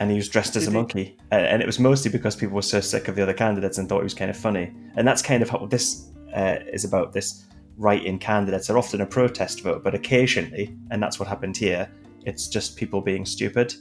And 0.00 0.10
he 0.10 0.16
was 0.16 0.28
dressed 0.28 0.54
as 0.54 0.64
Did 0.64 0.74
a 0.74 0.74
monkey. 0.74 1.16
And 1.32 1.60
it 1.60 1.66
was 1.66 1.78
mostly 1.78 2.10
because 2.10 2.36
people 2.36 2.54
were 2.54 2.62
so 2.62 2.80
sick 2.80 3.08
of 3.08 3.16
the 3.16 3.22
other 3.22 3.34
candidates 3.34 3.78
and 3.78 3.88
thought 3.88 3.98
he 3.98 4.04
was 4.04 4.14
kind 4.14 4.30
of 4.30 4.36
funny. 4.36 4.72
And 4.96 5.06
that's 5.06 5.22
kind 5.22 5.42
of 5.42 5.50
how 5.50 5.66
this 5.66 6.10
uh, 6.34 6.58
is 6.72 6.84
about 6.84 7.12
this 7.12 7.44
right 7.78 8.04
in 8.04 8.18
candidates 8.18 8.68
are 8.68 8.76
often 8.76 9.00
a 9.00 9.06
protest 9.06 9.62
vote, 9.62 9.82
but 9.84 9.94
occasionally, 9.94 10.76
and 10.90 11.02
that's 11.02 11.18
what 11.18 11.28
happened 11.28 11.56
here, 11.56 11.90
it's 12.26 12.48
just 12.48 12.76
people 12.76 13.00
being 13.00 13.24
stupid. 13.24 13.74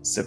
So 0.00 0.24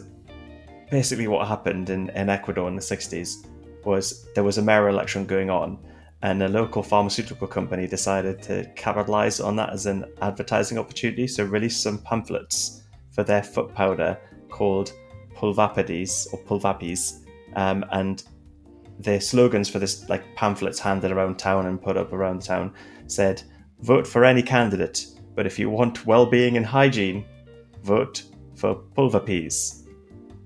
basically, 0.92 1.28
what 1.28 1.48
happened 1.48 1.90
in, 1.90 2.10
in 2.12 2.30
Ecuador 2.30 2.70
in 2.70 2.76
the 2.76 2.82
60s 2.82 3.48
was 3.84 4.28
there 4.36 4.44
was 4.44 4.60
a 4.60 4.62
mayor 4.62 4.90
election 4.90 5.26
going 5.26 5.50
on, 5.50 5.78
and 6.26 6.42
a 6.42 6.48
local 6.48 6.82
pharmaceutical 6.82 7.48
company 7.48 7.86
decided 7.86 8.42
to 8.42 8.66
capitalize 8.76 9.40
on 9.40 9.56
that 9.56 9.70
as 9.70 9.86
an 9.86 10.04
advertising 10.24 10.80
opportunity. 10.80 11.28
So 11.28 11.44
released 11.44 11.84
some 11.84 12.00
pamphlets 12.00 12.82
for 13.12 13.24
their 13.24 13.44
foot 13.44 13.76
powder 13.76 14.18
called 14.50 14.92
Pulvapides 15.36 16.34
or 16.34 16.40
Pulvapis, 16.40 17.24
um, 17.56 17.86
and 17.92 18.24
the 19.00 19.22
slogans 19.22 19.70
for 19.70 19.78
this 19.78 20.10
like 20.10 20.24
pamphlets 20.36 20.80
handed 20.80 21.12
around 21.12 21.38
town 21.38 21.68
and 21.68 21.80
put 21.80 21.96
up 21.96 22.12
around 22.12 22.42
the 22.42 22.48
town 22.48 22.74
said, 23.06 23.44
"Vote 23.82 24.08
for 24.08 24.26
any 24.26 24.42
candidate, 24.42 25.06
but 25.36 25.46
if 25.46 25.60
you 25.60 25.70
want 25.70 26.08
well-being 26.08 26.58
and 26.58 26.66
hygiene, 26.66 27.24
vote 27.84 28.24
for 28.56 28.82
Pulvapis. 28.98 29.84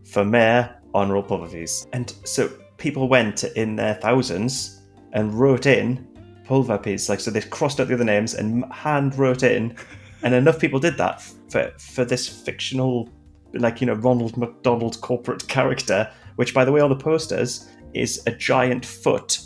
For 0.04 0.26
mayor, 0.26 0.76
honourable 0.94 1.38
Pulvapies. 1.38 1.88
And 1.94 2.14
so 2.26 2.50
people 2.76 3.08
went 3.08 3.46
in 3.46 3.78
their 3.78 3.94
thousands 3.94 4.79
and 5.14 5.34
wrote 5.34 5.66
in 5.66 6.08
Pulvapies. 6.46 7.10
Like, 7.10 7.20
so 7.20 7.32
they 7.32 7.42
crossed 7.42 7.80
out 7.80 7.88
the 7.88 7.94
other 7.94 8.04
names 8.04 8.34
and 8.34 8.66
hand 8.72 9.18
wrote 9.18 9.44
in. 9.44 9.76
And 10.24 10.34
enough 10.34 10.60
people 10.60 10.80
did 10.80 10.98
that 10.98 11.22
for, 11.50 11.72
for 11.80 12.04
this 12.06 12.28
fictional, 12.28 13.10
like, 13.54 13.82
you 13.82 13.88
know, 13.88 13.94
Ronald 13.94 14.36
McDonald 14.36 15.00
corporate 15.02 15.48
character, 15.48 16.12
which, 16.36 16.54
by 16.54 16.66
the 16.66 16.72
way, 16.72 16.82
on 16.82 16.90
the 16.90 16.96
posters 16.96 17.70
is 17.94 18.22
a 18.28 18.32
giant 18.32 18.86
foot 18.86 19.40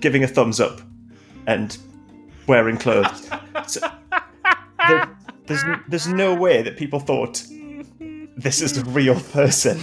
giving 0.00 0.24
a 0.24 0.28
thumbs 0.28 0.60
up 0.60 0.80
and 1.46 1.78
wearing 2.46 2.76
clothes. 2.76 3.30
So, 3.66 3.80
there, 4.88 5.18
there's, 5.46 5.62
there's 5.88 6.06
no 6.06 6.34
way 6.34 6.62
that 6.62 6.76
people 6.76 7.00
thought 7.00 7.42
this 8.36 8.60
is 8.60 8.76
a 8.76 8.84
real 8.84 9.18
person. 9.32 9.80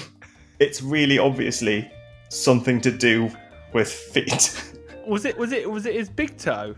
It's 0.59 0.81
really 0.81 1.17
obviously 1.17 1.91
something 2.33 2.81
to 2.81 2.91
do 2.91 3.29
with 3.73 3.91
feet. 3.91 4.73
Was 5.07 5.25
it? 5.25 5.37
Was 5.37 5.51
it? 5.51 5.69
Was 5.69 5.85
it 5.85 5.95
his 5.95 6.09
big 6.09 6.37
toe? 6.37 6.75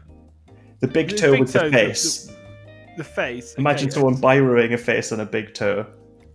The 0.79 0.87
big 0.87 1.15
toe 1.15 1.31
big 1.31 1.41
with 1.41 1.53
toe, 1.53 1.69
the 1.69 1.71
face. 1.71 2.25
The, 2.25 2.33
the 2.97 3.03
face. 3.03 3.53
Imagine 3.55 3.89
okay. 3.89 3.93
someone 3.93 4.15
biroing 4.15 4.73
a 4.73 4.77
face 4.79 5.11
on 5.11 5.19
a 5.19 5.25
big 5.25 5.53
toe, 5.53 5.85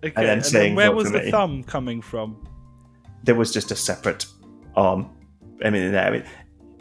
okay. 0.04 0.12
and 0.14 0.14
then 0.14 0.28
and 0.38 0.46
saying, 0.46 0.68
then 0.70 0.76
"Where 0.76 0.92
was 0.92 1.10
the 1.10 1.18
me. 1.18 1.30
thumb 1.32 1.64
coming 1.64 2.00
from?" 2.00 2.46
There 3.24 3.34
was 3.34 3.52
just 3.52 3.72
a 3.72 3.76
separate 3.76 4.26
arm. 4.76 5.10
I 5.64 5.70
mean, 5.70 5.96
I 5.96 6.10
mean, 6.10 6.24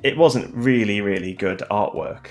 it 0.03 0.15
wasn't 0.15 0.53
really, 0.55 1.01
really 1.01 1.33
good 1.33 1.63
artwork. 1.71 2.27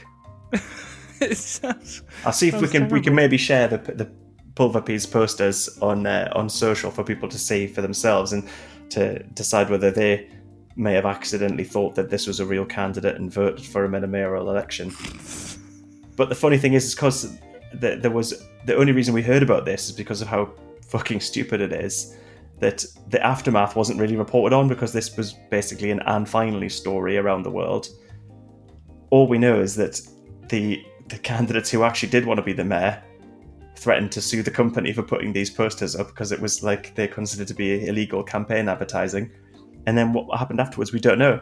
sounds, 1.33 2.03
I'll 2.25 2.33
see 2.33 2.47
if 2.47 2.55
we 2.61 2.69
can 2.69 2.83
terrible. 2.83 2.95
we 2.95 3.01
can 3.01 3.15
maybe 3.17 3.37
share 3.37 3.67
the 3.67 3.79
the 3.79 4.09
Pulvapies 4.55 5.11
posters 5.11 5.69
on 5.83 6.07
uh, 6.07 6.33
on 6.35 6.49
social 6.49 6.93
for 6.93 7.03
people 7.03 7.29
to 7.29 7.39
see 7.39 7.67
for 7.67 7.83
themselves 7.83 8.33
and 8.33 8.49
to 8.91 9.23
decide 9.35 9.71
whether 9.71 9.91
they 9.91 10.29
may 10.77 10.95
have 10.95 11.07
accidentally 11.07 11.65
thought 11.65 11.95
that 11.97 12.09
this 12.09 12.27
was 12.27 12.41
a 12.41 12.47
real 12.47 12.65
candidate 12.65 13.17
and 13.17 13.33
voted 13.33 13.65
for 13.65 13.85
him 13.85 13.95
in 13.95 14.05
a 14.05 14.07
mayoral 14.07 14.49
election. 14.49 14.93
But 16.17 16.29
the 16.29 16.35
funny 16.35 16.59
thing 16.59 16.75
is, 16.75 16.85
is 16.87 16.95
because 16.95 17.39
the, 17.75 17.97
there 18.01 18.11
was 18.11 18.45
the 18.65 18.77
only 18.77 18.93
reason 18.93 19.15
we 19.15 19.23
heard 19.23 19.43
about 19.43 19.65
this 19.65 19.89
is 19.89 19.93
because 19.93 20.23
of 20.23 20.29
how 20.29 20.53
fucking 20.83 21.21
stupid 21.21 21.61
it 21.61 21.73
is 21.73 22.17
that 22.61 22.85
the 23.11 23.25
aftermath 23.25 23.77
wasn't 23.77 24.01
really 24.01 24.17
reported 24.17 24.55
on 24.55 24.69
because 24.69 24.93
this 24.93 25.17
was 25.17 25.35
basically 25.51 25.91
an 25.91 26.01
and 26.07 26.29
finally 26.29 26.69
story 26.69 27.17
around 27.17 27.43
the 27.43 27.51
world. 27.51 27.89
All 29.11 29.29
we 29.29 29.39
know 29.39 29.61
is 29.61 29.77
that 29.77 30.01
the 30.49 30.85
the 31.09 31.19
candidates 31.19 31.71
who 31.71 31.83
actually 31.85 32.11
did 32.11 32.27
want 32.27 32.37
to 32.37 32.43
be 32.43 32.53
the 32.53 32.65
mayor 32.65 33.03
threatened 33.79 34.13
to 34.13 34.21
sue 34.21 34.43
the 34.43 34.51
company 34.51 34.93
for 34.93 35.03
putting 35.03 35.33
these 35.33 35.51
posters 35.51 35.95
up 35.95 36.09
because 36.09 36.33
it 36.33 36.41
was 36.41 36.63
like 36.63 36.95
they 36.95 37.07
considered 37.07 37.49
to 37.49 37.55
be 37.55 37.87
illegal 37.87 38.23
campaign 38.23 38.69
advertising. 38.69 39.31
And 39.87 39.97
then 39.97 40.13
what 40.13 40.37
happened 40.39 40.61
afterwards, 40.61 40.93
we 40.93 41.01
don't 41.01 41.19
know. 41.19 41.41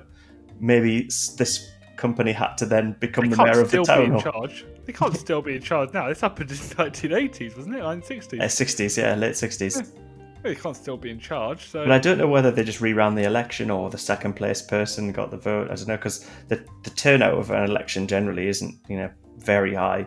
Maybe 0.60 1.02
this 1.36 1.70
company 1.96 2.32
had 2.32 2.54
to 2.58 2.66
then 2.66 2.94
become 3.00 3.30
they 3.30 3.36
the 3.36 3.42
mayor 3.42 3.60
of 3.60 3.70
the 3.70 3.82
town. 3.82 4.10
Be 4.10 4.14
in 4.16 4.20
charge. 4.20 4.66
They 4.84 4.92
can't 4.92 5.16
still 5.16 5.42
be 5.42 5.56
in 5.56 5.62
charge 5.62 5.92
now. 5.92 6.08
This 6.08 6.20
happened 6.20 6.50
in 6.50 6.56
the 6.56 6.74
1980s, 6.74 7.56
wasn't 7.56 7.76
it? 7.76 7.82
1960s. 7.82 8.40
Uh, 8.40 8.44
60s, 8.44 8.96
yeah, 8.96 9.14
late 9.14 9.32
60s. 9.32 9.76
Well, 9.76 10.04
they 10.42 10.54
can't 10.54 10.76
still 10.76 10.96
be 10.96 11.10
in 11.10 11.18
charge. 11.18 11.68
So. 11.68 11.84
But 11.84 11.92
I 11.92 11.98
don't 11.98 12.18
know 12.18 12.28
whether 12.28 12.50
they 12.50 12.62
just 12.62 12.80
reran 12.80 13.16
the 13.16 13.24
election 13.24 13.70
or 13.70 13.90
the 13.90 13.98
second 13.98 14.34
place 14.34 14.62
person 14.62 15.10
got 15.10 15.30
the 15.30 15.38
vote. 15.38 15.70
I 15.70 15.74
don't 15.74 15.88
know 15.88 15.96
because 15.96 16.28
the 16.48 16.64
the 16.84 16.90
turnout 16.90 17.34
of 17.34 17.50
an 17.50 17.64
election 17.64 18.06
generally 18.06 18.46
isn't 18.48 18.78
you 18.88 18.98
know 18.98 19.10
very 19.38 19.74
high. 19.74 20.06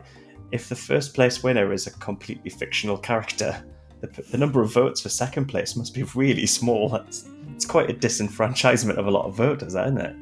If 0.51 0.69
the 0.69 0.75
first 0.75 1.13
place 1.13 1.43
winner 1.43 1.71
is 1.71 1.87
a 1.87 1.91
completely 1.91 2.49
fictional 2.49 2.97
character, 2.97 3.63
the, 4.01 4.07
the 4.07 4.37
number 4.37 4.61
of 4.61 4.73
votes 4.73 5.01
for 5.01 5.09
second 5.09 5.45
place 5.45 5.75
must 5.75 5.93
be 5.93 6.03
really 6.15 6.45
small. 6.45 6.95
It's, 6.95 7.29
it's 7.53 7.65
quite 7.65 7.89
a 7.89 7.93
disenfranchisement 7.93 8.97
of 8.97 9.07
a 9.07 9.11
lot 9.11 9.25
of 9.25 9.35
voters, 9.35 9.75
isn't 9.75 9.99
it? 9.99 10.15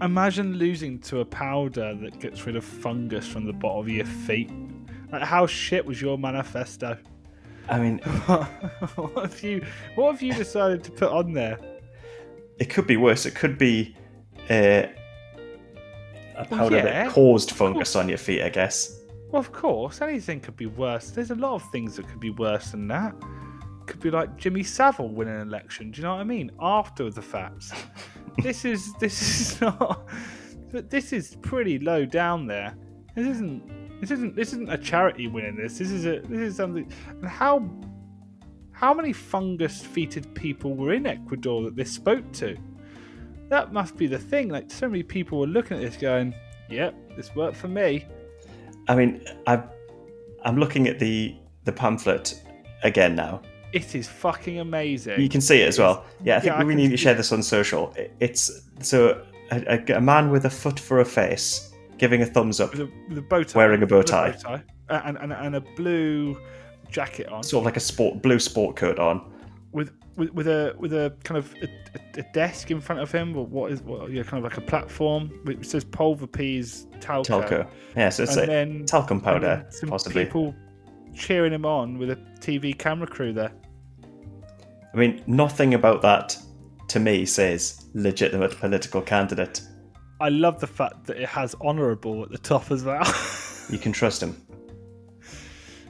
Imagine 0.00 0.54
losing 0.54 1.00
to 1.00 1.20
a 1.20 1.24
powder 1.24 1.94
that 1.96 2.20
gets 2.20 2.46
rid 2.46 2.54
of 2.54 2.64
fungus 2.64 3.26
from 3.26 3.46
the 3.46 3.52
bottom 3.52 3.80
of 3.80 3.88
your 3.88 4.04
feet. 4.04 4.50
Like, 5.10 5.22
how 5.22 5.46
shit 5.46 5.84
was 5.84 6.00
your 6.00 6.16
manifesto? 6.16 6.96
I 7.68 7.78
mean, 7.78 7.98
what 8.26 9.30
have 9.30 9.42
you 9.42 9.64
what 9.94 10.12
have 10.12 10.22
you 10.22 10.32
decided 10.34 10.84
to 10.84 10.90
put 10.92 11.10
on 11.10 11.32
there? 11.32 11.58
It 12.58 12.66
could 12.70 12.86
be 12.86 12.96
worse. 12.96 13.26
It 13.26 13.34
could 13.34 13.58
be 13.58 13.96
uh, 14.50 14.84
a 16.36 16.44
powder 16.44 16.76
yeah, 16.76 16.82
that 16.84 17.10
caused 17.10 17.50
fungus 17.50 17.96
on 17.96 18.08
your 18.08 18.18
feet. 18.18 18.42
I 18.42 18.48
guess. 18.48 19.00
Well, 19.32 19.40
of 19.40 19.50
course, 19.50 20.02
anything 20.02 20.40
could 20.40 20.56
be 20.56 20.66
worse. 20.66 21.10
There's 21.10 21.30
a 21.30 21.34
lot 21.34 21.54
of 21.54 21.70
things 21.70 21.96
that 21.96 22.06
could 22.06 22.20
be 22.20 22.28
worse 22.28 22.72
than 22.72 22.86
that. 22.88 23.14
Could 23.86 24.00
be 24.00 24.10
like 24.10 24.36
Jimmy 24.36 24.62
Savile 24.62 25.08
winning 25.08 25.34
an 25.34 25.48
election. 25.48 25.90
Do 25.90 26.00
you 26.00 26.06
know 26.06 26.14
what 26.14 26.20
I 26.20 26.24
mean? 26.24 26.50
After 26.60 27.10
the 27.10 27.22
facts. 27.22 27.72
this 28.42 28.66
is 28.66 28.92
this 29.00 29.22
is 29.22 29.60
not. 29.62 30.06
This 30.70 31.14
is 31.14 31.36
pretty 31.40 31.78
low 31.78 32.04
down 32.04 32.46
there. 32.46 32.76
This 33.16 33.26
isn't 33.26 34.00
this 34.02 34.10
isn't 34.10 34.36
this 34.36 34.48
isn't 34.52 34.70
a 34.70 34.76
charity 34.76 35.28
winning 35.28 35.56
this. 35.56 35.78
This 35.78 35.90
is 35.90 36.04
a 36.04 36.20
this 36.20 36.40
is 36.40 36.56
something. 36.56 36.92
And 37.08 37.26
how 37.26 37.66
how 38.72 38.92
many 38.92 39.14
fungus-feeted 39.14 40.34
people 40.34 40.74
were 40.74 40.92
in 40.92 41.06
Ecuador 41.06 41.62
that 41.62 41.74
this 41.74 41.90
spoke 41.90 42.30
to? 42.32 42.54
That 43.48 43.72
must 43.72 43.96
be 43.96 44.06
the 44.06 44.18
thing. 44.18 44.50
Like 44.50 44.70
so 44.70 44.90
many 44.90 45.02
people 45.02 45.38
were 45.38 45.46
looking 45.46 45.78
at 45.78 45.82
this, 45.82 45.96
going, 45.96 46.34
"Yep, 46.68 47.16
this 47.16 47.34
worked 47.34 47.56
for 47.56 47.68
me." 47.68 48.06
I 48.88 48.94
mean, 48.94 49.24
I 49.46 49.62
I'm 50.44 50.58
looking 50.58 50.88
at 50.88 50.98
the 50.98 51.34
the 51.64 51.72
pamphlet 51.72 52.42
again 52.82 53.14
now. 53.14 53.42
It 53.72 53.94
is 53.94 54.06
fucking 54.06 54.60
amazing. 54.60 55.20
You 55.20 55.28
can 55.28 55.40
see 55.40 55.62
it 55.62 55.68
as 55.68 55.78
well. 55.78 56.04
Yeah, 56.22 56.36
I 56.36 56.40
think 56.40 56.54
yeah, 56.54 56.64
we 56.64 56.74
I 56.74 56.76
need 56.76 56.90
to 56.90 56.96
share 56.96 57.14
this 57.14 57.32
on 57.32 57.42
social. 57.42 57.94
It's 58.20 58.50
so 58.80 59.24
a, 59.50 59.78
a, 59.78 59.96
a 59.96 60.00
man 60.00 60.30
with 60.30 60.44
a 60.44 60.50
foot 60.50 60.78
for 60.78 61.00
a 61.00 61.04
face 61.04 61.72
giving 61.96 62.20
a 62.20 62.26
thumbs 62.26 62.60
up. 62.60 62.72
With 62.72 63.16
a 63.16 63.22
bow 63.22 63.44
tie. 63.44 63.58
Wearing 63.58 63.82
a 63.82 63.86
bow 63.86 64.02
tie. 64.02 64.32
Bow 64.32 64.56
tie. 64.56 64.62
And, 64.88 65.16
and, 65.18 65.32
and 65.32 65.56
a 65.56 65.60
blue 65.60 66.38
jacket 66.90 67.28
on. 67.28 67.42
Sort 67.42 67.62
of 67.62 67.64
like 67.64 67.76
a 67.76 67.80
sport 67.80 68.20
blue 68.20 68.38
sport 68.38 68.76
coat 68.76 68.98
on. 68.98 69.31
With 69.72 69.92
with, 70.16 70.30
with 70.30 70.48
a 70.48 70.74
with 70.78 70.92
a 70.92 71.14
kind 71.24 71.38
of 71.38 71.54
a, 71.62 71.68
a, 72.20 72.22
desk 72.34 72.70
in 72.70 72.80
front 72.80 73.00
of 73.00 73.10
him, 73.10 73.36
or 73.36 73.46
what 73.46 73.72
is 73.72 73.82
what? 73.82 74.10
Yeah, 74.10 74.22
kind 74.22 74.44
of 74.44 74.50
like 74.50 74.58
a 74.58 74.66
platform. 74.66 75.28
Which 75.44 75.66
says 75.66 75.84
Pulvapies 75.84 76.86
talco. 77.00 77.42
Talco. 77.42 77.68
Yeah, 77.96 78.10
so 78.10 78.24
it's 78.24 78.36
and 78.36 78.48
then, 78.48 78.84
talcum 78.84 79.20
powder, 79.20 79.66
some 79.70 79.88
possibly. 79.88 80.24
People 80.24 80.54
cheering 81.14 81.52
him 81.52 81.64
on 81.64 81.98
with 81.98 82.10
a 82.10 82.16
TV 82.40 82.76
camera 82.76 83.06
crew 83.06 83.32
there. 83.32 83.52
I 84.92 84.96
mean, 84.96 85.22
nothing 85.26 85.74
about 85.74 86.02
that 86.02 86.36
to 86.88 87.00
me 87.00 87.24
says 87.24 87.86
legitimate 87.94 88.58
political 88.58 89.00
candidate. 89.00 89.62
I 90.20 90.28
love 90.28 90.60
the 90.60 90.66
fact 90.66 91.06
that 91.06 91.16
it 91.16 91.28
has 91.28 91.54
honourable 91.60 92.22
at 92.22 92.30
the 92.30 92.38
top 92.38 92.70
as 92.70 92.84
well. 92.84 93.02
you 93.70 93.78
can 93.78 93.92
trust 93.92 94.22
him. 94.22 94.40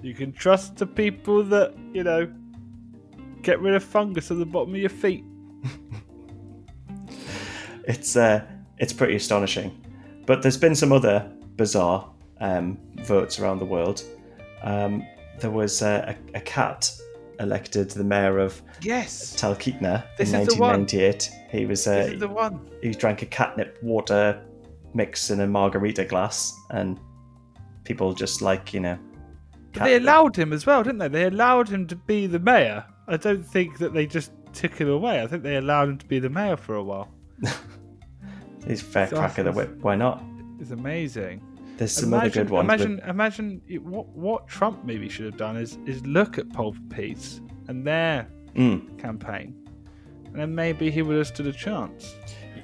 You 0.03 0.15
can 0.15 0.33
trust 0.33 0.79
the 0.79 0.87
people 0.87 1.45
that, 1.45 1.77
you 1.93 2.03
know, 2.03 2.29
get 3.43 3.61
rid 3.61 3.75
of 3.75 3.83
fungus 3.83 4.31
at 4.31 4.39
the 4.39 4.47
bottom 4.47 4.75
of 4.75 4.81
your 4.81 4.91
feet. 4.91 5.25
it's 7.85 8.17
uh, 8.17 8.45
it's 8.79 8.93
pretty 8.93 9.17
astonishing. 9.17 9.79
But 10.27 10.43
there's 10.43 10.57
been 10.57 10.75
some 10.75 10.93
other 10.93 11.31
bizarre 11.57 12.09
um, 12.41 12.79
votes 13.03 13.39
around 13.39 13.59
the 13.59 13.65
world. 13.65 14.03
Um, 14.63 15.05
there 15.41 15.51
was 15.51 15.83
uh, 15.83 16.15
a, 16.15 16.39
a 16.39 16.41
cat 16.41 16.91
elected 17.41 17.91
the 17.91 18.05
mayor 18.05 18.39
of 18.39 18.63
yes 18.83 19.35
Talkeetna 19.35 20.05
in 20.19 20.33
1998. 20.33 21.31
He 21.51 21.67
was 21.67 21.87
uh, 21.87 21.97
this 21.97 22.13
is 22.13 22.21
the 22.21 22.29
one. 22.29 22.61
He 22.81 22.91
drank 22.91 23.23
a 23.23 23.27
catnip 23.27 23.79
water 23.83 24.41
mix 24.95 25.31
in 25.31 25.41
a 25.41 25.47
margarita 25.47 26.05
glass, 26.05 26.55
and 26.71 27.01
people 27.85 28.15
just 28.15 28.43
like 28.43 28.73
you 28.73 28.81
know. 28.81 28.99
they 29.73 29.97
allowed 29.97 30.37
him 30.37 30.53
as 30.53 30.67
well, 30.67 30.83
didn't 30.83 30.99
they? 30.99 31.09
They 31.09 31.25
allowed 31.25 31.69
him 31.69 31.87
to 31.89 31.97
be 31.97 32.27
the 32.27 32.39
mayor. 32.39 32.85
I 33.09 33.17
don't 33.17 33.45
think 33.45 33.79
that 33.79 33.93
they 33.93 34.07
just 34.07 34.33
took 34.53 34.75
him 34.75 34.89
away. 34.89 35.23
I 35.23 35.27
think 35.27 35.43
they 35.43 35.57
allowed 35.57 35.89
him 35.89 35.99
to 35.99 36.07
be 36.07 36.19
the 36.19 36.31
mayor 36.31 36.57
for 36.57 36.75
a 36.75 36.83
while. 36.83 37.09
He's 38.67 38.81
fair 38.81 39.09
so 39.09 39.17
crack 39.17 39.39
of 39.39 39.47
the 39.47 39.53
whip. 39.53 39.79
Why 39.81 39.97
not? 39.97 40.23
It's 40.61 40.71
amazing. 40.71 41.43
There's 41.77 41.93
some 41.93 42.13
imagine, 42.13 42.27
other 42.27 42.45
good 42.45 42.51
ones. 42.51 42.67
Imagine, 42.67 42.97
but... 42.99 43.09
imagine 43.09 43.63
what 43.83 44.09
what 44.09 44.47
Trump 44.47 44.85
maybe 44.85 45.09
should 45.09 45.25
have 45.25 45.37
done 45.37 45.57
is 45.57 45.79
is 45.87 46.07
look 46.07 46.39
at 46.39 46.49
Pulvapies 46.51 47.41
and 47.69 47.85
their 47.85 48.29
mm. 48.55 48.99
campaign, 48.99 49.57
and 50.27 50.37
then 50.37 50.55
maybe 50.55 50.91
he 50.91 51.03
would 51.03 51.17
have 51.17 51.27
stood 51.27 51.47
a 51.47 51.53
chance. 51.53 52.15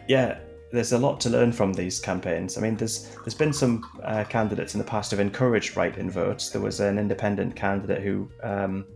Yeah, 0.08 0.38
there's 0.70 0.92
a 0.92 0.98
lot 0.98 1.20
to 1.20 1.30
learn 1.30 1.52
from 1.52 1.72
these 1.72 1.98
campaigns. 1.98 2.58
I 2.58 2.60
mean, 2.60 2.76
there's 2.76 3.08
there's 3.24 3.34
been 3.34 3.52
some 3.52 3.84
uh, 4.04 4.24
candidates 4.24 4.74
in 4.74 4.78
the 4.78 4.84
past 4.84 5.10
who've 5.10 5.20
encouraged 5.20 5.76
write-in 5.76 6.10
votes. 6.10 6.50
There 6.50 6.60
was 6.60 6.80
an 6.80 6.98
independent 6.98 7.56
candidate 7.56 8.02
who 8.02 8.30
um, 8.42 8.86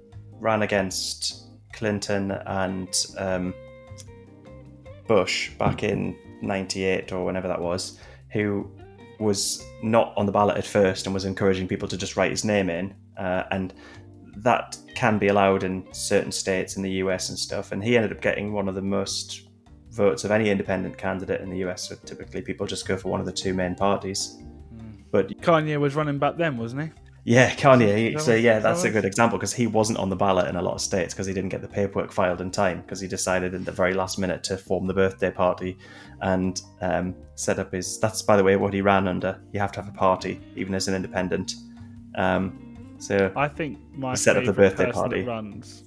ran 0.43 0.62
against 0.62 1.47
Clinton 1.72 2.32
and 2.32 3.07
um, 3.16 3.55
Bush 5.07 5.51
back 5.59 5.82
in 5.84 6.16
'98 6.43 7.12
or 7.12 7.24
whenever 7.24 7.49
that 7.49 7.61
was, 7.61 7.99
who 8.32 8.70
was 9.18 9.64
not 9.82 10.12
on 10.16 10.26
the 10.26 10.32
ballot 10.32 10.57
at 10.57 10.66
first 10.66 11.07
and 11.07 11.14
was 11.14 11.24
encouraging 11.24 11.68
people 11.68 11.86
to 11.88 11.97
just 11.97 12.16
write 12.16 12.30
his 12.30 12.45
name 12.45 12.68
in. 12.68 12.95
Uh, 13.16 13.45
and 13.53 13.72
that 14.38 14.76
can 14.95 15.18
be 15.18 15.28
allowed 15.28 15.62
in 15.62 15.86
certain 15.93 16.32
states 16.32 16.76
in 16.76 16.82
the 16.82 16.90
US 17.05 17.28
and 17.28 17.38
stuff. 17.38 17.70
And 17.70 17.82
he 17.82 17.97
ended 17.97 18.12
up 18.12 18.20
getting 18.20 18.53
one 18.53 18.68
of 18.68 18.74
the 18.74 18.82
most 18.82 19.49
votes 19.90 20.24
of 20.24 20.30
any 20.30 20.51
independent 20.51 20.99
candidate 20.99 21.40
in 21.40 21.51
the 21.51 21.59
US. 21.59 21.88
So 21.88 21.95
typically, 22.05 22.43
people 22.43 22.66
just 22.66 22.88
go 22.88 22.97
for 22.97 23.11
one 23.11 23.20
of 23.20 23.26
the 23.26 23.32
two 23.32 23.55
main 23.55 23.74
parties. 23.76 24.38
Mm. 24.74 25.05
But 25.12 25.28
Kanye 25.40 25.78
was 25.78 25.95
running 25.95 26.18
back 26.18 26.36
then, 26.36 26.57
wasn't 26.57 26.82
he? 26.82 27.01
Yeah, 27.25 27.55
Kanye. 27.55 28.20
so 28.20 28.35
yeah, 28.35 28.59
that's 28.59 28.83
a 28.83 28.91
good 28.91 29.05
example 29.05 29.39
because 29.39 29.53
he 29.53 29.68
wasn't 29.68 29.99
on 29.99 30.11
the 30.11 30.16
ballot 30.16 30.49
in 30.49 30.57
a 30.57 30.62
lot 30.62 30.75
of 30.75 30.81
states 30.81 31.14
because 31.14 31.27
he 31.27 31.33
didn't 31.33 31.51
get 31.51 31.62
the 31.62 31.68
paperwork 31.68 32.11
filed 32.11 32.41
in 32.41 32.51
time 32.51 32.81
because 32.81 32.99
he 32.99 33.07
decided 33.07 33.55
at 33.55 33.64
the 33.64 33.70
very 33.70 33.95
last 33.95 34.18
minute 34.18 34.43
to 34.45 34.57
form 34.57 34.89
the 34.89 34.95
birthday 34.95 35.31
party 35.31 35.79
and 36.20 36.62
um, 36.81 37.14
set 37.37 37.61
up 37.61 37.73
his. 37.73 38.01
That's 38.01 38.23
by 38.23 38.37
the 38.37 38.43
way 38.43 38.57
what 38.57 38.75
he 38.75 38.81
ran 38.81 39.07
under. 39.07 39.41
You 39.53 39.61
have 39.61 39.70
to 39.73 39.83
have 39.83 39.89
a 39.89 39.97
party 39.97 40.41
even 40.57 40.75
as 40.75 40.89
an 40.89 40.95
independent. 40.95 41.55
Um, 42.16 42.97
so 42.99 43.33
I 43.37 43.47
think 43.47 43.79
my 43.95 44.14
set 44.14 44.37
up 44.37 44.45
the 44.45 44.53
birthday 44.53 44.91
party 44.91 45.23
runs 45.23 45.85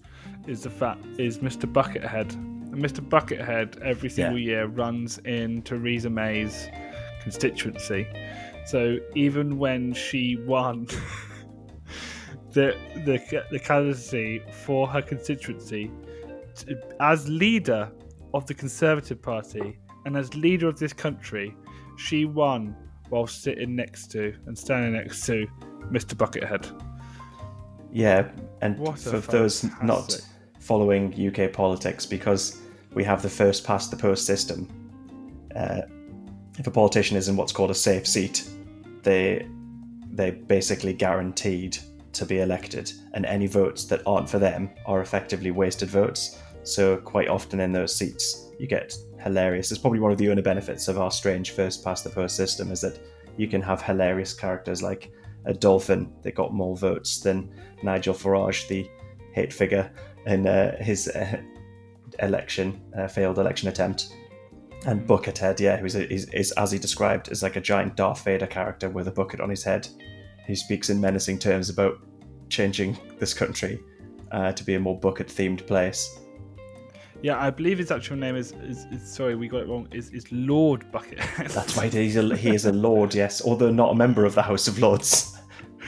is 0.48 0.64
the 0.64 0.70
fact 0.70 1.06
is 1.18 1.40
Mr. 1.40 1.72
Buckethead. 1.72 2.34
And 2.34 2.84
Mr. 2.84 3.06
Buckethead 3.06 3.82
every 3.82 4.10
single 4.10 4.40
yeah. 4.40 4.48
year 4.48 4.66
runs 4.68 5.18
in 5.20 5.62
Theresa 5.64 6.10
May's 6.10 6.70
constituency. 7.22 8.08
So 8.66 8.98
even 9.14 9.58
when 9.58 9.94
she 9.94 10.38
won 10.38 10.88
the 12.52 12.76
the 13.06 13.44
the 13.52 13.60
candidacy 13.60 14.42
for 14.52 14.88
her 14.88 15.02
constituency 15.02 15.92
to, 16.56 16.78
as 17.00 17.30
leader 17.30 17.92
of 18.34 18.46
the 18.48 18.54
Conservative 18.54 19.22
Party 19.22 19.78
and 20.06 20.18
as 20.18 20.34
leader 20.36 20.68
of 20.68 20.80
this 20.80 20.94
country, 20.94 21.56
she 21.98 22.26
won 22.26 22.76
while 23.10 23.28
sitting 23.28 23.76
next 23.76 24.12
to 24.12 24.34
and 24.48 24.58
standing 24.58 24.94
next 24.94 25.26
to 25.26 25.46
Mr. 25.92 26.16
Buckethead. 26.16 26.82
Yeah, 27.92 28.30
and 28.62 28.78
what 28.78 29.00
for 29.00 29.20
those 29.20 29.66
not 29.82 30.20
following 30.60 31.14
UK 31.14 31.54
politics, 31.54 32.06
because 32.06 32.62
we 32.94 33.04
have 33.04 33.22
the 33.22 33.30
first 33.30 33.64
past 33.64 33.92
the 33.92 33.98
post 33.98 34.26
system. 34.26 34.68
Uh, 35.56 35.82
if 36.58 36.68
a 36.68 36.72
politician 36.72 37.18
is 37.18 37.28
in 37.28 37.36
what's 37.36 37.52
called 37.52 37.72
a 37.72 37.76
safe 37.76 38.08
seat, 38.08 38.48
they 39.04 39.48
they 40.12 40.32
basically 40.32 40.94
guaranteed 40.94 41.78
to 42.14 42.26
be 42.26 42.40
elected, 42.40 42.92
and 43.14 43.26
any 43.26 43.48
votes 43.48 43.86
that 43.86 44.02
aren't 44.06 44.30
for 44.30 44.40
them 44.40 44.70
are 44.86 45.02
effectively 45.02 45.52
wasted 45.52 45.90
votes. 45.90 46.40
So 46.64 46.98
quite 46.98 47.28
often 47.28 47.60
in 47.60 47.74
those 47.74 47.94
seats, 47.94 48.50
you 48.58 48.68
get 48.68 48.96
hilarious. 49.22 49.72
It's 49.72 49.82
probably 49.82 50.00
one 50.00 50.12
of 50.12 50.18
the 50.18 50.30
only 50.30 50.42
benefits 50.42 50.88
of 50.88 50.98
our 50.98 51.12
strange 51.12 51.52
first 51.52 51.84
past 51.84 52.04
the 52.04 52.10
post 52.10 52.36
system 52.36 52.72
is 52.72 52.82
that 52.82 53.00
you 53.38 53.48
can 53.48 53.62
have 53.62 53.82
hilarious 53.82 54.34
characters 54.34 54.82
like 54.82 55.12
a 55.46 55.54
dolphin 55.54 56.12
that 56.24 56.36
got 56.36 56.54
more 56.54 56.78
votes 56.78 57.20
than 57.20 57.52
Nigel 57.84 58.14
Farage, 58.14 58.68
the 58.68 58.90
hate 59.34 59.54
figure 59.54 59.92
in 60.26 60.48
uh, 60.48 60.82
his 60.82 61.10
uh, 61.10 61.38
election 62.20 62.82
uh, 62.98 63.08
failed 63.08 63.38
election 63.38 63.68
attempt 63.68 64.16
and 64.86 65.08
Buckethead, 65.08 65.60
yeah, 65.60 65.78
who's 65.78 65.96
is, 65.96 66.30
is 66.30 66.52
as 66.54 66.72
he 66.72 66.80
described 66.80 67.32
is 67.32 67.42
like 67.42 67.56
a 67.56 67.62
giant 67.62 67.96
Darth 67.96 68.24
Vader 68.24 68.48
character 68.48 68.90
with 68.90 69.08
a 69.08 69.12
bucket 69.12 69.42
on 69.42 69.50
his 69.50 69.64
head. 69.64 69.88
He 70.46 70.56
speaks 70.56 70.90
in 70.90 71.02
menacing 71.02 71.40
terms 71.40 71.70
about 71.70 71.98
changing 72.50 72.98
this 73.20 73.34
country 73.34 73.82
uh, 74.32 74.52
to 74.52 74.64
be 74.64 74.76
a 74.76 74.80
more 74.80 75.00
bucket 75.00 75.28
themed 75.28 75.66
place. 75.66 76.20
Yeah, 77.22 77.40
I 77.40 77.50
believe 77.50 77.80
his 77.80 77.90
actual 77.90 78.18
name 78.18 78.36
is, 78.36 78.52
is, 78.64 78.86
is 78.92 79.12
sorry, 79.12 79.36
we 79.36 79.48
got 79.48 79.62
it 79.62 79.68
wrong. 79.68 79.88
Is 79.92 80.12
is 80.12 80.32
Lord 80.32 80.86
Buckethead? 80.92 81.52
That's 81.52 81.76
right. 81.76 81.92
He's 81.94 82.18
a, 82.18 82.36
he 82.36 82.54
is 82.54 82.66
a 82.66 82.72
lord, 82.72 83.16
yes, 83.16 83.42
although 83.44 83.72
not 83.72 83.92
a 83.92 83.96
member 83.96 84.26
of 84.26 84.36
the 84.36 84.44
House 84.44 84.68
of 84.68 84.80
Lords. 84.80 85.36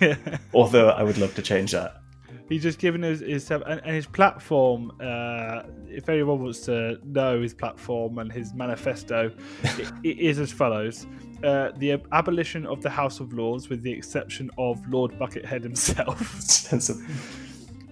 yeah. 0.00 0.16
Although 0.52 0.90
I 0.90 1.02
would 1.02 1.18
love 1.18 1.34
to 1.36 1.42
change 1.42 1.72
that 1.72 2.03
he's 2.48 2.62
just 2.62 2.78
given 2.78 3.02
his, 3.02 3.20
his 3.20 3.50
and, 3.50 3.64
and 3.64 3.94
his 3.94 4.06
platform. 4.06 4.92
Uh, 5.00 5.62
if 5.88 6.08
anyone 6.08 6.42
wants 6.42 6.60
to 6.60 6.98
know 7.04 7.40
his 7.40 7.54
platform 7.54 8.18
and 8.18 8.32
his 8.32 8.54
manifesto, 8.54 9.30
it, 9.62 9.92
it 10.02 10.18
is 10.18 10.38
as 10.38 10.52
follows: 10.52 11.06
uh, 11.42 11.72
the 11.76 12.00
abolition 12.12 12.66
of 12.66 12.82
the 12.82 12.90
House 12.90 13.20
of 13.20 13.32
Lords, 13.32 13.68
with 13.68 13.82
the 13.82 13.92
exception 13.92 14.50
of 14.58 14.86
Lord 14.88 15.12
Buckethead 15.18 15.62
himself. 15.62 16.70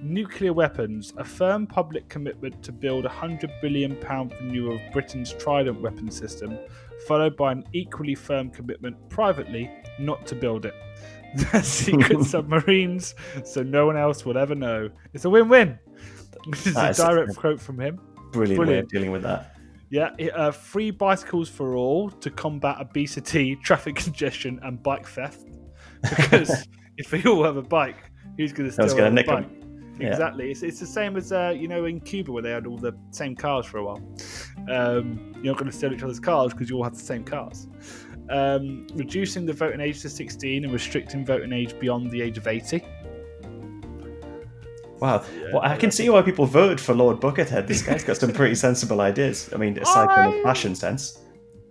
Nuclear 0.03 0.53
weapons, 0.53 1.13
a 1.17 1.25
firm 1.25 1.65
public 1.65 2.09
commitment 2.09 2.61
to 2.65 2.73
build 2.73 3.05
a 3.05 3.09
hundred 3.09 3.53
billion 3.63 3.95
pound 3.95 4.35
renewal 4.41 4.75
of 4.75 4.93
Britain's 4.93 5.33
Trident 5.33 5.81
weapon 5.81 6.11
system, 6.11 6.59
followed 7.07 7.37
by 7.37 7.53
an 7.53 7.65
equally 7.73 8.17
firm 8.17 8.51
commitment 8.51 8.97
privately 9.09 9.71
not 10.01 10.27
to 10.27 10.35
build 10.35 10.67
it. 10.67 10.75
secret 11.63 12.25
submarines, 12.25 13.15
so 13.45 13.63
no 13.63 13.87
one 13.87 13.97
else 13.97 14.25
will 14.25 14.39
ever 14.39 14.55
know. 14.55 14.91
It's 15.13 15.25
a 15.25 15.31
win-win. 15.31 15.79
This 16.49 16.67
is 16.67 16.75
that 16.75 16.99
a 16.99 17.03
direct 17.03 17.31
a 17.31 17.35
quote 17.35 17.61
from 17.61 17.79
him. 17.79 18.01
Brilliant, 18.33 18.57
brilliant, 18.57 18.69
way 18.69 18.79
of 18.79 18.89
dealing 18.89 19.13
with 19.13 19.23
that. 19.23 19.55
Yeah, 19.91 20.11
uh, 20.35 20.51
free 20.51 20.91
bicycles 20.91 21.49
for 21.49 21.77
all 21.77 22.11
to 22.11 22.31
combat 22.31 22.79
obesity, 22.81 23.55
traffic 23.63 23.95
congestion, 23.95 24.59
and 24.65 24.83
bike 24.83 25.07
theft. 25.07 25.47
Because 26.01 26.67
if 26.97 27.13
we 27.13 27.23
all 27.27 27.45
have 27.45 27.59
a 27.59 27.63
bike, 27.63 28.11
who's 28.37 28.53
going 28.53 28.71
to 28.71 28.73
steal 28.73 29.07
a 29.07 29.11
bike? 29.13 29.27
Them. 29.27 29.63
Exactly. 30.01 30.51
It's, 30.51 30.63
it's 30.63 30.81
the 30.81 30.87
same 30.87 31.17
as 31.17 31.33
uh, 31.33 31.55
you 31.57 31.69
know 31.69 31.85
in 31.85 32.01
Cuba 32.01 32.33
where 32.33 32.43
they 32.43 32.51
had 32.51 32.67
all 32.67 32.79
the 32.79 32.93
same 33.11 33.37
cars 33.37 33.67
for 33.67 33.79
a 33.79 33.85
while. 33.85 34.03
Um, 34.69 35.33
you're 35.37 35.53
not 35.53 35.59
going 35.59 35.71
to 35.71 35.77
steal 35.77 35.93
each 35.93 36.03
other's 36.03 36.21
cars 36.21 36.53
because 36.53 36.71
you 36.71 36.77
all 36.77 36.85
have 36.85 36.95
the 36.95 37.01
same 37.01 37.25
cars 37.25 37.69
um, 38.31 38.87
reducing 38.95 39.47
the 39.47 39.53
voting 39.53 39.81
age 39.81 40.01
to 40.03 40.09
16 40.09 40.65
and 40.65 40.73
restricting 40.73 41.25
voting 41.25 41.53
age 41.53 41.79
beyond 41.79 42.11
the 42.11 42.23
age 42.23 42.39
of 42.39 42.47
80. 42.47 42.83
Wow. 45.03 45.25
Yeah, 45.37 45.49
well, 45.53 45.63
I 45.63 45.77
can 45.77 45.91
see 45.91 46.09
why 46.09 46.23
people 46.23 46.47
voted 46.47 46.81
for 46.81 46.95
Lord 46.95 47.21
Buckethead. 47.21 47.67
This 47.67 47.83
guy's 47.83 48.05
got 48.05 48.19
some 48.19 48.33
pretty 48.33 48.55
sensible 48.67 49.01
ideas. 49.01 49.51
I 49.53 49.57
mean, 49.57 49.77
aside 49.79 50.09
I, 50.09 50.15
from 50.15 50.37
the 50.37 50.43
fashion 50.45 50.77
sense. 50.77 51.19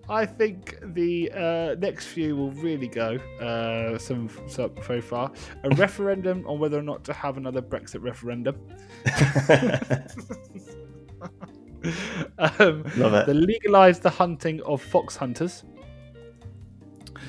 I 0.09 0.25
think 0.25 0.77
the 0.93 1.31
uh, 1.31 1.75
next 1.79 2.07
few 2.07 2.35
will 2.35 2.51
really 2.51 2.89
go. 2.89 3.15
Uh, 3.39 3.97
some, 3.97 4.29
some 4.47 4.71
so 4.85 4.99
far. 4.99 5.31
A 5.63 5.69
referendum 5.75 6.45
on 6.45 6.59
whether 6.59 6.77
or 6.77 6.81
not 6.81 7.05
to 7.05 7.13
have 7.13 7.37
another 7.37 7.61
Brexit 7.61 8.03
referendum. 8.03 8.57
um, 12.37 12.83
Love 12.97 13.13
it. 13.13 13.27
The 13.27 13.33
legalise 13.33 13.99
the 13.99 14.09
hunting 14.09 14.61
of 14.63 14.81
fox 14.81 15.15
hunters. 15.15 15.63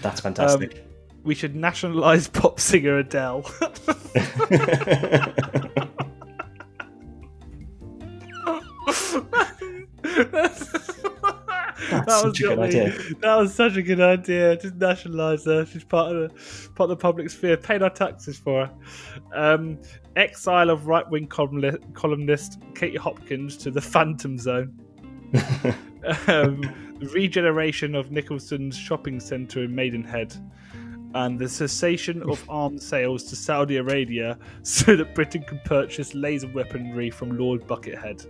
That's 0.03 0.21
fantastic. 0.21 0.75
Um, 0.75 0.81
we 1.25 1.35
should 1.35 1.55
nationalize 1.55 2.29
pop 2.33 2.61
singer 2.61 2.99
Adele. 2.99 3.43
that 11.91 12.07
was 12.07 12.23
such 12.23 12.41
a 12.41 12.43
good 12.43 12.59
idea. 12.59 12.91
That 13.21 13.37
was 13.37 13.55
such 13.55 13.77
a 13.77 13.83
good 13.83 14.01
idea. 14.01 14.57
Just 14.57 14.75
nationalise 14.77 15.45
her. 15.45 15.65
She's 15.67 15.85
part 15.85 16.15
of 16.15 16.23
the 16.23 16.29
part 16.75 16.91
of 16.91 16.99
the 16.99 17.03
public 17.03 17.31
sphere. 17.31 17.57
Paid 17.57 17.83
our 17.83 17.91
taxes 17.91 18.39
for 18.39 18.67
her. 18.67 18.75
Um, 19.35 19.79
exile 20.17 20.71
of 20.71 20.87
right 20.87 21.09
wing 21.09 21.27
columnist 21.27 22.59
Katie 22.75 22.97
Hopkins 22.97 23.57
to 23.59 23.71
the 23.71 23.81
Phantom 23.81 24.39
Zone. 24.39 24.79
um, 26.27 26.92
regeneration 27.09 27.95
of 27.95 28.11
Nicholson's 28.11 28.77
shopping 28.77 29.21
centre 29.21 29.65
in 29.65 29.75
Maidenhead, 29.75 30.35
and 31.15 31.39
the 31.39 31.49
cessation 31.49 32.23
of 32.23 32.43
arms 32.49 32.87
sales 32.87 33.25
to 33.25 33.37
Saudi 33.37 33.77
Arabia 33.77 34.39
so 34.63 34.97
that 34.97 35.15
Britain 35.15 35.43
can 35.43 35.61
purchase 35.65 36.15
laser 36.15 36.49
weaponry 36.49 37.11
from 37.11 37.39
Lord 37.39 37.67
Buckethead. 37.67 38.27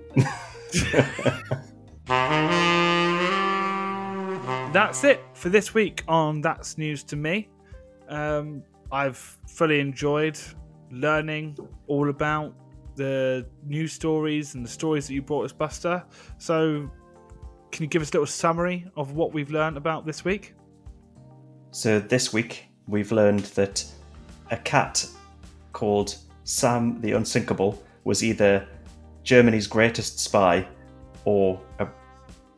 That's 4.73 5.05
it 5.05 5.21
for 5.35 5.51
this 5.51 5.75
week 5.75 6.03
on 6.09 6.41
That's 6.41 6.79
News 6.79 7.05
to 7.05 7.17
Me. 7.17 7.49
Um, 8.09 8.63
I've 8.91 9.17
fully 9.17 9.81
enjoyed 9.81 10.39
learning 10.91 11.57
all 11.87 12.09
about 12.09 12.55
the 12.97 13.47
news 13.65 13.93
stories 13.93 14.55
and 14.55 14.65
the 14.65 14.69
stories 14.69 15.07
that 15.07 15.15
you 15.15 15.23
brought 15.23 15.45
us, 15.45 15.53
Buster. 15.53 16.05
So 16.39 16.91
can 17.73 17.83
you 17.83 17.89
give 17.89 18.03
us 18.03 18.11
a 18.11 18.13
little 18.13 18.27
summary 18.27 18.87
of 18.97 19.13
what 19.13 19.33
we've 19.33 19.51
learned 19.51 19.77
about 19.77 20.07
this 20.07 20.25
week? 20.25 20.55
So, 21.71 21.99
this 21.99 22.33
week 22.33 22.67
we've 22.87 23.11
learned 23.11 23.41
that 23.57 23.85
a 24.51 24.59
cat 24.59 25.05
called 25.73 26.17
Sam 26.45 27.01
the 27.01 27.13
Unsinkable 27.13 27.83
was 28.05 28.23
either 28.23 28.69
Germany's 29.25 29.67
greatest 29.67 30.21
spy 30.21 30.69
or 31.25 31.61
a 31.79 31.89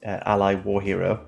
uh, 0.05 0.21
ally 0.27 0.57
war 0.57 0.83
hero, 0.83 1.25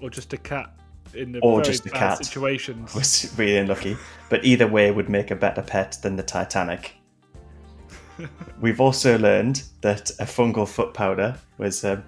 or 0.00 0.08
just 0.08 0.32
a 0.32 0.38
cat 0.38 0.72
in 1.12 1.32
the 1.32 1.40
or 1.40 1.60
just 1.60 1.84
a 1.84 1.90
cat 1.90 2.24
situations. 2.24 2.94
Was 2.94 3.32
really 3.36 3.58
unlucky, 3.58 3.96
but 4.30 4.44
either 4.44 4.66
way 4.66 4.90
would 4.90 5.08
make 5.08 5.30
a 5.30 5.36
better 5.36 5.62
pet 5.62 5.98
than 6.02 6.16
the 6.16 6.22
Titanic. 6.22 6.96
We've 8.60 8.80
also 8.80 9.18
learned 9.18 9.62
that 9.80 10.10
a 10.12 10.24
fungal 10.24 10.66
foot 10.66 10.94
powder 10.94 11.36
was 11.58 11.84
uh, 11.84 12.00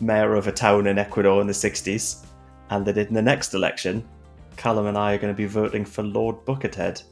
mayor 0.00 0.34
of 0.34 0.46
a 0.46 0.52
town 0.52 0.86
in 0.86 0.98
Ecuador 0.98 1.40
in 1.40 1.46
the 1.46 1.52
60s, 1.52 2.24
and 2.70 2.86
that 2.86 2.98
in 2.98 3.14
the 3.14 3.22
next 3.22 3.54
election, 3.54 4.06
Callum 4.56 4.86
and 4.86 4.98
I 4.98 5.14
are 5.14 5.18
going 5.18 5.32
to 5.32 5.36
be 5.36 5.46
voting 5.46 5.84
for 5.84 6.02
Lord 6.02 6.44
Buckethead. 6.44 7.02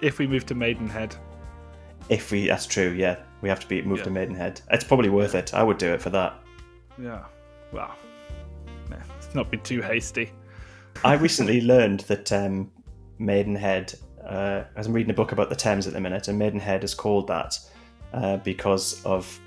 If 0.00 0.18
we 0.18 0.26
move 0.26 0.46
to 0.46 0.54
Maidenhead. 0.54 1.16
If 2.08 2.30
we, 2.30 2.46
that's 2.46 2.66
true. 2.66 2.90
Yeah, 2.90 3.16
we 3.42 3.48
have 3.48 3.60
to 3.60 3.66
be 3.66 3.82
moved 3.82 4.00
yeah. 4.00 4.04
to 4.04 4.10
Maidenhead. 4.10 4.60
It's 4.70 4.84
probably 4.84 5.08
worth 5.08 5.34
it. 5.34 5.52
I 5.52 5.62
would 5.62 5.78
do 5.78 5.92
it 5.92 6.00
for 6.00 6.10
that. 6.10 6.40
Yeah. 7.00 7.24
Well, 7.72 7.94
nah, 8.88 8.96
let's 9.08 9.34
not 9.34 9.50
be 9.50 9.58
too 9.58 9.82
hasty. 9.82 10.30
I 11.04 11.14
recently 11.26 11.60
learned 11.60 12.00
that 12.00 12.32
um, 12.32 12.70
Maidenhead. 13.18 13.94
Uh, 14.24 14.64
as 14.76 14.86
I'm 14.86 14.92
reading 14.92 15.10
a 15.10 15.14
book 15.14 15.32
about 15.32 15.48
the 15.48 15.56
Thames 15.56 15.86
at 15.86 15.92
the 15.92 16.00
minute, 16.00 16.28
and 16.28 16.38
Maidenhead 16.38 16.84
is 16.84 16.94
called 16.94 17.26
that 17.28 17.58
uh, 18.12 18.36
because 18.38 19.04
of 19.04 19.40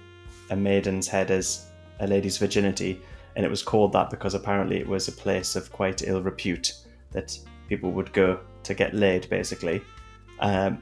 a 0.49 0.55
maiden's 0.55 1.07
head 1.07 1.32
as 1.32 1.70
a 2.01 2.07
lady's 2.07 2.37
virginity, 2.37 3.01
and 3.35 3.45
it 3.45 3.49
was 3.49 3.63
called 3.63 3.93
that 3.93 4.09
because 4.09 4.33
apparently 4.33 4.77
it 4.77 4.87
was 4.87 5.07
a 5.07 5.13
place 5.13 5.55
of 5.55 5.71
quite 5.71 6.01
ill 6.05 6.21
repute 6.21 6.73
that 7.11 7.37
people 7.69 7.91
would 7.91 8.11
go 8.11 8.39
to 8.63 8.73
get 8.73 8.93
laid, 8.93 9.29
basically. 9.29 9.81
Um, 10.39 10.81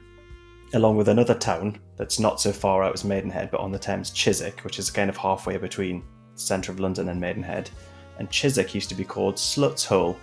along 0.74 0.96
with 0.96 1.08
another 1.08 1.34
town 1.34 1.78
that's 1.96 2.18
not 2.18 2.40
so 2.40 2.50
far 2.52 2.82
out 2.82 2.94
as 2.94 3.04
Maidenhead, 3.04 3.50
but 3.50 3.60
on 3.60 3.70
the 3.70 3.78
Thames, 3.78 4.10
Chiswick, 4.10 4.60
which 4.60 4.78
is 4.78 4.90
kind 4.90 5.10
of 5.10 5.16
halfway 5.16 5.56
between 5.56 6.02
the 6.34 6.40
centre 6.40 6.72
of 6.72 6.80
London 6.80 7.08
and 7.10 7.20
Maidenhead. 7.20 7.70
And 8.18 8.30
Chiswick 8.30 8.74
used 8.74 8.88
to 8.88 8.94
be 8.94 9.04
called 9.04 9.38
Slut's 9.38 9.84
Hole. 9.84 10.18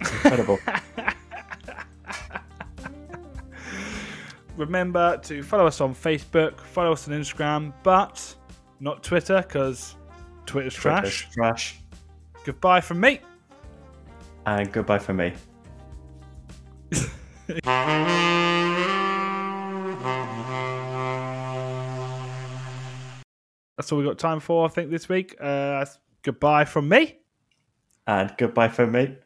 It's 0.00 0.12
incredible. 0.12 0.58
Remember 4.56 5.18
to 5.18 5.42
follow 5.42 5.66
us 5.66 5.80
on 5.80 5.94
Facebook, 5.94 6.60
follow 6.60 6.92
us 6.92 7.08
on 7.08 7.14
Instagram, 7.14 7.72
but 7.82 8.34
not 8.80 9.02
Twitter 9.02 9.42
because 9.42 9.96
Twitter's, 10.46 10.74
Twitter's 10.74 10.74
trash. 10.74 11.28
Trash. 11.32 11.80
Goodbye 12.44 12.80
from 12.80 13.00
me. 13.00 13.20
And 14.46 14.70
goodbye 14.72 14.98
from 14.98 15.16
me. 15.16 15.32
That's 23.76 23.92
all 23.92 23.98
we 23.98 24.04
got 24.04 24.18
time 24.18 24.40
for, 24.40 24.64
I 24.64 24.68
think, 24.68 24.90
this 24.90 25.08
week. 25.08 25.36
Uh, 25.40 25.84
goodbye 26.22 26.64
from 26.64 26.88
me. 26.88 27.18
And 28.06 28.32
goodbye 28.38 28.68
from 28.68 28.92
me. 28.92 29.16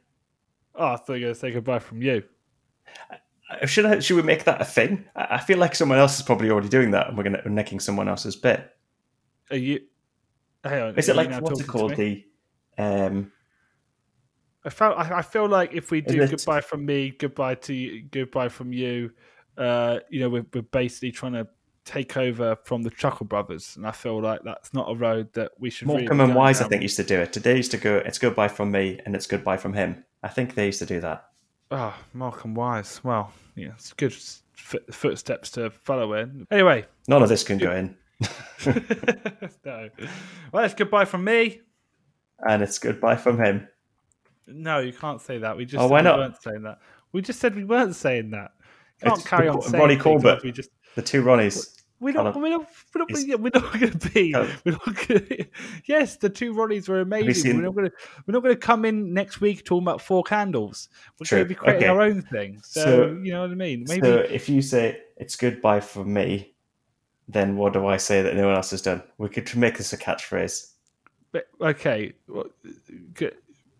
Oh, 0.74 0.86
I 0.86 0.96
thought 0.96 1.06
you 1.08 1.12
were 1.12 1.20
going 1.20 1.34
to 1.34 1.40
say 1.40 1.50
goodbye 1.50 1.78
from 1.78 2.02
you. 2.02 2.22
Uh, 3.10 3.66
should 3.66 3.84
I, 3.86 3.98
should 4.00 4.16
we 4.16 4.22
make 4.22 4.44
that 4.44 4.60
a 4.60 4.64
thing? 4.64 5.04
I 5.14 5.38
feel 5.38 5.58
like 5.58 5.74
someone 5.74 5.98
else 5.98 6.16
is 6.16 6.22
probably 6.22 6.50
already 6.50 6.68
doing 6.68 6.92
that, 6.92 7.08
and 7.08 7.16
we're 7.16 7.24
going 7.24 7.36
to 7.36 7.48
necking 7.50 7.80
someone 7.80 8.08
else's 8.08 8.36
bit. 8.36 8.70
Are 9.50 9.56
you? 9.56 9.80
Hang 10.64 10.82
on. 10.82 10.98
Is 10.98 11.08
it 11.08 11.16
like 11.16 11.40
what's 11.40 11.60
it 11.60 11.66
called? 11.66 11.96
The 11.96 12.24
um. 12.78 13.32
I 14.64 14.70
felt. 14.70 14.98
I, 14.98 15.18
I 15.18 15.22
feel 15.22 15.48
like 15.48 15.72
if 15.72 15.90
we 15.90 16.00
do 16.00 16.26
goodbye 16.26 16.60
from 16.60 16.84
me, 16.84 17.10
goodbye 17.10 17.54
to 17.56 17.74
you, 17.74 18.02
goodbye 18.10 18.48
from 18.48 18.72
you, 18.72 19.10
uh, 19.56 20.00
you 20.10 20.20
know, 20.20 20.28
we're, 20.28 20.46
we're 20.52 20.62
basically 20.62 21.12
trying 21.12 21.32
to 21.32 21.48
take 21.84 22.16
over 22.16 22.56
from 22.64 22.82
the 22.82 22.90
Chuckle 22.90 23.26
Brothers, 23.26 23.76
and 23.76 23.86
I 23.86 23.90
feel 23.90 24.20
like 24.20 24.40
that's 24.44 24.72
not 24.74 24.90
a 24.90 24.94
road 24.94 25.32
that 25.32 25.52
we 25.58 25.70
should. 25.70 25.88
Morecambe 25.88 26.18
really 26.18 26.30
and 26.30 26.34
Wise, 26.34 26.58
down. 26.58 26.66
I 26.66 26.68
think, 26.68 26.82
used 26.82 26.96
to 26.96 27.04
do 27.04 27.18
it. 27.20 27.32
Today 27.32 27.56
used 27.56 27.70
to 27.70 27.78
go. 27.78 27.96
It's 27.98 28.18
goodbye 28.18 28.48
from 28.48 28.70
me, 28.70 29.00
and 29.04 29.14
it's 29.14 29.26
goodbye 29.26 29.56
from 29.56 29.72
him. 29.72 30.04
I 30.22 30.28
think 30.28 30.54
they 30.54 30.66
used 30.66 30.78
to 30.80 30.86
do 30.86 31.00
that. 31.00 31.26
Ah, 31.70 31.96
oh, 31.96 32.04
Morecambe 32.12 32.54
Wise. 32.54 33.00
Well, 33.02 33.32
yeah, 33.56 33.70
it's 33.76 33.92
good 33.92 34.14
footsteps 34.92 35.50
to 35.52 35.70
follow 35.70 36.12
in. 36.14 36.46
Anyway, 36.50 36.84
none 37.08 37.22
of 37.22 37.28
this 37.28 37.42
can 37.42 37.58
go 37.58 37.72
in. 37.72 37.96
no. 39.64 39.88
Well, 40.52 40.64
it's 40.64 40.74
goodbye 40.74 41.04
from 41.04 41.24
me, 41.24 41.60
and 42.40 42.62
it's 42.62 42.78
goodbye 42.78 43.16
from 43.16 43.42
him. 43.42 43.68
No, 44.46 44.80
you 44.80 44.92
can't 44.92 45.20
say 45.20 45.38
that. 45.38 45.56
We 45.56 45.64
just 45.64 45.82
oh, 45.82 45.88
why 45.88 46.00
not? 46.00 46.16
We 46.16 46.24
weren't 46.24 46.42
saying 46.42 46.62
that. 46.62 46.78
We 47.12 47.22
just 47.22 47.40
said 47.40 47.54
we 47.54 47.64
weren't 47.64 47.96
saying 47.96 48.30
that. 48.30 48.52
You 49.02 49.08
can't 49.08 49.18
it's 49.18 49.28
carry 49.28 49.48
on 49.48 49.62
saying 49.62 49.80
Ronnie 49.80 49.96
Corbett. 49.96 50.42
We 50.42 50.52
just 50.52 50.70
the 50.94 51.02
two 51.02 51.22
Ronnies. 51.22 51.76
We're 52.00 52.14
not, 52.14 52.34
we're 52.34 52.48
not, 52.48 52.66
we're 52.94 53.04
not, 53.04 53.40
we're 53.40 53.50
not 53.52 53.78
going 53.78 53.92
to 53.92 54.10
be. 54.10 54.32
We're 54.64 54.72
not 54.72 55.06
gonna, 55.06 55.20
yes, 55.84 56.16
the 56.16 56.30
two 56.30 56.54
Ronnies 56.54 56.88
were 56.88 57.00
amazing. 57.02 57.34
Seen, 57.34 57.56
we're 57.56 57.64
not 57.64 57.74
going 57.74 57.90
to. 57.90 57.96
We're 58.26 58.32
not 58.32 58.42
going 58.42 58.54
to 58.54 58.60
come 58.60 58.86
in 58.86 59.12
next 59.12 59.42
week 59.42 59.66
talking 59.66 59.84
about 59.84 60.00
four 60.00 60.22
candles. 60.22 60.88
We're 61.18 61.26
true. 61.26 61.38
going 61.38 61.44
to 61.44 61.48
be 61.50 61.54
creating 61.56 61.82
okay. 61.82 61.88
our 61.88 62.00
own 62.00 62.22
thing. 62.22 62.62
So, 62.64 62.82
so, 62.82 63.20
you 63.22 63.32
know 63.34 63.42
what 63.42 63.50
I 63.50 63.54
mean. 63.54 63.84
Maybe. 63.86 64.00
So 64.00 64.20
if 64.20 64.48
you 64.48 64.62
say 64.62 64.98
it's 65.18 65.36
goodbye 65.36 65.80
for 65.80 66.02
me, 66.02 66.54
then 67.32 67.56
what 67.56 67.72
do 67.72 67.86
I 67.86 67.96
say 67.96 68.22
that 68.22 68.34
no 68.34 68.46
one 68.46 68.56
else 68.56 68.70
has 68.72 68.82
done? 68.82 69.02
We 69.18 69.28
could 69.28 69.54
make 69.56 69.78
this 69.78 69.92
a 69.92 69.96
catchphrase. 69.96 70.72
But 71.32 71.46
okay, 71.60 72.12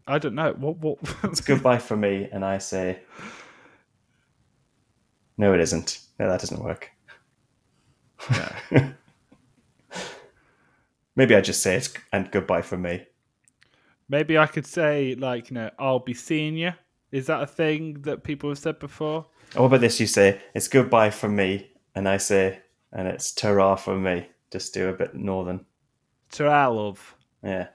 I 0.07 0.19
don't 0.19 0.35
know. 0.35 0.53
What? 0.53 0.79
What? 0.79 0.99
it's 1.25 1.41
goodbye 1.41 1.79
for 1.79 1.97
me, 1.97 2.29
and 2.33 2.45
I 2.45 2.59
say, 2.59 3.01
no, 5.37 5.53
it 5.53 5.61
isn't. 5.61 6.01
No, 6.19 6.29
that 6.29 6.41
doesn't 6.41 6.63
work. 6.63 6.91
Maybe 11.17 11.35
I 11.35 11.41
just 11.41 11.63
say 11.63 11.77
it 11.77 11.93
and 12.13 12.31
goodbye 12.31 12.63
for 12.63 12.77
me. 12.77 13.05
Maybe 14.09 14.39
I 14.39 14.47
could 14.47 14.67
say 14.67 15.15
like 15.17 15.51
you 15.51 15.55
know 15.55 15.71
I'll 15.79 15.99
be 15.99 16.15
seeing 16.15 16.57
you. 16.57 16.73
Is 17.11 17.27
that 17.27 17.43
a 17.43 17.47
thing 17.47 18.03
that 18.03 18.23
people 18.23 18.51
have 18.51 18.59
said 18.59 18.79
before? 18.79 19.27
Oh, 19.57 19.63
what 19.63 19.67
about 19.67 19.81
this? 19.81 19.99
You 19.99 20.07
say 20.07 20.41
it's 20.55 20.69
goodbye 20.69 21.11
from 21.11 21.35
me, 21.35 21.71
and 21.95 22.09
I 22.09 22.19
say 22.19 22.61
and 22.93 23.09
it's 23.09 23.32
ta 23.32 23.76
for 23.76 23.97
me. 23.97 24.28
Just 24.51 24.74
do 24.74 24.88
a 24.88 24.93
bit 24.93 25.14
northern. 25.14 25.64
Ta 26.30 26.68
love. 26.68 27.14
Yeah. 27.43 27.68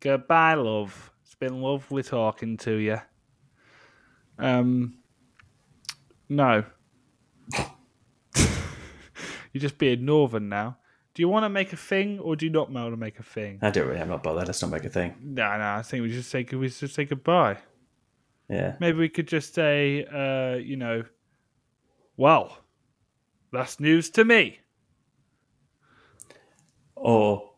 Goodbye, 0.00 0.54
love. 0.54 1.10
It's 1.24 1.34
been 1.34 1.60
lovely 1.60 2.02
talking 2.02 2.56
to 2.58 2.72
you. 2.74 3.00
Um, 4.38 4.98
no. 6.28 6.64
You're 9.52 9.60
just 9.60 9.78
being 9.78 10.04
northern 10.04 10.48
now. 10.48 10.78
Do 11.14 11.22
you 11.22 11.28
want 11.28 11.44
to 11.44 11.50
make 11.50 11.72
a 11.74 11.76
thing, 11.76 12.18
or 12.20 12.36
do 12.36 12.46
you 12.46 12.52
not 12.52 12.70
want 12.70 12.92
to 12.92 12.96
make 12.96 13.18
a 13.18 13.22
thing? 13.22 13.58
I 13.60 13.70
don't 13.70 13.86
really. 13.86 14.00
I'm 14.00 14.08
not 14.08 14.22
bothered. 14.22 14.46
Let's 14.46 14.62
not 14.62 14.70
make 14.70 14.84
a 14.84 14.88
thing. 14.88 15.14
No, 15.20 15.58
no. 15.58 15.74
I 15.74 15.82
think 15.82 16.02
we 16.02 16.10
just 16.10 16.30
say 16.30 16.46
we 16.50 16.68
just 16.68 16.94
say 16.94 17.04
goodbye. 17.04 17.58
Yeah. 18.48 18.76
Maybe 18.80 18.98
we 18.98 19.08
could 19.08 19.28
just 19.28 19.54
say, 19.54 20.04
uh, 20.04 20.56
you 20.56 20.76
know, 20.76 21.04
well, 22.16 22.58
that's 23.52 23.78
news 23.78 24.10
to 24.10 24.24
me. 24.24 24.60
Or 26.96 27.50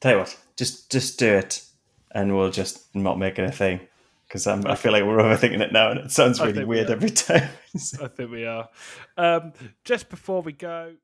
tell 0.00 0.12
you 0.12 0.18
what, 0.18 0.36
just 0.56 0.90
just 0.90 1.18
do 1.18 1.34
it, 1.34 1.64
and 2.12 2.36
we'll 2.36 2.50
just 2.50 2.94
not 2.94 3.18
make 3.18 3.38
it 3.38 3.44
a 3.44 3.52
thing 3.52 3.80
because 4.32 4.46
I 4.46 4.74
feel 4.76 4.92
like 4.92 5.04
we're 5.04 5.18
overthinking 5.18 5.60
it 5.60 5.72
now, 5.72 5.90
and 5.90 6.00
it 6.00 6.10
sounds 6.10 6.40
really 6.40 6.64
weird 6.64 6.88
every 6.88 7.10
time. 7.10 7.50
I 7.74 8.08
think 8.08 8.30
we 8.30 8.46
are. 8.46 8.68
Um, 9.16 9.52
just 9.84 10.08
before 10.08 10.40
we 10.40 10.52
go. 10.52 10.94